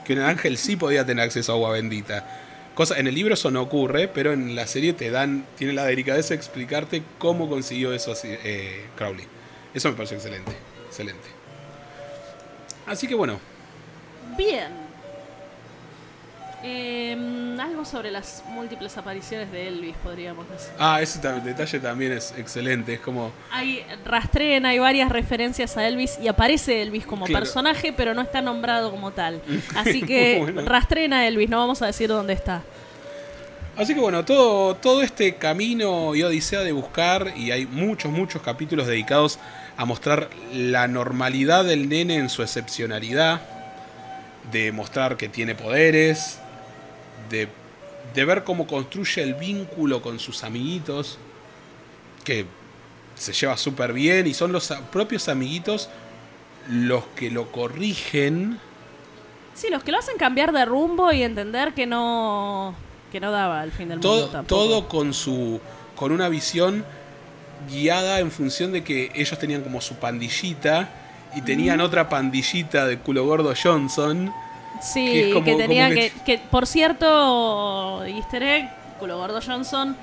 Que 0.05 0.13
un 0.13 0.19
ángel 0.21 0.57
sí 0.57 0.75
podía 0.75 1.05
tener 1.05 1.23
acceso 1.25 1.51
a 1.51 1.55
agua 1.55 1.71
bendita. 1.73 2.37
Cosa, 2.73 2.97
en 2.97 3.05
el 3.07 3.13
libro 3.15 3.33
eso 3.35 3.51
no 3.51 3.61
ocurre, 3.61 4.07
pero 4.07 4.31
en 4.33 4.55
la 4.55 4.65
serie 4.65 4.93
te 4.93 5.11
dan, 5.11 5.45
tiene 5.57 5.73
la 5.73 5.83
delicadeza 5.85 6.29
de 6.29 6.35
explicarte 6.35 7.03
cómo 7.19 7.47
consiguió 7.49 7.93
eso 7.93 8.13
eh, 8.23 8.85
Crowley. 8.95 9.25
Eso 9.73 9.89
me 9.89 9.95
parece 9.95 10.15
excelente, 10.15 10.51
excelente. 10.87 11.27
Así 12.87 13.07
que 13.07 13.15
bueno, 13.15 13.39
Bien. 14.37 14.91
Em, 16.63 17.59
algo 17.59 17.83
sobre 17.85 18.11
las 18.11 18.43
múltiples 18.49 18.95
apariciones 18.95 19.51
de 19.51 19.67
Elvis, 19.67 19.95
podríamos 20.03 20.47
decir. 20.47 20.69
Ah, 20.77 21.01
ese 21.01 21.19
detalle 21.19 21.79
también 21.79 22.11
es 22.11 22.33
excelente. 22.37 22.93
Es 22.93 22.99
como. 22.99 23.31
Hay 23.51 23.83
rastrean, 24.05 24.67
hay 24.67 24.77
varias 24.77 25.09
referencias 25.09 25.75
a 25.77 25.87
Elvis 25.87 26.19
y 26.21 26.27
aparece 26.27 26.83
Elvis 26.83 27.07
como 27.07 27.25
Claro. 27.25 27.43
personaje, 27.43 27.93
pero 27.93 28.13
no 28.13 28.21
está 28.21 28.41
nombrado 28.43 28.91
como 28.91 29.09
tal. 29.11 29.41
Así 29.75 30.03
que 30.03 30.37
Bueno. 30.39 30.61
rastreen 30.65 31.13
a 31.13 31.27
Elvis, 31.27 31.49
no 31.49 31.57
vamos 31.57 31.81
a 31.81 31.87
decir 31.87 32.07
dónde 32.09 32.33
está. 32.33 32.61
Así 33.75 33.95
que 33.95 33.99
bueno, 34.01 34.23
todo, 34.23 34.75
todo 34.75 35.01
este 35.01 35.35
camino 35.35 36.13
y 36.13 36.21
odisea 36.21 36.59
de 36.59 36.73
buscar, 36.73 37.33
y 37.35 37.49
hay 37.49 37.65
muchos, 37.65 38.11
muchos 38.11 38.41
capítulos 38.43 38.85
dedicados 38.85 39.39
a 39.77 39.85
mostrar 39.85 40.29
la 40.53 40.87
normalidad 40.87 41.63
del 41.63 41.89
nene 41.89 42.17
en 42.17 42.29
su 42.29 42.43
excepcionalidad, 42.43 43.41
de 44.51 44.71
mostrar 44.71 45.17
que 45.17 45.29
tiene 45.29 45.55
poderes, 45.55 46.39
de, 47.29 47.47
de 48.13 48.25
ver 48.25 48.43
cómo 48.43 48.67
construye 48.67 49.21
el 49.21 49.35
vínculo 49.35 50.01
con 50.01 50.19
sus 50.19 50.43
amiguitos, 50.43 51.17
que 52.23 52.45
se 53.15 53.33
lleva 53.33 53.57
súper 53.57 53.93
bien, 53.93 54.27
y 54.27 54.33
son 54.33 54.51
los 54.51 54.73
propios 54.91 55.29
amiguitos 55.29 55.89
los 56.69 57.03
que 57.15 57.29
lo 57.31 57.51
corrigen. 57.51 58.59
Sí, 59.53 59.67
los 59.69 59.83
que 59.83 59.91
lo 59.91 59.99
hacen 59.99 60.17
cambiar 60.17 60.51
de 60.53 60.65
rumbo 60.65 61.11
y 61.11 61.23
entender 61.23 61.73
que 61.73 61.85
no 61.85 62.73
que 63.11 63.19
no 63.19 63.31
daba 63.31 63.61
al 63.61 63.71
fin 63.71 63.89
del 63.89 63.97
mundo 63.97 64.09
todo, 64.09 64.27
tampoco. 64.29 64.63
todo 64.63 64.87
con 64.87 65.13
su 65.13 65.59
con 65.95 66.13
una 66.13 66.29
visión 66.29 66.85
guiada 67.69 68.19
en 68.19 68.31
función 68.31 68.71
de 68.71 68.83
que 68.83 69.11
ellos 69.13 69.37
tenían 69.37 69.61
como 69.61 69.81
su 69.81 69.95
pandillita 69.95 70.89
y 71.35 71.41
tenían 71.41 71.81
otra 71.81 72.09
pandillita 72.09 72.85
de 72.87 72.97
culo 72.99 73.25
gordo 73.25 73.53
Johnson 73.61 74.33
Sí, 74.81 75.31
que 75.45 75.55
tenía 75.55 75.89
que, 75.89 75.95
que- 76.09 76.11
que, 76.25 76.37
por 76.39 76.65
cierto, 76.65 78.03
Easter 78.05 78.41
egg, 78.43 78.69
culo 78.99 79.17
gordo 79.17 79.39
Johnson 79.45 79.95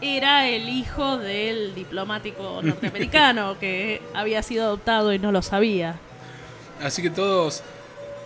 era 0.00 0.46
el 0.48 0.68
hijo 0.68 1.18
del 1.18 1.74
diplomático 1.74 2.60
norteamericano 2.62 3.58
que 3.58 4.02
había 4.14 4.42
sido 4.42 4.64
adoptado 4.64 5.12
y 5.12 5.18
no 5.18 5.32
lo 5.32 5.42
sabía. 5.42 5.96
así 6.82 7.02
que 7.02 7.10
todos 7.10 7.62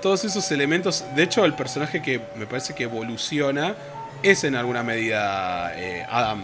todos 0.03 0.25
esos 0.25 0.51
elementos 0.51 1.05
de 1.15 1.23
hecho 1.25 1.45
el 1.45 1.53
personaje 1.55 2.01
que 2.03 2.21
me 2.37 2.47
parece 2.47 2.75
que 2.75 2.85
evoluciona 2.85 3.75
es 4.23 4.45
en 4.45 4.57
alguna 4.57 4.83
medida 4.83 5.73
eh, 5.77 6.05
Adam 6.11 6.43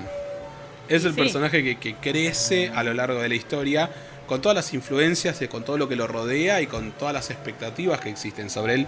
es 0.89 1.05
el 1.05 1.15
Sí. 1.15 1.21
personaje 1.21 1.65
que, 1.65 1.77
que 1.79 1.95
crece 1.97 2.71
a 2.75 2.83
lo 2.85 2.95
largo 2.95 3.21
de 3.21 3.29
la 3.29 3.35
historia 3.35 3.91
con 4.27 4.41
todas 4.43 4.57
las 4.57 4.75
influencias 4.75 5.41
con 5.51 5.65
todo 5.65 5.79
lo 5.79 5.89
que 5.89 5.97
lo 5.97 6.07
rodea 6.07 6.61
y 6.61 6.67
con 6.67 6.93
todas 6.93 7.15
las 7.15 7.31
expectativas 7.31 8.01
que 8.01 8.11
existen 8.11 8.51
sobre 8.51 8.75
él 8.75 8.87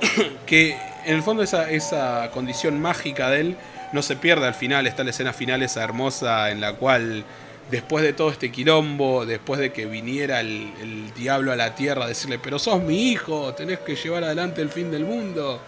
que 0.46 0.76
en 1.04 1.14
el 1.14 1.22
fondo 1.22 1.42
esa, 1.42 1.70
esa 1.70 2.30
condición 2.32 2.80
mágica 2.80 3.30
de 3.30 3.40
él 3.40 3.56
no 3.92 4.02
se 4.02 4.16
pierde 4.16 4.46
al 4.46 4.54
final. 4.54 4.86
Está 4.86 5.04
la 5.04 5.10
escena 5.10 5.32
final 5.32 5.62
esa 5.62 5.82
hermosa 5.84 6.50
en 6.50 6.60
la 6.60 6.72
cual 6.72 7.24
después 7.70 8.02
de 8.04 8.12
todo 8.12 8.30
este 8.30 8.50
quilombo, 8.50 9.24
después 9.24 9.60
de 9.60 9.72
que 9.72 9.86
viniera 9.86 10.40
el, 10.40 10.72
el 10.80 11.14
diablo 11.14 11.52
a 11.52 11.56
la 11.56 11.74
tierra 11.74 12.04
a 12.04 12.08
decirle, 12.08 12.38
pero 12.38 12.58
sos 12.58 12.82
mi 12.82 13.10
hijo, 13.12 13.54
tenés 13.54 13.78
que 13.80 13.96
llevar 13.96 14.24
adelante 14.24 14.62
el 14.62 14.70
fin 14.70 14.90
del 14.90 15.04
mundo, 15.04 15.60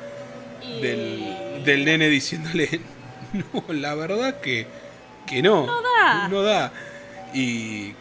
Y- 0.63 0.81
del, 0.81 1.63
del 1.65 1.85
nene 1.85 2.09
diciéndole, 2.09 2.81
no, 3.33 3.73
la 3.73 3.95
verdad 3.95 4.41
que, 4.41 4.67
que 5.27 5.41
no. 5.43 5.67
No 5.67 5.83
da. 5.83 6.29
No 6.29 6.43
da. 6.43 6.73
Y, 7.33 7.93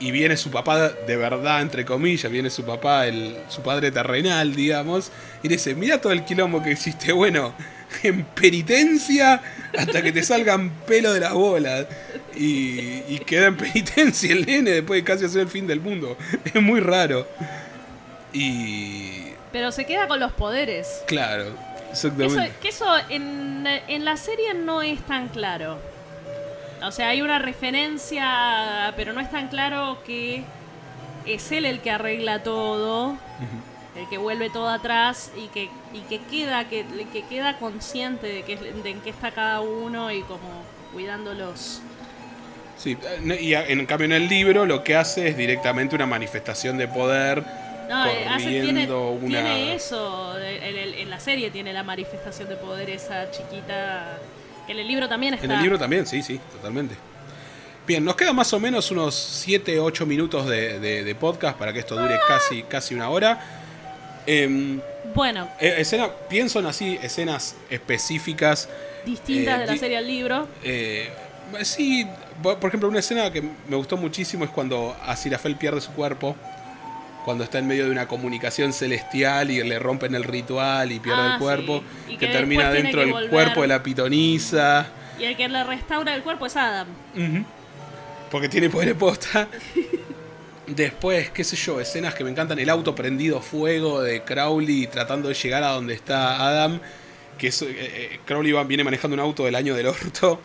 y 0.00 0.10
viene 0.10 0.36
su 0.36 0.50
papá 0.50 0.90
de 0.90 1.16
verdad, 1.16 1.62
entre 1.62 1.84
comillas, 1.84 2.30
viene 2.30 2.50
su 2.50 2.64
papá, 2.64 3.06
el, 3.06 3.36
su 3.48 3.62
padre 3.62 3.90
terrenal, 3.90 4.54
digamos, 4.54 5.10
y 5.42 5.48
le 5.48 5.56
dice, 5.56 5.74
mira 5.74 6.00
todo 6.00 6.12
el 6.12 6.24
quilombo 6.24 6.62
que 6.62 6.72
hiciste, 6.72 7.12
bueno, 7.12 7.54
en 8.02 8.24
penitencia 8.24 9.40
hasta 9.76 10.02
que 10.02 10.12
te 10.12 10.22
salgan 10.22 10.70
pelo 10.86 11.12
de 11.12 11.20
las 11.20 11.32
bolas. 11.32 11.86
Y, 12.36 13.02
y 13.08 13.22
queda 13.24 13.46
en 13.46 13.56
penitencia 13.56 14.32
el 14.32 14.44
nene 14.44 14.70
después 14.72 15.00
de 15.00 15.04
casi 15.04 15.24
hacer 15.24 15.42
el 15.42 15.48
fin 15.48 15.68
del 15.68 15.80
mundo. 15.80 16.16
Es 16.44 16.60
muy 16.60 16.80
raro. 16.80 17.28
Y... 18.32 19.28
Pero 19.52 19.70
se 19.70 19.84
queda 19.84 20.08
con 20.08 20.18
los 20.18 20.32
poderes. 20.32 21.02
Claro, 21.06 21.44
Eso, 21.92 22.08
exactamente. 22.08 22.52
que 22.60 22.68
eso 22.68 22.86
en, 23.08 23.64
en 23.66 24.04
la 24.04 24.16
serie 24.16 24.52
no 24.54 24.82
es 24.82 25.00
tan 25.06 25.28
claro. 25.28 25.78
O 26.86 26.92
sea, 26.92 27.08
hay 27.08 27.22
una 27.22 27.38
referencia, 27.38 28.92
pero 28.96 29.12
no 29.12 29.20
es 29.20 29.30
tan 29.30 29.48
claro 29.48 29.98
que 30.04 30.44
es 31.26 31.50
él 31.52 31.64
el 31.64 31.80
que 31.80 31.90
arregla 31.90 32.42
todo, 32.42 33.16
el 33.96 34.08
que 34.08 34.18
vuelve 34.18 34.50
todo 34.50 34.68
atrás 34.68 35.30
y 35.36 35.48
que, 35.48 35.70
y 35.92 36.00
que 36.08 36.20
queda 36.20 36.68
que, 36.68 36.84
que 37.12 37.22
queda 37.26 37.58
consciente 37.58 38.26
de, 38.26 38.42
que, 38.42 38.56
de 38.56 38.90
en 38.90 39.00
qué 39.00 39.10
está 39.10 39.30
cada 39.30 39.60
uno 39.60 40.10
y 40.10 40.22
como 40.22 40.62
cuidándolos. 40.92 41.80
Sí, 42.76 42.98
eh, 43.02 43.38
y 43.40 43.54
en 43.54 43.86
cambio 43.86 44.04
en 44.06 44.12
el 44.12 44.28
libro 44.28 44.66
lo 44.66 44.82
que 44.84 44.96
hace 44.96 45.28
es 45.28 45.36
directamente 45.36 45.94
una 45.94 46.06
manifestación 46.06 46.76
de 46.76 46.88
poder 46.88 47.44
No, 47.88 48.04
eh, 48.06 48.26
hace- 48.28 48.60
tiene, 48.62 48.90
una... 48.92 49.26
tiene 49.28 49.74
eso. 49.74 50.36
En, 50.38 50.76
el- 50.76 50.94
en 50.94 51.08
la 51.10 51.20
serie 51.20 51.50
tiene 51.50 51.72
la 51.72 51.84
manifestación 51.84 52.48
de 52.48 52.56
poder 52.56 52.90
esa 52.90 53.30
chiquita. 53.30 54.18
En 54.68 54.78
el 54.78 54.86
libro 54.88 55.08
también 55.08 55.34
está. 55.34 55.46
En 55.46 55.52
el 55.52 55.62
libro 55.62 55.78
también, 55.78 56.06
sí, 56.06 56.22
sí, 56.22 56.40
totalmente. 56.52 56.94
Bien, 57.86 58.02
nos 58.04 58.16
quedan 58.16 58.34
más 58.34 58.52
o 58.54 58.58
menos 58.60 58.90
unos 58.90 59.14
7, 59.14 59.78
8 59.78 60.06
minutos 60.06 60.46
de, 60.46 60.78
de- 60.80 61.04
de 61.04 61.14
podcast 61.14 61.58
para 61.58 61.72
que 61.72 61.80
esto 61.80 61.96
dure 61.96 62.18
casi, 62.26 62.62
casi 62.62 62.94
una 62.94 63.10
hora. 63.10 63.38
Em, 64.26 64.80
Bueno, 65.14 65.48
eh, 65.60 65.74
escena, 65.78 66.08
pienso 66.30 66.58
en 66.60 66.66
así 66.66 66.98
escenas 67.02 67.56
específicas. 67.70 68.68
distintas 69.04 69.56
Eh, 69.56 69.60
de 69.60 69.66
la 69.66 69.72
di- 69.74 69.78
serie 69.78 69.96
al 69.98 70.06
libro. 70.06 70.48
eh, 70.62 71.10
sí, 71.62 72.06
por 72.42 72.58
por 72.58 72.68
ejemplo, 72.68 72.88
una 72.88 73.00
escena 73.00 73.30
que 73.30 73.42
me 73.68 73.76
gustó 73.76 73.98
muchísimo 73.98 74.44
es 74.44 74.50
cuando 74.50 74.96
Asirafel 75.04 75.56
pierde 75.56 75.80
su 75.82 75.92
cuerpo. 75.92 76.34
Cuando 77.24 77.44
está 77.44 77.58
en 77.58 77.66
medio 77.66 77.86
de 77.86 77.90
una 77.90 78.06
comunicación 78.06 78.72
celestial 78.72 79.50
y 79.50 79.62
le 79.62 79.78
rompen 79.78 80.14
el 80.14 80.24
ritual 80.24 80.92
y 80.92 81.00
pierde 81.00 81.20
Ah, 81.22 81.32
el 81.34 81.38
cuerpo. 81.38 81.82
sí. 82.06 82.12
Y 82.14 82.16
Que, 82.18 82.26
que 82.26 82.32
termina 82.32 82.70
dentro 82.70 83.00
del 83.00 83.12
volver. 83.12 83.30
cuerpo 83.30 83.62
de 83.62 83.68
la 83.68 83.82
pitonisa. 83.82 84.86
Y 85.18 85.24
el 85.24 85.36
que 85.36 85.48
le 85.48 85.64
restaura 85.64 86.14
el 86.14 86.22
cuerpo 86.22 86.46
es 86.46 86.56
Adam. 86.56 86.88
Porque 88.30 88.48
tiene 88.48 88.68
poder 88.68 88.94
posta. 88.96 89.48
Después, 90.66 91.30
qué 91.30 91.44
sé 91.44 91.56
yo, 91.56 91.78
escenas 91.80 92.14
que 92.14 92.24
me 92.24 92.30
encantan. 92.30 92.58
El 92.58 92.70
auto 92.70 92.94
prendido 92.94 93.40
fuego 93.40 94.00
de 94.02 94.22
Crowley 94.22 94.86
tratando 94.86 95.28
de 95.28 95.34
llegar 95.34 95.62
a 95.62 95.68
donde 95.68 95.92
está 95.94 96.46
Adam. 96.46 96.80
Que 97.38 97.48
es, 97.48 97.60
eh, 97.62 97.68
eh, 97.78 98.20
Crowley 98.24 98.52
va- 98.52 98.64
viene 98.64 98.82
manejando 98.84 99.14
un 99.14 99.20
auto 99.20 99.44
del 99.44 99.54
año 99.56 99.74
del 99.74 99.86
orto. 99.88 100.40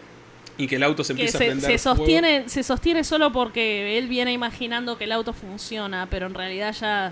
Y 0.59 0.67
que 0.67 0.75
el 0.75 0.83
auto 0.83 1.03
se 1.03 1.15
Que 1.15 1.21
empieza 1.23 1.37
a 1.37 1.39
se, 1.39 1.45
prender 1.47 1.71
se 1.71 1.77
fuego. 1.79 1.97
sostiene, 1.97 2.43
se 2.49 2.61
sostiene 2.63 3.03
solo 3.03 3.31
porque 3.31 3.97
él 3.97 4.07
viene 4.07 4.31
imaginando 4.33 4.97
que 4.97 5.05
el 5.05 5.11
auto 5.13 5.33
funciona, 5.33 6.07
pero 6.11 6.27
en 6.27 6.35
realidad 6.35 6.75
ya 6.79 7.11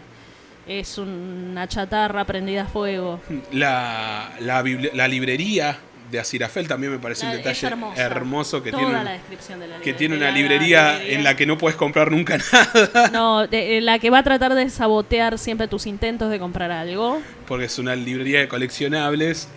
es 0.67 0.97
una 0.97 1.67
chatarra 1.67 2.25
prendida 2.25 2.63
a 2.63 2.67
fuego. 2.67 3.19
La, 3.53 4.33
la, 4.41 4.61
la 4.93 5.07
librería 5.07 5.79
de 6.11 6.19
Asirafel 6.19 6.67
también 6.69 6.91
me 6.93 6.99
parece 6.99 7.25
La- 7.25 7.31
un 7.31 7.37
detalle 7.37 7.69
hermoso 7.97 8.61
que 8.63 8.71
Toda 8.71 8.83
tiene, 8.85 9.03
la 9.03 9.11
descripción 9.11 9.59
de 9.59 9.67
la 9.67 9.77
que 9.79 9.93
tiene 9.93 10.15
una 10.17 10.31
librería 10.31 10.91
librería. 10.93 11.15
en 11.17 11.23
la 11.25 11.35
que 11.35 11.45
no 11.45 11.57
puedes 11.57 11.75
comprar 11.77 12.11
nunca 12.11 12.37
nada. 12.53 13.09
No, 13.11 13.47
de- 13.47 13.81
la 13.81 13.99
que 13.99 14.09
va 14.09 14.19
a 14.19 14.23
tratar 14.23 14.53
de 14.55 14.69
sabotear 14.69 15.37
siempre 15.37 15.67
tus 15.67 15.85
intentos 15.85 16.29
de 16.29 16.39
comprar 16.39 16.71
algo. 16.71 17.21
Porque 17.47 17.65
es 17.65 17.77
una 17.79 17.95
librería 17.95 18.39
de 18.41 18.47
coleccionables. 18.49 19.47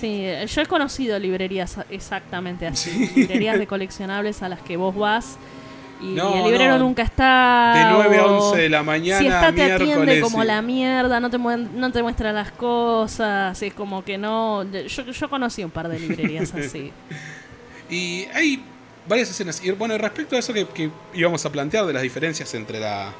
Sí, 0.00 0.22
eh, 0.24 0.46
yo 0.46 0.62
he 0.62 0.66
conocido 0.66 1.18
librerías 1.18 1.76
exactamente 1.90 2.66
así. 2.66 3.10
Librerías 3.14 3.58
de 3.58 3.66
coleccionables 3.74 4.42
a 4.42 4.48
las 4.48 4.60
que 4.60 4.76
vos 4.76 4.96
vas 4.96 5.36
y 6.00 6.14
No, 6.14 6.34
el 6.34 6.50
librero 6.50 6.78
no. 6.78 6.84
nunca 6.84 7.02
está. 7.02 7.74
De 7.76 7.92
9 7.92 8.18
a 8.18 8.26
o 8.26 8.48
11 8.50 8.62
de 8.62 8.68
la 8.70 8.82
mañana, 8.82 9.18
Si 9.18 9.26
está, 9.26 9.52
te 9.52 9.72
atiende 9.72 10.20
como 10.22 10.40
sí. 10.40 10.46
la 10.46 10.62
mierda, 10.62 11.20
no 11.20 11.28
te, 11.28 11.36
no 11.38 11.92
te 11.92 12.02
muestra 12.02 12.32
las 12.32 12.50
cosas. 12.52 13.60
Es 13.62 13.74
como 13.74 14.02
que 14.02 14.16
no. 14.16 14.64
Yo, 14.64 15.04
yo 15.04 15.28
conocí 15.30 15.62
un 15.62 15.70
par 15.70 15.88
de 15.88 15.98
librerías 16.00 16.54
así. 16.54 16.92
Y 17.90 18.24
hay 18.32 18.62
varias 19.08 19.30
escenas. 19.30 19.60
Y 19.64 19.72
bueno, 19.72 19.98
respecto 19.98 20.36
a 20.36 20.38
eso 20.38 20.52
que, 20.52 20.64
que 20.68 20.90
íbamos 21.12 21.44
a 21.44 21.50
plantear 21.50 21.84
de 21.86 21.92
las 21.92 22.02
diferencias 22.02 22.54
entre 22.54 22.78
la 22.78 23.12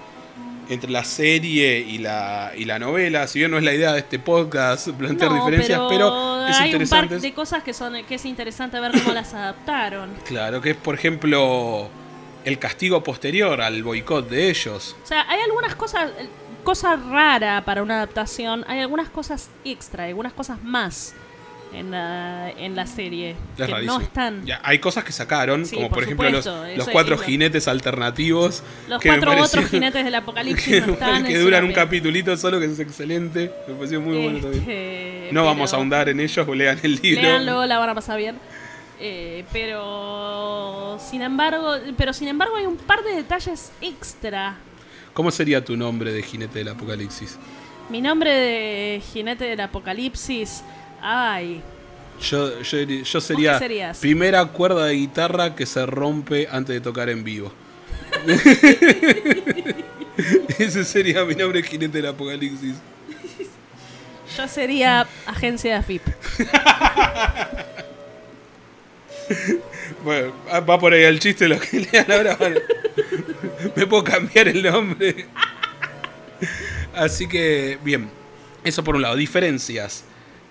entre 0.69 0.89
la 0.89 1.03
serie 1.03 1.81
y 1.81 1.99
la, 1.99 2.53
y 2.57 2.65
la 2.65 2.79
novela, 2.79 3.27
si 3.27 3.41
bien 3.41 3.51
no 3.51 3.59
es 3.59 3.65
la 3.65 3.75
idea 3.75 3.93
de 3.93 3.99
este 3.99 4.21
podcast 4.21 4.89
plantear 4.91 5.33
No, 5.33 5.39
diferencias, 5.45 5.81
pero, 5.89 6.30
hay 6.59 6.75
un 6.75 6.89
par 6.89 7.09
de 7.09 7.35
cosas 7.35 7.63
que 7.63 7.73
son 7.73 7.95
que 8.05 8.15
es 8.17 8.25
interesante 8.25 8.79
ver 8.81 8.93
cómo 8.93 9.13
las 9.13 9.35
adaptaron. 9.35 10.11
Claro, 10.25 10.61
que 10.61 10.71
es 10.71 10.77
por 10.77 10.95
ejemplo 10.95 11.89
el 12.45 12.59
castigo 12.59 13.03
posterior 13.03 13.61
al 13.61 13.83
boicot 13.83 14.29
de 14.29 14.51
ellos. 14.51 14.97
O 15.03 15.07
sea, 15.07 15.29
hay 15.29 15.41
algunas 15.41 15.75
cosas, 15.75 16.11
cosa 16.65 16.97
rara 16.97 17.65
para 17.65 17.83
una 17.83 17.97
adaptación, 17.97 18.65
hay 18.69 18.81
algunas 18.81 19.11
cosas 19.11 19.51
extra, 19.65 20.05
algunas 20.05 20.33
cosas 20.33 20.63
más 20.63 21.15
en 21.73 21.91
la, 21.91 22.51
en 22.51 22.75
la 22.75 22.87
serie 22.87 23.37
Es 23.57 23.67
que 23.67 23.83
no 23.83 24.01
están. 24.01 24.45
Ya, 24.45 24.61
hay 24.65 24.79
cosas 24.79 25.05
que 25.05 25.13
sacaron, 25.13 25.65
Sí, 25.67 25.77
como 25.77 25.89
por 25.89 25.97
por 25.99 26.05
ejemplo 26.05 26.31
los, 26.31 26.45
supuesto, 26.45 26.77
los 26.77 26.89
cuatro 26.89 27.19
jinetes 27.19 27.69
alternativos. 27.69 28.63
Los 28.89 29.01
que 29.01 29.09
cuatro 29.09 29.43
otros 29.43 29.67
jinetes 29.67 30.05
del 30.05 30.15
apocalipsis 30.15 30.87
no 30.87 30.93
están. 30.95 31.25
que 31.25 31.35
es 31.35 31.41
duran 31.43 31.65
un 31.65 31.73
capitulito 31.73 32.37
solo, 32.37 32.59
que 32.59 32.67
es 32.67 32.79
excelente. 32.79 33.53
Me 33.69 33.75
pareció 33.75 34.01
muy 34.01 34.17
bueno 34.17 34.41
también. 34.41 34.63
Este, 34.63 35.29
No 35.33 35.45
vamos 35.45 35.73
a 35.73 35.77
ahondar 35.77 36.09
en 36.09 36.21
ellos, 36.21 36.47
lean 36.49 36.79
el 36.83 36.97
libro. 36.97 37.23
Léanlo, 37.23 37.67
la 37.67 37.79
van 37.79 37.91
a 37.91 37.95
pasar 37.95 38.19
bien. 38.19 38.37
Eh, 39.03 39.45
pero 39.51 40.99
sin 41.01 41.23
embargo, 41.23 41.75
pero 41.97 42.13
sin 42.13 42.29
embargo 42.29 42.57
hay 42.57 42.67
un 42.67 42.77
par 42.77 43.03
de 43.03 43.15
detalles 43.15 43.73
extra. 43.81 44.57
¿Cómo 45.15 45.31
sería 45.31 45.65
tu 45.65 45.77
nombre 45.77 46.13
de 46.13 46.23
jinete 46.23 46.59
del 46.59 46.69
apocalipsis? 46.69 47.39
Mi 47.89 48.01
nombre 48.01 48.31
de 48.31 49.03
jinete 49.13 49.45
del 49.45 49.61
apocalipsis, 49.61 50.63
ay, 51.03 51.63
Yo, 52.21 52.61
yo, 52.63 52.79
yo 52.83 53.21
sería 53.21 53.59
serías? 53.59 53.99
primera 53.99 54.45
cuerda 54.47 54.87
de 54.87 54.95
guitarra 54.95 55.55
que 55.55 55.67
se 55.67 55.85
rompe 55.87 56.49
antes 56.51 56.75
de 56.75 56.81
tocar 56.81 57.09
en 57.09 57.25
vivo. 57.25 57.53
Ese 60.59 60.85
sería 60.85 61.25
mi 61.25 61.35
nombre, 61.35 61.63
jinete 61.63 61.99
del 61.99 62.07
apocalipsis. 62.09 62.75
yo 64.37 64.49
sería 64.49 65.07
agencia 65.27 65.73
de 65.73 65.77
AFIP. 65.79 66.03
Bueno, 70.05 70.33
ah, 70.51 70.61
va 70.61 70.79
por 70.79 70.93
ahí 70.93 71.03
el 71.03 71.21
chiste 71.21 71.49
lo 71.49 71.59
que 71.61 71.81
lean 71.93 72.11
ahora. 72.11 72.37
bueno. 72.37 72.61
Me 73.77 73.87
puedo 73.87 74.05
cambiar 74.05 74.49
el 74.49 74.63
nombre. 74.63 75.27
Así 76.95 77.29
que, 77.29 77.79
bien. 77.85 78.11
Eso 78.65 78.83
por 78.83 78.97
un 78.97 79.03
lado. 79.03 79.17
Diferencias. 79.17 80.05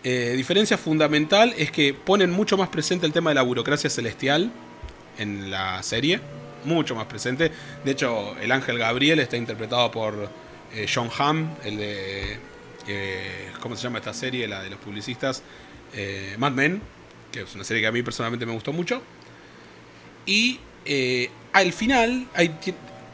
Eh, 0.03 0.33
diferencia 0.37 0.77
fundamental 0.77 1.53
es 1.57 1.71
que 1.71 1.93
ponen 1.93 2.31
mucho 2.31 2.57
más 2.57 2.69
presente 2.69 3.05
el 3.05 3.11
tema 3.11 3.31
de 3.31 3.35
la 3.35 3.41
burocracia 3.41 3.89
celestial 3.89 4.51
en 5.17 5.51
la 5.51 5.81
serie. 5.83 6.19
Mucho 6.65 6.95
más 6.95 7.05
presente. 7.05 7.51
De 7.85 7.91
hecho, 7.91 8.35
el 8.39 8.51
ángel 8.51 8.77
Gabriel 8.77 9.19
está 9.19 9.37
interpretado 9.37 9.91
por 9.91 10.29
eh, 10.73 10.87
John 10.93 11.09
Hamm, 11.17 11.55
el 11.63 11.77
de. 11.77 12.37
eh, 12.87 13.51
¿Cómo 13.59 13.75
se 13.75 13.83
llama 13.83 13.99
esta 13.99 14.13
serie? 14.13 14.47
La 14.47 14.61
de 14.61 14.69
los 14.69 14.79
publicistas. 14.79 15.41
Eh, 15.93 16.35
Mad 16.37 16.51
Men, 16.51 16.81
que 17.31 17.41
es 17.41 17.55
una 17.55 17.63
serie 17.63 17.81
que 17.81 17.87
a 17.87 17.91
mí 17.91 18.01
personalmente 18.03 18.45
me 18.45 18.53
gustó 18.53 18.73
mucho. 18.73 19.01
Y 20.25 20.59
al 21.53 21.73
final, 21.73 22.27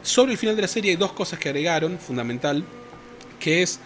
sobre 0.04 0.34
el 0.34 0.38
final 0.38 0.56
de 0.56 0.64
la 0.64 0.68
serie 0.68 0.92
hay 0.92 0.98
dos 0.98 1.14
cosas 1.14 1.40
que 1.40 1.50
agregaron, 1.50 1.98
fundamental, 1.98 2.66
que 3.40 3.62
es, 3.62 3.80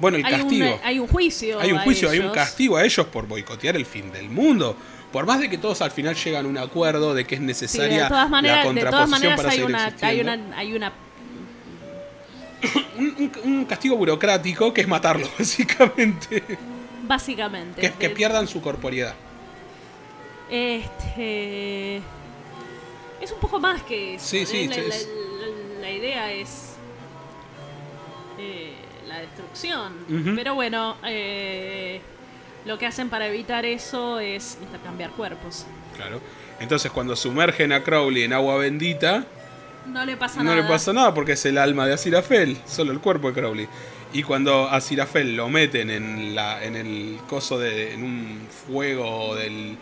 bueno, 0.00 0.16
el 0.18 0.24
Hay 0.24 0.32
castigo. 0.32 0.66
eh, 0.66 0.80
hay 0.84 0.98
un 0.98 1.06
juicio. 1.08 1.60
Hay 1.60 1.72
un 1.72 1.78
juicio, 1.80 2.10
hay 2.10 2.18
un 2.20 2.30
castigo 2.30 2.76
a 2.76 2.84
ellos 2.84 3.06
por 3.06 3.26
boicotear 3.26 3.76
el 3.76 3.86
fin 3.86 4.12
del 4.12 4.28
mundo. 4.30 4.76
Por 5.12 5.24
más 5.26 5.40
de 5.40 5.48
que 5.48 5.56
todos 5.58 5.80
al 5.80 5.90
final 5.90 6.14
llegan 6.14 6.44
a 6.44 6.48
un 6.48 6.58
acuerdo 6.58 7.14
de 7.14 7.24
que 7.26 7.34
es 7.36 7.40
Sí, 7.40 7.46
necesaria 7.46 8.02
de 8.04 8.08
todas 8.08 8.28
maneras, 8.28 8.64
la 8.66 8.72
de 8.72 8.80
todas 8.80 9.08
contraposición 9.10 9.36
para 9.36 9.48
hay 9.48 9.56
seguir 9.56 9.70
una, 9.70 9.94
hay 10.02 10.20
una, 10.20 10.58
hay 10.58 10.74
una 10.74 10.92
Un, 12.98 13.14
un- 13.18 13.32
un 13.52 13.64
castigo 13.64 13.96
burocrático 13.96 14.74
que 14.74 14.80
es 14.82 14.88
matarlo, 14.88 15.28
básicamente. 15.38 16.42
básicamente. 17.04 17.92
que, 17.98 18.10
pierdan 18.10 18.46
su 18.48 18.60
corporeidad. 18.60 19.14
Este. 20.50 21.96
Es 23.20 23.32
un 23.32 23.40
poco 23.40 23.58
más 23.60 23.82
que 23.82 24.14
eso. 24.16 24.26
Sí, 24.26 24.44
sí, 24.46 24.68
¿eh? 24.72 24.88
la- 25.78 25.80
la 25.82 25.90
idea 25.90 26.32
es. 26.32 26.74
eh, 28.38 28.74
la 29.18 29.26
destrucción. 29.26 29.92
Pero 30.36 30.54
bueno, 30.54 30.96
eh, 31.04 32.00
lo 32.64 32.78
que 32.78 32.86
hacen 32.86 33.08
para 33.08 33.26
evitar 33.26 33.64
eso 33.64 34.20
es 34.20 34.58
intercambiar 34.62 35.10
cuerpos. 35.10 35.66
Claro. 35.96 36.20
Entonces 36.60 36.90
cuando 36.90 37.14
sumergen 37.16 37.72
a 37.72 37.82
Crowley 37.82 38.24
en 38.24 38.32
agua 38.32 38.56
bendita, 38.56 39.24
No 39.86 40.04
le 40.04 40.16
pasa 40.16 40.38
no 40.38 40.50
nada. 40.50 40.56
le 40.56 40.68
pasa 40.68 40.92
nada 40.92 41.14
porque 41.14 41.32
es 41.32 41.44
el 41.46 41.56
alma 41.58 41.86
de 41.86 41.94
Azirafel, 41.94 42.58
solo 42.66 42.92
el 42.92 43.00
cuerpo 43.00 43.28
de 43.28 43.34
Crowley. 43.40 43.68
Y 44.12 44.22
cuando 44.22 44.68
Azirafel 44.68 45.36
lo 45.36 45.48
meten 45.48 45.90
en 45.90 46.34
la 46.34 46.64
en 46.64 46.76
el 46.76 47.18
coso 47.28 47.58
de 47.58 47.92
en 47.94 48.02
un 48.02 48.46
fuego 48.66 49.34
del 49.36 49.76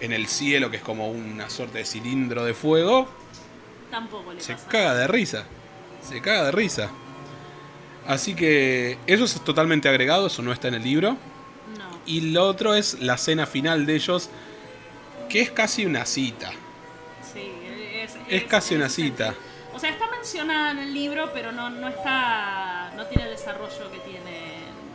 en 0.00 0.12
el 0.12 0.26
cielo 0.26 0.70
que 0.70 0.76
es 0.78 0.82
como 0.82 1.10
una 1.10 1.48
suerte 1.50 1.78
de 1.78 1.84
cilindro 1.84 2.44
de 2.44 2.54
fuego, 2.54 3.08
Tampoco 3.90 4.32
le 4.32 4.40
se 4.40 4.52
pasa 4.54 4.68
caga 4.68 4.94
de 4.94 5.06
risa. 5.08 5.44
Se 6.02 6.20
caga 6.20 6.44
de 6.44 6.52
risa. 6.52 6.90
Así 8.08 8.34
que 8.34 8.96
eso 9.06 9.24
es 9.24 9.38
totalmente 9.44 9.86
agregado, 9.86 10.28
eso 10.28 10.40
no 10.40 10.50
está 10.50 10.68
en 10.68 10.74
el 10.74 10.82
libro. 10.82 11.10
No. 11.76 12.00
Y 12.06 12.32
lo 12.32 12.48
otro 12.48 12.74
es 12.74 13.00
la 13.00 13.18
cena 13.18 13.44
final 13.44 13.84
de 13.84 13.96
ellos, 13.96 14.30
que 15.28 15.42
es 15.42 15.50
casi 15.50 15.84
una 15.84 16.06
cita. 16.06 16.50
Sí, 17.32 17.52
es, 18.02 18.16
Es 18.28 18.44
casi 18.44 18.74
una 18.74 18.88
cita. 18.88 19.34
O 19.74 19.78
sea, 19.78 19.90
está 19.90 20.10
mencionada 20.10 20.70
en 20.70 20.78
el 20.78 20.94
libro, 20.94 21.30
pero 21.34 21.52
no, 21.52 21.68
no 21.68 21.86
está. 21.86 22.92
no 22.96 23.04
tiene 23.06 23.24
el 23.24 23.30
desarrollo 23.30 23.92
que 23.92 23.98
tiene 23.98 24.54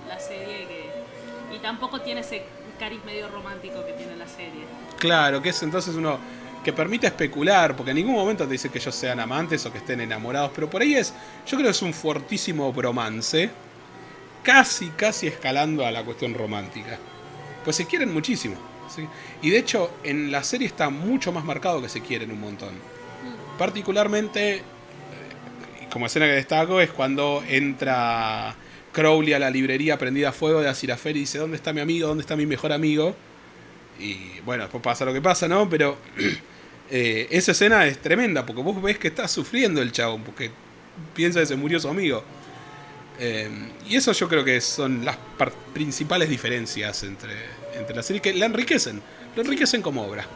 la 0.09 0.19
serie 0.19 0.67
que, 0.67 1.55
y 1.55 1.59
tampoco 1.59 2.01
tiene 2.01 2.21
ese 2.21 2.43
cariz 2.79 2.99
medio 3.05 3.29
romántico 3.29 3.85
que 3.85 3.93
tiene 3.93 4.15
la 4.15 4.27
serie. 4.27 4.65
Claro, 4.97 5.39
que 5.39 5.49
es 5.49 5.61
entonces 5.61 5.93
uno 5.93 6.17
que 6.63 6.73
permite 6.73 7.07
especular, 7.07 7.75
porque 7.75 7.91
en 7.91 7.97
ningún 7.97 8.15
momento 8.15 8.45
te 8.45 8.53
dice 8.53 8.69
que 8.69 8.79
ellos 8.79 8.95
sean 8.95 9.19
amantes 9.19 9.65
o 9.65 9.71
que 9.71 9.79
estén 9.79 10.01
enamorados, 10.01 10.51
pero 10.55 10.69
por 10.69 10.81
ahí 10.81 10.95
es, 10.95 11.13
yo 11.45 11.57
creo 11.57 11.63
que 11.63 11.71
es 11.71 11.81
un 11.81 11.93
fuertísimo 11.93 12.71
bromance, 12.71 13.49
casi, 14.41 14.89
casi 14.89 15.27
escalando 15.27 15.85
a 15.85 15.91
la 15.91 16.03
cuestión 16.03 16.33
romántica. 16.33 16.97
Pues 17.63 17.75
se 17.75 17.85
quieren 17.85 18.13
muchísimo. 18.13 18.55
¿sí? 18.93 19.07
Y 19.41 19.49
de 19.49 19.57
hecho, 19.57 19.91
en 20.03 20.31
la 20.31 20.43
serie 20.43 20.67
está 20.67 20.89
mucho 20.89 21.31
más 21.31 21.43
marcado 21.43 21.81
que 21.81 21.89
se 21.89 22.01
quieren 22.01 22.31
un 22.31 22.39
montón. 22.39 22.73
Particularmente, 23.57 24.57
eh, 24.57 24.63
como 25.91 26.05
escena 26.05 26.25
que 26.25 26.33
destaco, 26.33 26.81
es 26.81 26.91
cuando 26.91 27.43
entra 27.47 28.55
Crowley 28.91 29.33
a 29.33 29.39
la 29.39 29.49
librería 29.49 29.97
prendida 29.97 30.29
a 30.29 30.31
fuego 30.31 30.61
de 30.61 30.69
Aziraphale 30.69 31.17
y 31.17 31.21
dice, 31.21 31.37
¿dónde 31.37 31.57
está 31.57 31.73
mi 31.73 31.81
amigo? 31.81 32.07
¿Dónde 32.07 32.21
está 32.21 32.35
mi 32.35 32.45
mejor 32.45 32.71
amigo? 32.71 33.15
Y 33.99 34.39
bueno, 34.45 34.63
después 34.63 34.81
pasa 34.81 35.05
lo 35.05 35.13
que 35.13 35.21
pasa, 35.21 35.47
¿no? 35.47 35.69
Pero 35.69 35.97
eh, 36.95 37.27
esa 37.31 37.53
escena 37.53 37.87
es 37.87 37.97
tremenda, 37.97 38.45
porque 38.45 38.61
vos 38.61 38.79
ves 38.79 38.99
que 38.99 39.07
está 39.07 39.27
sufriendo 39.27 39.81
el 39.81 39.91
chabón, 39.91 40.21
porque 40.21 40.51
piensa 41.15 41.39
que 41.39 41.47
se 41.47 41.55
murió 41.55 41.79
su 41.79 41.87
amigo. 41.87 42.23
Eh, 43.19 43.49
y 43.89 43.95
eso 43.95 44.11
yo 44.11 44.29
creo 44.29 44.43
que 44.43 44.61
son 44.61 45.03
las 45.03 45.17
principales 45.73 46.29
diferencias 46.29 47.01
entre, 47.01 47.33
entre 47.73 47.95
la 47.95 48.03
serie, 48.03 48.21
que 48.21 48.31
la 48.35 48.45
enriquecen, 48.45 49.01
lo 49.35 49.41
enriquecen 49.41 49.81
como 49.81 50.03
obra. 50.03 50.27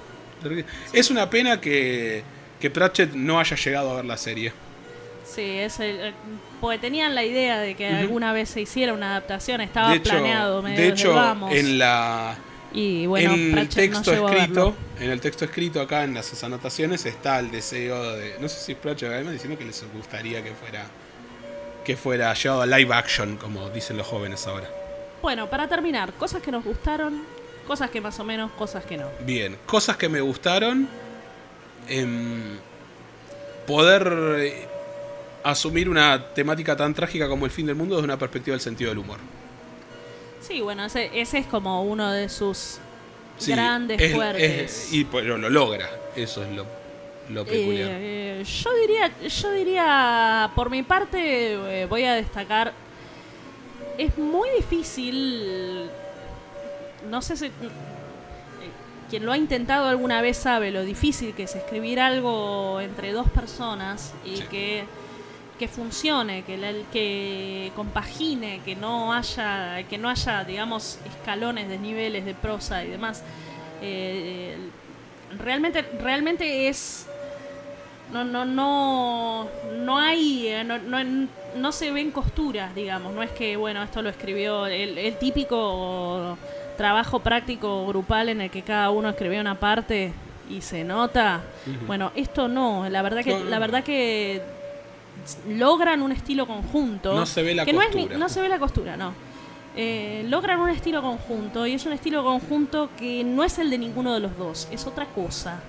Es 0.93 1.11
una 1.11 1.29
pena 1.29 1.61
que, 1.61 2.23
que 2.59 2.71
Pratchett 2.71 3.13
no 3.13 3.39
haya 3.39 3.55
llegado 3.55 3.91
a 3.91 3.95
ver 3.97 4.05
la 4.05 4.17
serie. 4.17 4.51
Sí, 5.25 5.59
es 5.59 5.79
el, 5.79 6.11
porque 6.59 6.79
tenían 6.79 7.13
la 7.13 7.23
idea 7.23 7.59
de 7.59 7.75
que 7.75 7.87
alguna 7.87 8.33
vez 8.33 8.49
se 8.49 8.61
hiciera 8.61 8.93
una 8.93 9.11
adaptación, 9.11 9.61
estaba 9.61 9.91
de 9.91 9.97
hecho, 9.97 10.09
planeado, 10.09 10.63
medio 10.63 10.81
de 10.81 10.87
hecho 10.87 11.13
vamos. 11.13 11.53
en 11.53 11.77
la 11.77 12.35
y 12.79 13.07
bueno, 13.07 13.33
en 13.33 13.39
el 13.39 13.51
Pratchett 13.53 13.91
texto 13.91 14.27
escrito, 14.29 14.75
en 14.99 15.09
el 15.09 15.19
texto 15.19 15.45
escrito 15.45 15.81
acá 15.81 16.03
en 16.03 16.13
las 16.13 16.43
anotaciones 16.43 17.07
está 17.07 17.39
el 17.39 17.49
deseo 17.49 18.11
de, 18.11 18.35
no 18.39 18.47
sé 18.47 18.59
si 18.59 18.71
es 18.73 18.77
Pratchett 18.77 19.11
además 19.11 19.33
diciendo 19.33 19.57
que 19.57 19.65
les 19.65 19.83
gustaría 19.95 20.43
que 20.43 20.51
fuera 20.51 20.85
que 21.83 21.97
fuera 21.97 22.31
llevado 22.35 22.61
a 22.61 22.65
live 22.67 22.93
action, 22.93 23.37
como 23.37 23.67
dicen 23.71 23.97
los 23.97 24.05
jóvenes 24.05 24.45
ahora. 24.45 24.69
Bueno, 25.23 25.49
para 25.49 25.67
terminar, 25.67 26.13
cosas 26.13 26.43
que 26.43 26.51
nos 26.51 26.63
gustaron, 26.63 27.23
cosas 27.65 27.89
que 27.89 27.99
más 27.99 28.19
o 28.19 28.23
menos, 28.23 28.51
cosas 28.51 28.85
que 28.85 28.95
no. 28.95 29.07
Bien, 29.25 29.57
cosas 29.65 29.97
que 29.97 30.07
me 30.07 30.21
gustaron. 30.21 30.87
em, 31.89 32.59
poder 33.65 34.37
eh, 34.37 34.67
asumir 35.43 35.89
una 35.89 36.31
temática 36.33 36.75
tan 36.75 36.93
trágica 36.93 37.27
como 37.27 37.45
el 37.45 37.51
fin 37.51 37.65
del 37.65 37.75
mundo 37.75 37.95
desde 37.95 38.05
una 38.05 38.19
perspectiva 38.19 38.53
del 38.53 38.61
sentido 38.61 38.91
del 38.91 38.99
humor. 38.99 39.19
Sí, 40.41 40.61
bueno, 40.61 40.85
ese, 40.85 41.09
ese 41.13 41.39
es 41.39 41.45
como 41.47 41.83
uno 41.83 42.11
de 42.11 42.29
sus 42.29 42.79
Sí, 43.37 43.51
grandes 43.51 44.01
es- 44.01 44.13
fuertes. 44.13 44.51
es- 44.87 44.93
y 44.93 45.03
pues, 45.05 45.25
lo, 45.25 45.37
lo 45.37 45.49
logra, 45.49 45.89
eso 46.15 46.43
es 46.43 46.51
lo, 46.55 46.65
lo 47.29 47.45
peculiar. 47.45 47.89
Eh, 47.91 48.43
yo 48.45 48.73
diría, 48.75 49.11
yo 49.27 49.51
diría, 49.51 50.51
por 50.55 50.69
mi 50.69 50.83
parte, 50.83 51.81
eh, 51.81 51.85
voy 51.85 52.03
a 52.05 52.13
destacar. 52.15 52.73
Es 53.97 54.17
muy 54.17 54.49
difícil. 54.57 55.89
No 57.09 57.21
sé 57.21 57.35
si. 57.37 57.45
eh, 57.47 57.49
Quien 59.09 59.25
lo 59.25 59.31
ha 59.31 59.37
intentado 59.37 59.87
alguna 59.87 60.21
vez 60.21 60.37
sabe 60.37 60.69
lo 60.71 60.83
difícil 60.83 61.33
que 61.33 61.43
es 61.43 61.55
escribir 61.55 61.99
algo 61.99 62.79
entre 62.81 63.11
dos 63.13 63.29
personas 63.29 64.13
y 64.25 64.37
Sí. 64.37 64.43
que, 64.51 64.83
que 65.57 65.67
funcione, 65.67 66.43
que, 66.43 66.57
la- 66.57 66.71
que 66.91 67.71
compagine, 67.75 68.61
que 68.63 68.75
no 68.75 69.11
haya, 69.13 69.83
que 69.89 69.97
no 69.97 70.09
haya, 70.09 70.43
digamos, 70.43 70.99
escalones 71.05 71.67
de 71.69 71.77
niveles 71.79 72.25
de 72.25 72.33
prosa 72.33 72.83
y 72.83 72.89
demás. 72.89 73.23
Eh, 73.81 74.55
realmente, 75.39 75.81
realmente 76.01 76.67
es 76.67 77.07
no 78.13 78.23
no 78.23 78.45
no 78.45 79.49
no 79.73 79.97
hay 79.99 80.47
eh, 80.47 80.63
no, 80.63 80.77
no, 80.77 81.27
no 81.57 81.71
se 81.73 81.91
ven 81.91 82.11
costuras 82.11 82.73
digamos. 82.73 83.13
No 83.13 83.21
es 83.21 83.31
que 83.31 83.57
bueno 83.57 83.83
esto 83.83 84.01
lo 84.01 84.09
escribió 84.09 84.65
el, 84.67 84.97
el 84.97 85.17
típico 85.17 86.37
trabajo 86.77 87.19
práctico 87.19 87.85
grupal 87.87 88.29
en 88.29 88.41
el 88.41 88.49
que 88.49 88.61
cada 88.61 88.91
uno 88.91 89.09
escribió 89.09 89.41
una 89.41 89.55
parte 89.59 90.13
y 90.49 90.61
se 90.61 90.83
nota. 90.85 91.41
Bueno 91.87 92.11
esto 92.15 92.47
no. 92.47 92.87
La 92.89 93.01
verdad 93.01 93.23
que 93.23 93.37
la 93.43 93.59
verdad 93.59 93.83
que 93.83 94.41
logran 95.49 96.01
un 96.01 96.11
estilo 96.11 96.45
conjunto 96.47 97.13
No 97.13 97.25
se 97.25 97.43
ve 97.43 97.53
la 97.55 97.65
que 97.65 97.73
no 97.73 97.81
es 97.81 97.89
ni- 97.95 98.01
costura. 98.03 98.17
no 98.17 98.29
se 98.29 98.41
ve 98.41 98.49
la 98.49 98.59
costura 98.59 98.97
no 98.97 99.13
eh, 99.75 100.25
logran 100.27 100.59
un 100.59 100.69
estilo 100.69 101.01
conjunto 101.03 101.67
y 101.67 101.73
es 101.73 101.85
un 101.85 101.93
estilo 101.93 102.23
conjunto 102.23 102.89
que 102.97 103.23
no 103.23 103.43
es 103.43 103.59
el 103.59 103.69
de 103.69 103.77
ninguno 103.77 104.11
de 104.13 104.19
los 104.19 104.35
dos, 104.35 104.67
es 104.71 104.87
otra 104.87 105.05
cosa. 105.05 105.59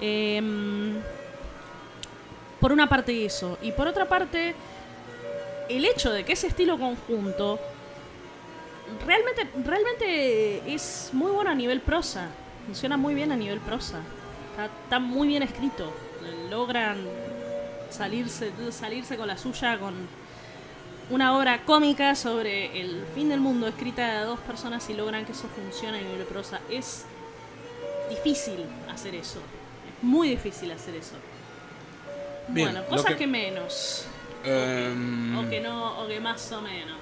Em, 0.00 0.96
por 2.58 2.72
una 2.72 2.88
parte 2.88 3.24
eso, 3.24 3.56
y 3.62 3.70
por 3.70 3.86
otra 3.86 4.06
parte 4.08 4.54
el 5.68 5.84
hecho 5.84 6.10
de 6.10 6.24
que 6.24 6.32
ese 6.32 6.48
estilo 6.48 6.76
conjunto 6.76 7.60
realmente, 9.06 9.48
realmente 9.64 10.74
es 10.74 11.10
muy 11.12 11.30
bueno 11.30 11.50
a 11.50 11.54
nivel 11.54 11.80
prosa, 11.80 12.26
funciona 12.66 12.96
muy 12.96 13.14
bien 13.14 13.30
a 13.32 13.36
nivel 13.36 13.60
prosa, 13.60 14.00
está, 14.50 14.64
está 14.82 14.98
muy 14.98 15.28
bien 15.28 15.42
escrito, 15.44 15.92
logran 16.50 16.98
salirse, 17.96 18.50
salirse 18.70 19.16
con 19.16 19.26
la 19.28 19.36
suya 19.38 19.78
con 19.78 19.94
una 21.10 21.36
obra 21.36 21.64
cómica 21.64 22.14
sobre 22.14 22.80
el 22.80 23.04
fin 23.14 23.28
del 23.28 23.40
mundo 23.40 23.66
escrita 23.68 24.20
de 24.20 24.24
dos 24.24 24.40
personas 24.40 24.88
y 24.90 24.94
logran 24.94 25.24
que 25.26 25.32
eso 25.32 25.48
funcione 25.48 25.98
a 25.98 26.02
nivel 26.02 26.24
prosa. 26.26 26.60
Es 26.70 27.04
difícil 28.08 28.64
hacer 28.92 29.14
eso. 29.14 29.38
Es 29.38 30.02
muy 30.02 30.28
difícil 30.30 30.70
hacer 30.72 30.94
eso. 30.96 31.14
Bien, 32.48 32.68
bueno, 32.72 32.86
cosas 32.86 33.12
que- 33.12 33.16
que... 33.18 33.26
menos. 33.26 34.06
Em, 34.44 35.36
O 35.38 35.48
que 35.48 35.60
no, 35.60 36.02
o 36.02 36.06
que 36.08 36.20
más 36.20 36.50
o 36.52 36.60
menos. 36.60 36.98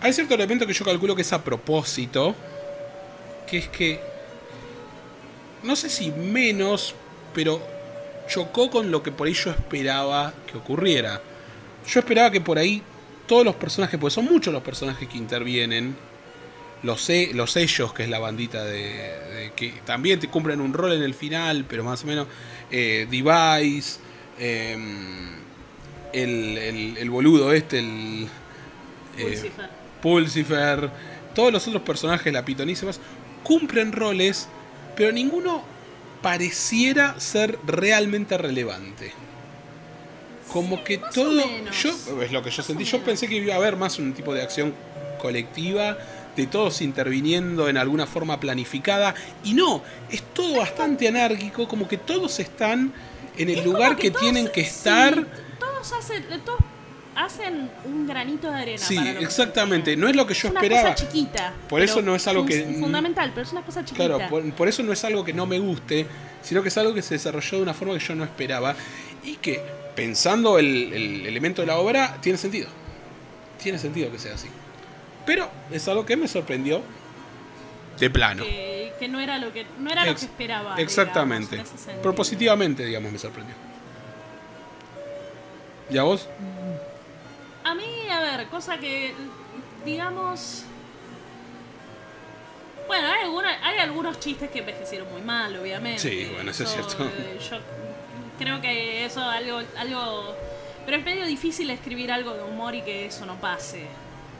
Hay 0.00 0.12
cierto 0.12 0.34
elemento 0.34 0.66
que 0.66 0.74
yo 0.74 0.84
calculo 0.84 1.14
que 1.16 1.22
es 1.22 1.32
a 1.32 1.42
propósito, 1.42 2.34
que 3.46 3.58
es 3.58 3.68
que, 3.68 4.00
no 5.62 5.74
sé 5.74 5.88
si 5.88 6.10
menos, 6.10 6.94
pero 7.34 7.60
chocó 8.28 8.70
con 8.70 8.90
lo 8.90 9.02
que 9.02 9.12
por 9.12 9.26
ahí 9.26 9.34
yo 9.34 9.50
esperaba 9.50 10.32
que 10.50 10.58
ocurriera. 10.58 11.20
Yo 11.88 12.00
esperaba 12.00 12.30
que 12.30 12.40
por 12.40 12.58
ahí 12.58 12.82
todos 13.26 13.44
los 13.44 13.54
personajes, 13.56 13.98
porque 13.98 14.14
son 14.14 14.24
muchos 14.26 14.52
los 14.52 14.62
personajes 14.62 15.08
que 15.08 15.16
intervienen, 15.18 15.96
los, 16.82 17.08
e- 17.10 17.30
los 17.34 17.52
sellos, 17.52 17.92
que 17.92 18.04
es 18.04 18.08
la 18.08 18.18
bandita 18.18 18.64
de, 18.64 18.80
de- 18.82 19.52
que 19.56 19.74
también 19.84 20.20
te 20.20 20.28
cumplen 20.28 20.60
un 20.60 20.72
rol 20.72 20.92
en 20.92 21.02
el 21.02 21.14
final, 21.14 21.64
pero 21.68 21.82
más 21.84 22.04
o 22.04 22.06
menos, 22.06 22.26
eh, 22.70 23.06
Device, 23.10 23.98
em, 24.38 25.30
el, 26.12 26.58
el- 26.58 26.96
el 26.98 27.10
boludo 27.10 27.52
este, 27.52 27.78
el... 27.80 28.26
eh, 29.18 29.22
Pulsifer. 29.22 29.70
Pulsifer, 30.02 30.90
todos 31.34 31.52
los 31.52 31.66
otros 31.66 31.82
personajes, 31.82 32.32
la 32.32 32.44
pitonísimas, 32.44 33.00
cumplen 33.42 33.92
roles, 33.92 34.48
pero 34.96 35.12
ninguno 35.12 35.62
pareciera 36.22 37.18
ser 37.20 37.58
realmente 37.66 38.36
relevante. 38.38 39.12
Como 40.52 40.82
que 40.84 40.98
todo. 40.98 41.42
Yo, 41.82 42.22
es 42.22 42.32
lo 42.32 42.42
que 42.42 42.50
yo 42.50 42.58
Más 42.58 42.66
sentí. 42.66 42.84
Yo 42.84 43.02
pensé 43.02 43.28
que 43.28 43.36
iba 43.36 43.54
a 43.54 43.56
haber 43.56 43.76
más 43.76 43.98
un 43.98 44.12
tipo 44.14 44.32
de 44.32 44.42
acción 44.42 44.74
colectiva, 45.18 45.98
de 46.36 46.46
todos 46.46 46.80
interviniendo 46.82 47.68
en 47.68 47.76
alguna 47.76 48.06
forma 48.06 48.38
planificada. 48.38 49.14
Y 49.44 49.54
no, 49.54 49.82
es 50.10 50.22
todo 50.34 50.58
bastante 50.58 51.08
anárquico, 51.08 51.66
como 51.66 51.88
que 51.88 51.98
todos 51.98 52.38
están 52.38 52.92
en 53.36 53.48
el 53.50 53.58
Es 53.58 53.64
lugar 53.64 53.96
que, 53.96 54.10
tienen 54.10 54.48
que 54.48 54.62
sí, 54.62 54.68
estar. 54.68 55.26
todos 55.58 55.92
hacen, 55.92 56.24
todos 56.44 56.60
hacen 57.16 57.70
un 57.84 58.06
granito 58.06 58.50
de 58.50 58.56
arena. 58.56 58.78
Sí, 58.78 58.96
para 58.96 59.12
lo 59.14 59.20
exactamente. 59.20 59.96
No 59.96 60.08
es 60.08 60.14
lo 60.16 60.26
que 60.26 60.34
yo 60.34 60.48
es 60.48 60.50
una 60.52 60.60
esperaba. 60.60 60.92
cosa 60.92 61.06
chiquita. 61.06 61.52
Por 61.68 61.80
eso 61.82 62.02
no 62.02 62.14
es 62.14 62.26
algo 62.26 62.44
que- 62.46 62.62
Fundamental, 62.78 63.30
pero 63.34 63.46
es 63.46 63.52
una 63.52 63.62
cosa 63.62 63.84
chiquita. 63.84 64.06
Claro, 64.06 64.28
por, 64.30 64.48
por 64.52 64.68
eso 64.68 64.82
no 64.82 64.92
es 64.92 65.02
algo 65.04 65.24
que 65.24 65.32
no 65.32 65.46
me 65.46 65.58
guste, 65.58 66.06
sino 66.42 66.62
que 66.62 66.68
es 66.68 66.76
algo 66.78 66.94
que 66.94 67.02
se 67.02 67.14
desarrolló 67.14 67.56
de 67.58 67.62
una 67.62 67.74
forma 67.74 67.94
que 67.98 68.00
yo 68.04 68.14
no 68.14 68.24
esperaba 68.24 68.74
y 69.24 69.36
que, 69.36 69.60
pensando 69.94 70.58
el, 70.58 70.92
el 70.92 71.26
elemento 71.26 71.62
de 71.62 71.66
la 71.66 71.78
obra, 71.78 72.18
tiene 72.20 72.38
sentido. 72.38 72.68
Tiene 73.62 73.78
sentido 73.78 74.10
que 74.12 74.18
sea 74.18 74.34
así. 74.34 74.48
Pero 75.24 75.50
es 75.72 75.88
algo 75.88 76.04
que 76.06 76.16
me 76.16 76.28
sorprendió 76.28 76.82
de 77.98 78.10
plano. 78.10 78.44
que, 78.44 78.92
que 79.00 79.08
no 79.08 79.18
era 79.20 79.38
lo 79.38 79.52
que 79.52 79.66
no 79.80 79.90
era 79.90 80.04
lo 80.04 80.14
que 80.14 80.24
esperaba. 80.26 80.76
Exactamente. 80.76 81.56
digamos. 81.56 81.72
Propositivamente, 82.02 82.84
digamos, 82.84 83.10
me 83.10 83.18
sorprendió. 83.18 83.54
¿Y 85.90 85.98
a 85.98 86.02
vos? 86.02 86.28
A 88.16 88.20
ver, 88.36 88.46
cosa 88.48 88.78
que 88.78 89.14
digamos 89.84 90.64
bueno, 92.86 93.08
hay, 93.08 93.22
alguna- 93.24 93.66
hay 93.66 93.78
algunos 93.78 94.20
chistes 94.20 94.48
que 94.50 94.60
envejecieron 94.60 95.10
muy 95.10 95.20
mal, 95.20 95.56
obviamente. 95.56 95.98
Sí, 96.00 96.30
bueno, 96.32 96.50
eso 96.52 96.62
es 96.62 96.70
cierto. 96.70 97.04
eh, 97.04 97.38
Yo 97.50 97.58
creo 98.38 98.60
que 98.60 99.04
eso 99.04 99.20
algo 99.22 99.60
algo 99.76 100.34
pero 100.84 100.98
es 100.98 101.04
medio 101.04 101.26
difícil 101.26 101.68
escribir 101.70 102.12
algo 102.12 102.32
de 102.34 102.44
humor 102.44 102.74
y 102.76 102.82
que 102.82 103.06
eso 103.06 103.26
no 103.26 103.34
pase. 103.40 103.86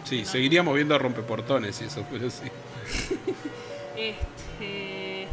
Sí, 0.05 0.23
No. 0.23 0.29
seguiríamos 0.29 0.75
viendo 0.77 0.95
a 0.95 0.99
rompeportones 0.99 1.81
y 1.81 1.85
eso 1.87 2.05
fuera 2.05 2.29
así. 2.29 2.45
Este. 3.97 5.27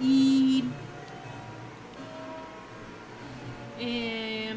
Y. 0.00 0.64
eh, 3.78 4.54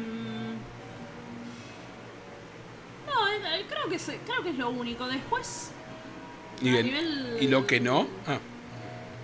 creo 3.68 3.88
que, 3.88 3.96
es, 3.96 4.10
creo 4.26 4.42
que 4.42 4.50
es 4.50 4.58
lo 4.58 4.70
único. 4.70 5.06
Después. 5.06 5.70
Y, 6.60 6.76
a 6.76 6.80
el- 6.80 6.86
nivel- 6.86 7.38
y 7.40 7.48
lo 7.48 7.66
que 7.66 7.80
no. 7.80 8.06
Ah, 8.26 8.38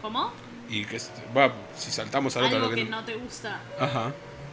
¿Cómo? 0.03 0.33
y 0.71 0.85
que 0.85 1.01
va, 1.37 1.51
si 1.77 1.91
saltamos 1.91 2.37
al 2.37 2.45
otro, 2.45 2.57
Algo 2.59 2.69
lo 2.69 2.75
que 2.75 2.85
que 2.85 2.91
no 2.91 3.03
te 3.05 3.15
gusta. 3.15 3.59
Ajá. 3.81 4.13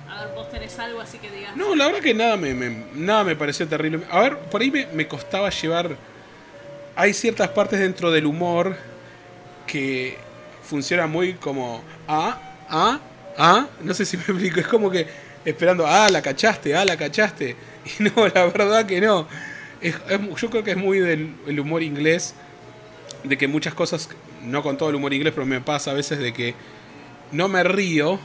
A 0.10 0.24
ver, 0.26 0.34
vos 0.36 0.50
tenés 0.50 0.78
algo 0.80 1.02
así 1.02 1.18
que 1.18 1.30
digas. 1.30 1.56
No, 1.58 1.76
la 1.76 1.88
verdad 1.88 2.00
que 2.02 2.14
nada 2.14 2.38
me, 2.38 2.54
me- 2.54 2.86
nada 2.94 3.24
me 3.24 3.36
pareció 3.36 3.68
terrible. 3.68 4.02
A 4.10 4.20
ver, 4.22 4.38
por 4.40 4.62
ahí 4.62 4.72
me, 4.72 4.86
me 4.88 5.08
costaba 5.08 5.50
llevar. 5.50 5.98
Hay 6.96 7.14
ciertas 7.14 7.50
partes 7.50 7.80
dentro 7.80 8.12
del 8.12 8.26
humor 8.26 8.78
que 9.68 10.18
funcionan 10.64 11.10
muy 11.12 11.34
como. 11.34 11.84
Ah, 12.08 12.40
ah, 12.70 13.00
ah. 13.38 13.68
No 13.82 13.94
sé 13.94 14.06
si 14.06 14.16
me 14.18 14.24
explico. 14.24 14.60
Es 14.62 14.68
como 14.68 14.90
que 14.90 15.08
esperando. 15.44 15.86
Ah, 15.86 16.08
la 16.10 16.22
cachaste, 16.22 16.76
ah, 16.76 16.86
la 16.86 16.96
cachaste. 16.96 17.56
Y 18.00 18.04
no, 18.04 18.28
la 18.28 18.46
verdad 18.48 18.86
que 18.86 19.00
no. 19.02 19.28
Es- 19.82 19.96
es- 20.10 20.42
yo 20.42 20.50
creo 20.50 20.64
que 20.64 20.72
es 20.72 20.78
muy 20.78 21.00
del 21.00 21.36
el 21.48 21.60
humor 21.60 21.84
inglés. 21.84 22.34
De 23.24 23.38
que 23.38 23.48
muchas 23.48 23.74
cosas. 23.74 24.10
No 24.44 24.62
con 24.64 24.78
todo 24.78 24.90
el 24.90 24.96
humor 24.96 25.14
inglés, 25.14 25.34
pero 25.34 25.46
me 25.46 25.62
pasa 25.62 25.92
a 25.92 25.94
veces 25.94 26.20
de 26.20 26.34
que 26.34 26.54
no 27.32 27.48
me 27.48 27.64
río. 27.64 28.20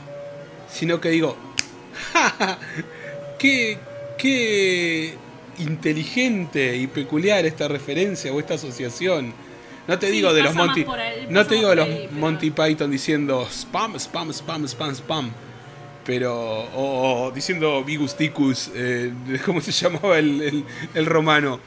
Sino 0.69 1.01
que 1.01 1.09
digo, 1.09 1.35
qué, 3.37 3.77
qué 4.17 5.15
inteligente 5.59 6.77
y 6.77 6.87
peculiar 6.87 7.45
esta 7.45 7.67
referencia 7.67 8.31
o 8.31 8.39
esta 8.39 8.53
asociación. 8.55 9.33
No 9.87 9.99
te 9.99 10.07
Sí, 10.07 10.13
digo 10.13 10.33
de 10.33 10.43
los 10.43 10.53
Monty, 10.55 10.85
no 11.29 11.45
te 11.45 11.55
digo 11.55 11.69
de 11.71 11.75
los 11.75 11.85
ahí, 11.87 12.07
pero- 12.07 12.19
Monty 12.19 12.51
Python 12.51 12.91
diciendo 12.91 13.45
spam, 13.51 13.95
spam, 13.99 14.29
spam, 14.31 14.65
spam, 14.67 14.95
spam. 14.95 15.31
Pero, 16.11 16.67
o, 16.75 17.31
diciendo 17.33 17.85
Vigus 17.85 18.17
Ticus, 18.17 18.69
eh, 18.75 19.13
¿cómo 19.45 19.61
se 19.61 19.71
llamaba 19.71 20.19
el, 20.19 20.65
el- 20.93 21.05
romano? 21.05 21.61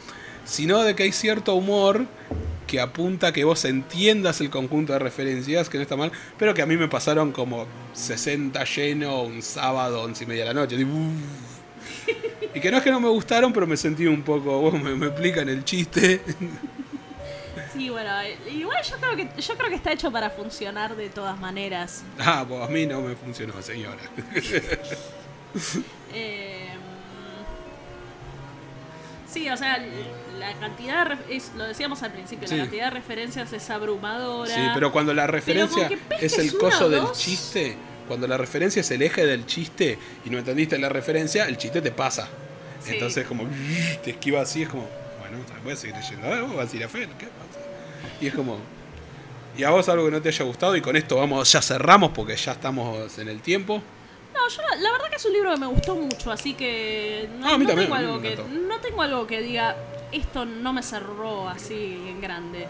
Sino 0.45 0.83
de 0.83 0.95
que 0.95 1.05
hay 1.05 1.13
cierto 1.13 1.55
humor 1.55 2.05
que 2.67 2.79
apunta 2.79 3.29
a 3.29 3.33
que 3.33 3.43
vos 3.45 3.65
entiendas 3.65 4.43
el 4.43 4.51
conjunto 4.51 4.93
de 4.93 4.99
referencias, 4.99 5.71
que 5.71 5.79
no 5.79 5.83
está 5.83 5.97
mal, 5.97 6.13
pero 6.39 6.53
que 6.53 6.61
a 6.61 6.67
mí 6.67 6.77
me 6.77 6.89
pasaron 6.89 7.33
como 7.33 7.67
60 7.95 8.63
lleno 8.65 9.23
un 9.23 9.41
sábado, 9.41 10.03
11 10.03 10.25
y 10.25 10.27
media 10.27 10.43
de 10.45 10.49
la 10.53 10.61
noche. 10.61 10.77
Y 12.55 12.61
que 12.61 12.71
no 12.71 12.77
es 12.77 12.83
que 12.83 12.91
no 12.91 13.01
me 13.01 13.09
gustaron, 13.09 13.51
pero 13.51 13.67
me 13.67 13.79
sentí 13.79 14.05
un 14.05 14.21
poco, 14.21 14.61
vos 14.61 14.75
me, 14.83 14.95
me 14.95 15.07
explican 15.07 15.49
el 15.49 15.65
chiste. 15.65 16.21
Sí, 17.75 17.91
bueno, 17.91 18.11
igual 18.51 18.79
yo 18.89 18.97
creo 18.99 19.17
que 19.17 19.43
yo 19.43 19.57
creo 19.57 19.69
que 19.69 19.75
está 19.75 19.93
hecho 19.93 20.11
para 20.13 20.31
funcionar 20.31 20.95
de 20.97 21.09
todas 21.11 21.39
maneras. 21.39 22.03
Ah, 22.21 22.45
pues 22.49 22.63
a 22.63 22.69
mí 22.69 22.87
no 22.87 23.01
me 23.03 23.15
funcionó, 23.17 23.61
señora. 23.63 23.99
Eh, 26.17 26.69
sí, 29.31 29.49
o 29.51 29.57
sea, 29.57 29.79
la 30.39 30.53
cantidad 30.55 31.17
de 31.27 31.37
es, 31.37 31.53
lo 31.57 31.65
decíamos 31.65 32.03
al 32.03 32.13
principio, 32.13 32.47
Sí. 32.49 32.57
la 32.57 32.65
cantidad 32.65 32.85
de 32.87 32.91
referencias 32.91 33.53
es 33.53 33.71
abrumadora. 33.71 34.55
Sí, 34.55 34.61
pero 34.75 34.91
cuando 34.93 35.15
la 35.15 35.27
referencia 35.27 35.91
es 36.21 36.39
el 36.39 36.57
coso 36.59 36.89
del 36.89 37.11
chiste, 37.13 37.77
cuando 38.09 38.27
la 38.27 38.37
referencia 38.37 38.81
es 38.81 38.91
el 38.91 39.03
eje 39.03 39.27
del 39.27 39.47
chiste 39.47 39.99
y 40.25 40.31
no 40.31 40.39
entendiste 40.39 40.79
la 40.79 40.89
referencia, 40.89 41.47
el 41.47 41.57
chiste 41.57 41.81
te 41.83 41.91
pasa. 41.93 42.29
Sí. 42.83 42.93
Entonces 42.95 43.27
como 43.27 43.45
te 44.05 44.11
esquiva 44.11 44.43
así, 44.43 44.63
es 44.63 44.69
como, 44.69 44.89
bueno, 45.21 45.39
voy 45.63 45.73
a 45.73 45.77
seguir 45.77 45.97
leyendo, 45.97 46.55
vas 46.55 46.73
a 46.73 46.77
ir 46.77 46.85
a 46.85 46.89
Fer, 46.89 47.09
¿qué 47.19 47.27
pasa? 47.27 47.64
Y 48.21 48.27
es 48.29 48.35
como, 48.35 48.59
y 49.57 49.65
a 49.65 49.71
vos 49.71 49.89
algo 49.89 50.05
que 50.07 50.11
no 50.11 50.21
te 50.23 50.29
haya 50.31 50.45
gustado 50.45 50.75
y 50.77 50.81
con 50.81 50.97
esto 50.97 51.17
vamos, 51.17 51.51
ya 51.53 51.63
cerramos 51.63 52.11
porque 52.13 52.37
ya 52.37 52.53
estamos 52.53 53.19
en 53.19 53.29
el 53.29 53.41
tiempo. 53.41 53.83
No, 54.35 54.49
yo 54.49 54.63
la, 54.63 54.77
la 54.77 54.93
verdad 54.93 55.09
que 55.11 55.17
es 55.17 55.25
un 55.25 55.33
libro 55.33 55.53
que 55.55 55.61
me 55.61 55.67
gustó 55.69 55.95
mucho, 55.95 56.33
así 56.33 56.55
que 56.55 57.29
no, 57.39 57.47
Ah, 57.47 57.51
no 57.59 57.67
también, 57.67 57.79
tengo 57.79 57.95
algo 57.95 58.21
que 58.21 58.37
no 58.37 58.79
tengo 58.81 59.03
algo 59.03 59.27
que 59.29 59.41
diga 59.41 59.77
esto 60.11 60.45
no 60.45 60.73
me 60.73 60.83
cerró 60.83 61.49
así 61.49 61.75
en 62.09 62.21
grande. 62.21 62.67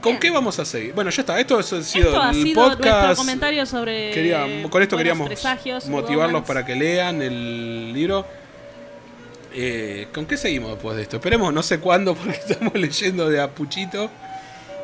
¿Con 0.00 0.12
Bien. 0.12 0.20
qué 0.20 0.30
vamos 0.30 0.58
a 0.58 0.66
seguir? 0.66 0.92
Bueno, 0.92 1.08
ya 1.10 1.22
está, 1.22 1.40
esto 1.40 1.58
ha 1.58 1.62
sido 1.62 1.80
Esto 1.82 2.22
ha 2.22 2.28
el 2.30 2.34
sido 2.34 2.62
nuestro 2.66 2.90
podcast. 2.90 3.16
comentario 3.18 3.64
sobre 3.64 4.10
Quería- 4.10 4.68
con 4.68 4.82
esto 4.82 4.96
queríamos 4.98 5.30
motivarlos 5.88 6.44
para 6.44 6.64
que 6.66 6.74
lean 6.74 7.22
el 7.22 7.90
libro. 7.94 8.26
Eh, 9.56 10.08
¿Con 10.12 10.26
qué 10.26 10.36
seguimos 10.36 10.70
después 10.72 10.96
de 10.96 11.02
esto? 11.02 11.16
Esperemos, 11.16 11.52
no 11.54 11.62
sé 11.62 11.78
cuándo, 11.78 12.14
porque 12.16 12.32
estamos 12.32 12.74
leyendo 12.74 13.28
de 13.30 13.40
Apuchito. 13.40 14.10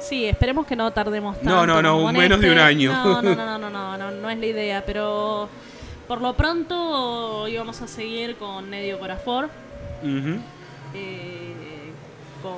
Sí, 0.00 0.26
esperemos 0.26 0.66
que 0.66 0.76
no 0.76 0.90
tardemos 0.92 1.36
tanto. 1.36 1.50
No, 1.50 1.66
no, 1.66 1.82
no, 1.82 2.12
menos 2.12 2.40
de 2.40 2.46
este. 2.46 2.52
un 2.52 2.58
año. 2.58 2.92
No, 2.92 3.20
no, 3.20 3.34
no, 3.34 3.44
no, 3.58 3.58
no, 3.58 3.70
no, 3.70 3.98
no, 3.98 4.10
no 4.12 4.30
es 4.30 4.38
la 4.38 4.46
idea, 4.46 4.84
pero 4.86 5.48
por 6.06 6.20
lo 6.20 6.34
pronto 6.34 7.46
íbamos 7.48 7.82
a 7.82 7.88
seguir 7.88 8.36
con 8.36 8.70
Nedio 8.70 8.98
Corafor. 8.98 9.50
Ujú. 10.02 10.38
eh, 10.94 11.92
con. 12.42 12.54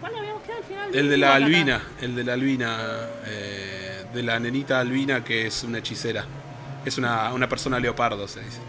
¿Cuál 0.00 0.16
habíamos 0.16 0.42
quedado 0.42 0.60
al 0.60 0.64
final? 0.66 0.94
El 0.94 1.08
de 1.10 1.16
la 1.16 1.34
albina, 1.34 1.82
el 2.00 2.14
de 2.14 2.24
la 2.24 2.32
albina, 2.34 2.78
eh, 3.26 4.04
de 4.14 4.22
la 4.22 4.38
nenita 4.38 4.78
albina 4.80 5.24
que 5.24 5.46
es 5.46 5.64
una 5.64 5.78
hechicera. 5.78 6.24
Es 6.84 6.96
una, 6.98 7.32
una 7.32 7.48
persona 7.48 7.80
leopardo, 7.80 8.28
se 8.28 8.40
dice. 8.40 8.60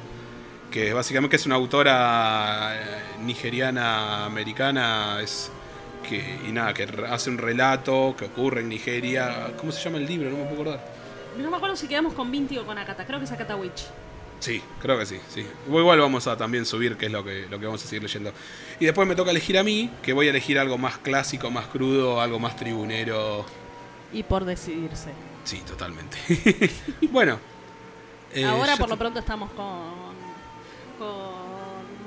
Que 0.75 0.93
básicamente 0.93 1.37
es 1.37 1.45
una 1.45 1.55
autora 1.55 2.75
eh, 2.75 2.79
nigeriana 3.21 4.25
americana, 4.25 5.21
es 5.21 5.49
que 6.05 6.37
y 6.45 6.51
nada, 6.51 6.73
que 6.73 6.83
hace 7.09 7.29
un 7.29 7.37
relato 7.37 8.13
que 8.17 8.25
ocurre 8.25 8.59
en 8.59 8.67
Nigeria. 8.67 9.53
¿Cómo 9.57 9.71
se 9.71 9.81
llama 9.81 9.99
el 9.99 10.05
libro? 10.05 10.29
No 10.29 10.35
me 10.35 10.43
puedo 10.43 10.55
acordar. 10.63 10.85
No 11.37 11.49
me 11.49 11.55
acuerdo 11.55 11.77
si 11.77 11.87
quedamos 11.87 12.13
con 12.13 12.29
Vinti 12.29 12.57
o 12.57 12.65
con 12.65 12.77
Akata. 12.77 13.05
Creo 13.05 13.19
que 13.19 13.23
es 13.23 13.31
Akata 13.31 13.55
Witch. 13.55 13.85
Sí, 14.41 14.61
creo 14.81 14.99
que 14.99 15.05
sí, 15.05 15.17
sí. 15.29 15.47
Igual 15.65 15.97
vamos 15.97 16.27
a 16.27 16.35
también 16.35 16.65
subir, 16.65 16.97
que 16.97 17.05
es 17.05 17.11
lo 17.13 17.23
que, 17.23 17.47
lo 17.49 17.57
que 17.57 17.67
vamos 17.67 17.81
a 17.81 17.87
seguir 17.87 18.03
leyendo. 18.03 18.33
Y 18.77 18.83
después 18.83 19.07
me 19.07 19.15
toca 19.15 19.31
elegir 19.31 19.57
a 19.57 19.63
mí, 19.63 19.89
que 20.03 20.11
voy 20.11 20.27
a 20.27 20.31
elegir 20.31 20.59
algo 20.59 20.77
más 20.77 20.97
clásico, 20.97 21.49
más 21.51 21.67
crudo, 21.67 22.19
algo 22.19 22.37
más 22.37 22.57
tribunero. 22.57 23.45
Y 24.11 24.23
por 24.23 24.43
decidirse. 24.43 25.11
Sí, 25.45 25.61
totalmente. 25.65 26.17
bueno. 27.11 27.39
eh, 28.33 28.43
Ahora 28.43 28.75
por 28.75 28.89
lo 28.89 28.97
pronto 28.97 29.19
estamos 29.21 29.49
con. 29.51 30.04
Con. 30.97 31.45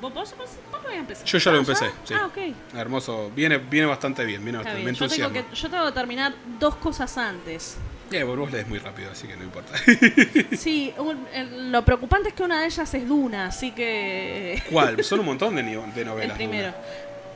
¿Vos, 0.01 0.15
vos, 0.15 0.35
vos, 0.39 0.49
lo 0.85 0.91
empezado? 0.91 1.27
Yo 1.27 1.39
ya 1.39 1.51
lo 1.51 1.57
Ah, 1.57 1.61
empecé, 1.61 1.87
sí. 2.05 2.15
Ah, 2.15 2.27
ok. 2.27 2.39
Hermoso. 2.77 3.31
Viene, 3.35 3.59
viene 3.59 3.87
bastante 3.89 4.25
bien, 4.25 4.43
viene 4.45 4.59
bastante, 4.59 4.83
bien. 4.83 4.93
me 4.93 4.99
Yo 4.99 5.09
tengo, 5.09 5.33
que, 5.33 5.45
yo 5.55 5.69
tengo 5.71 5.87
que 5.87 5.93
terminar 5.93 6.35
dos 6.61 6.77
cosas 6.77 7.19
antes. 7.19 7.77
Eh, 8.13 8.23
vos 8.23 8.51
lees 8.51 8.67
muy 8.69 8.79
rápido, 8.79 9.11
así 9.11 9.27
que 9.27 9.37
no 9.37 9.43
importa. 9.45 9.73
Sí, 10.57 10.95
un- 10.99 11.27
el- 11.35 11.71
lo 11.73 11.85
preocupante 11.85 12.29
es 12.31 12.35
que 12.35 12.43
una 12.43 12.61
de 12.61 12.67
ellas 12.67 12.95
es 12.95 13.09
Duna, 13.09 13.47
así 13.47 13.73
que. 13.73 14.63
¿Cuál? 14.71 15.03
Son 15.05 15.21
un 15.21 15.27
montón 15.33 15.57
de, 15.57 15.63
novelas. 16.05 16.31
el 16.31 16.37
primero. 16.37 16.73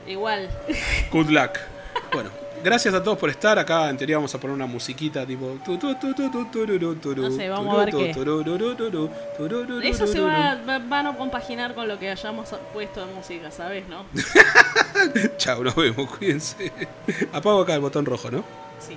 Igual. 0.07 0.49
Good 1.11 1.29
luck. 1.31 1.59
Bueno, 2.13 2.31
gracias 2.63 2.95
a 2.95 3.03
todos 3.03 3.19
por 3.19 3.31
estar. 3.31 3.59
Acá 3.59 3.89
en 3.91 3.97
teoría 3.97 4.17
vamos 4.17 4.35
a 4.35 4.39
poner 4.39 4.55
una 4.55 4.67
musiquita 4.67 5.25
tipo. 5.27 5.59
No 7.23 7.31
sé, 7.37 7.49
vamos 7.49 7.67
a 7.75 7.85
ver 7.85 7.95
qué. 8.07 8.15
Eso 9.89 10.07
se 10.07 10.21
va, 10.21 10.55
va- 10.69 10.79
van 10.79 11.07
a 11.07 11.17
compaginar 11.17 11.75
con 11.75 11.89
lo 11.89 11.99
que 11.99 12.11
hayamos 12.11 12.49
puesto 12.73 13.05
de 13.07 13.13
música, 13.15 13.51
¿sabes? 13.51 13.85
¿No? 13.89 14.05
Chao, 15.37 15.63
nos 15.65 15.75
vemos, 15.75 16.09
cuídense. 16.17 16.73
Apago 17.33 17.61
acá 17.63 17.75
el 17.75 17.81
botón 17.81 18.05
rojo, 18.07 18.31
¿no? 18.31 18.45
Sí. 18.79 18.97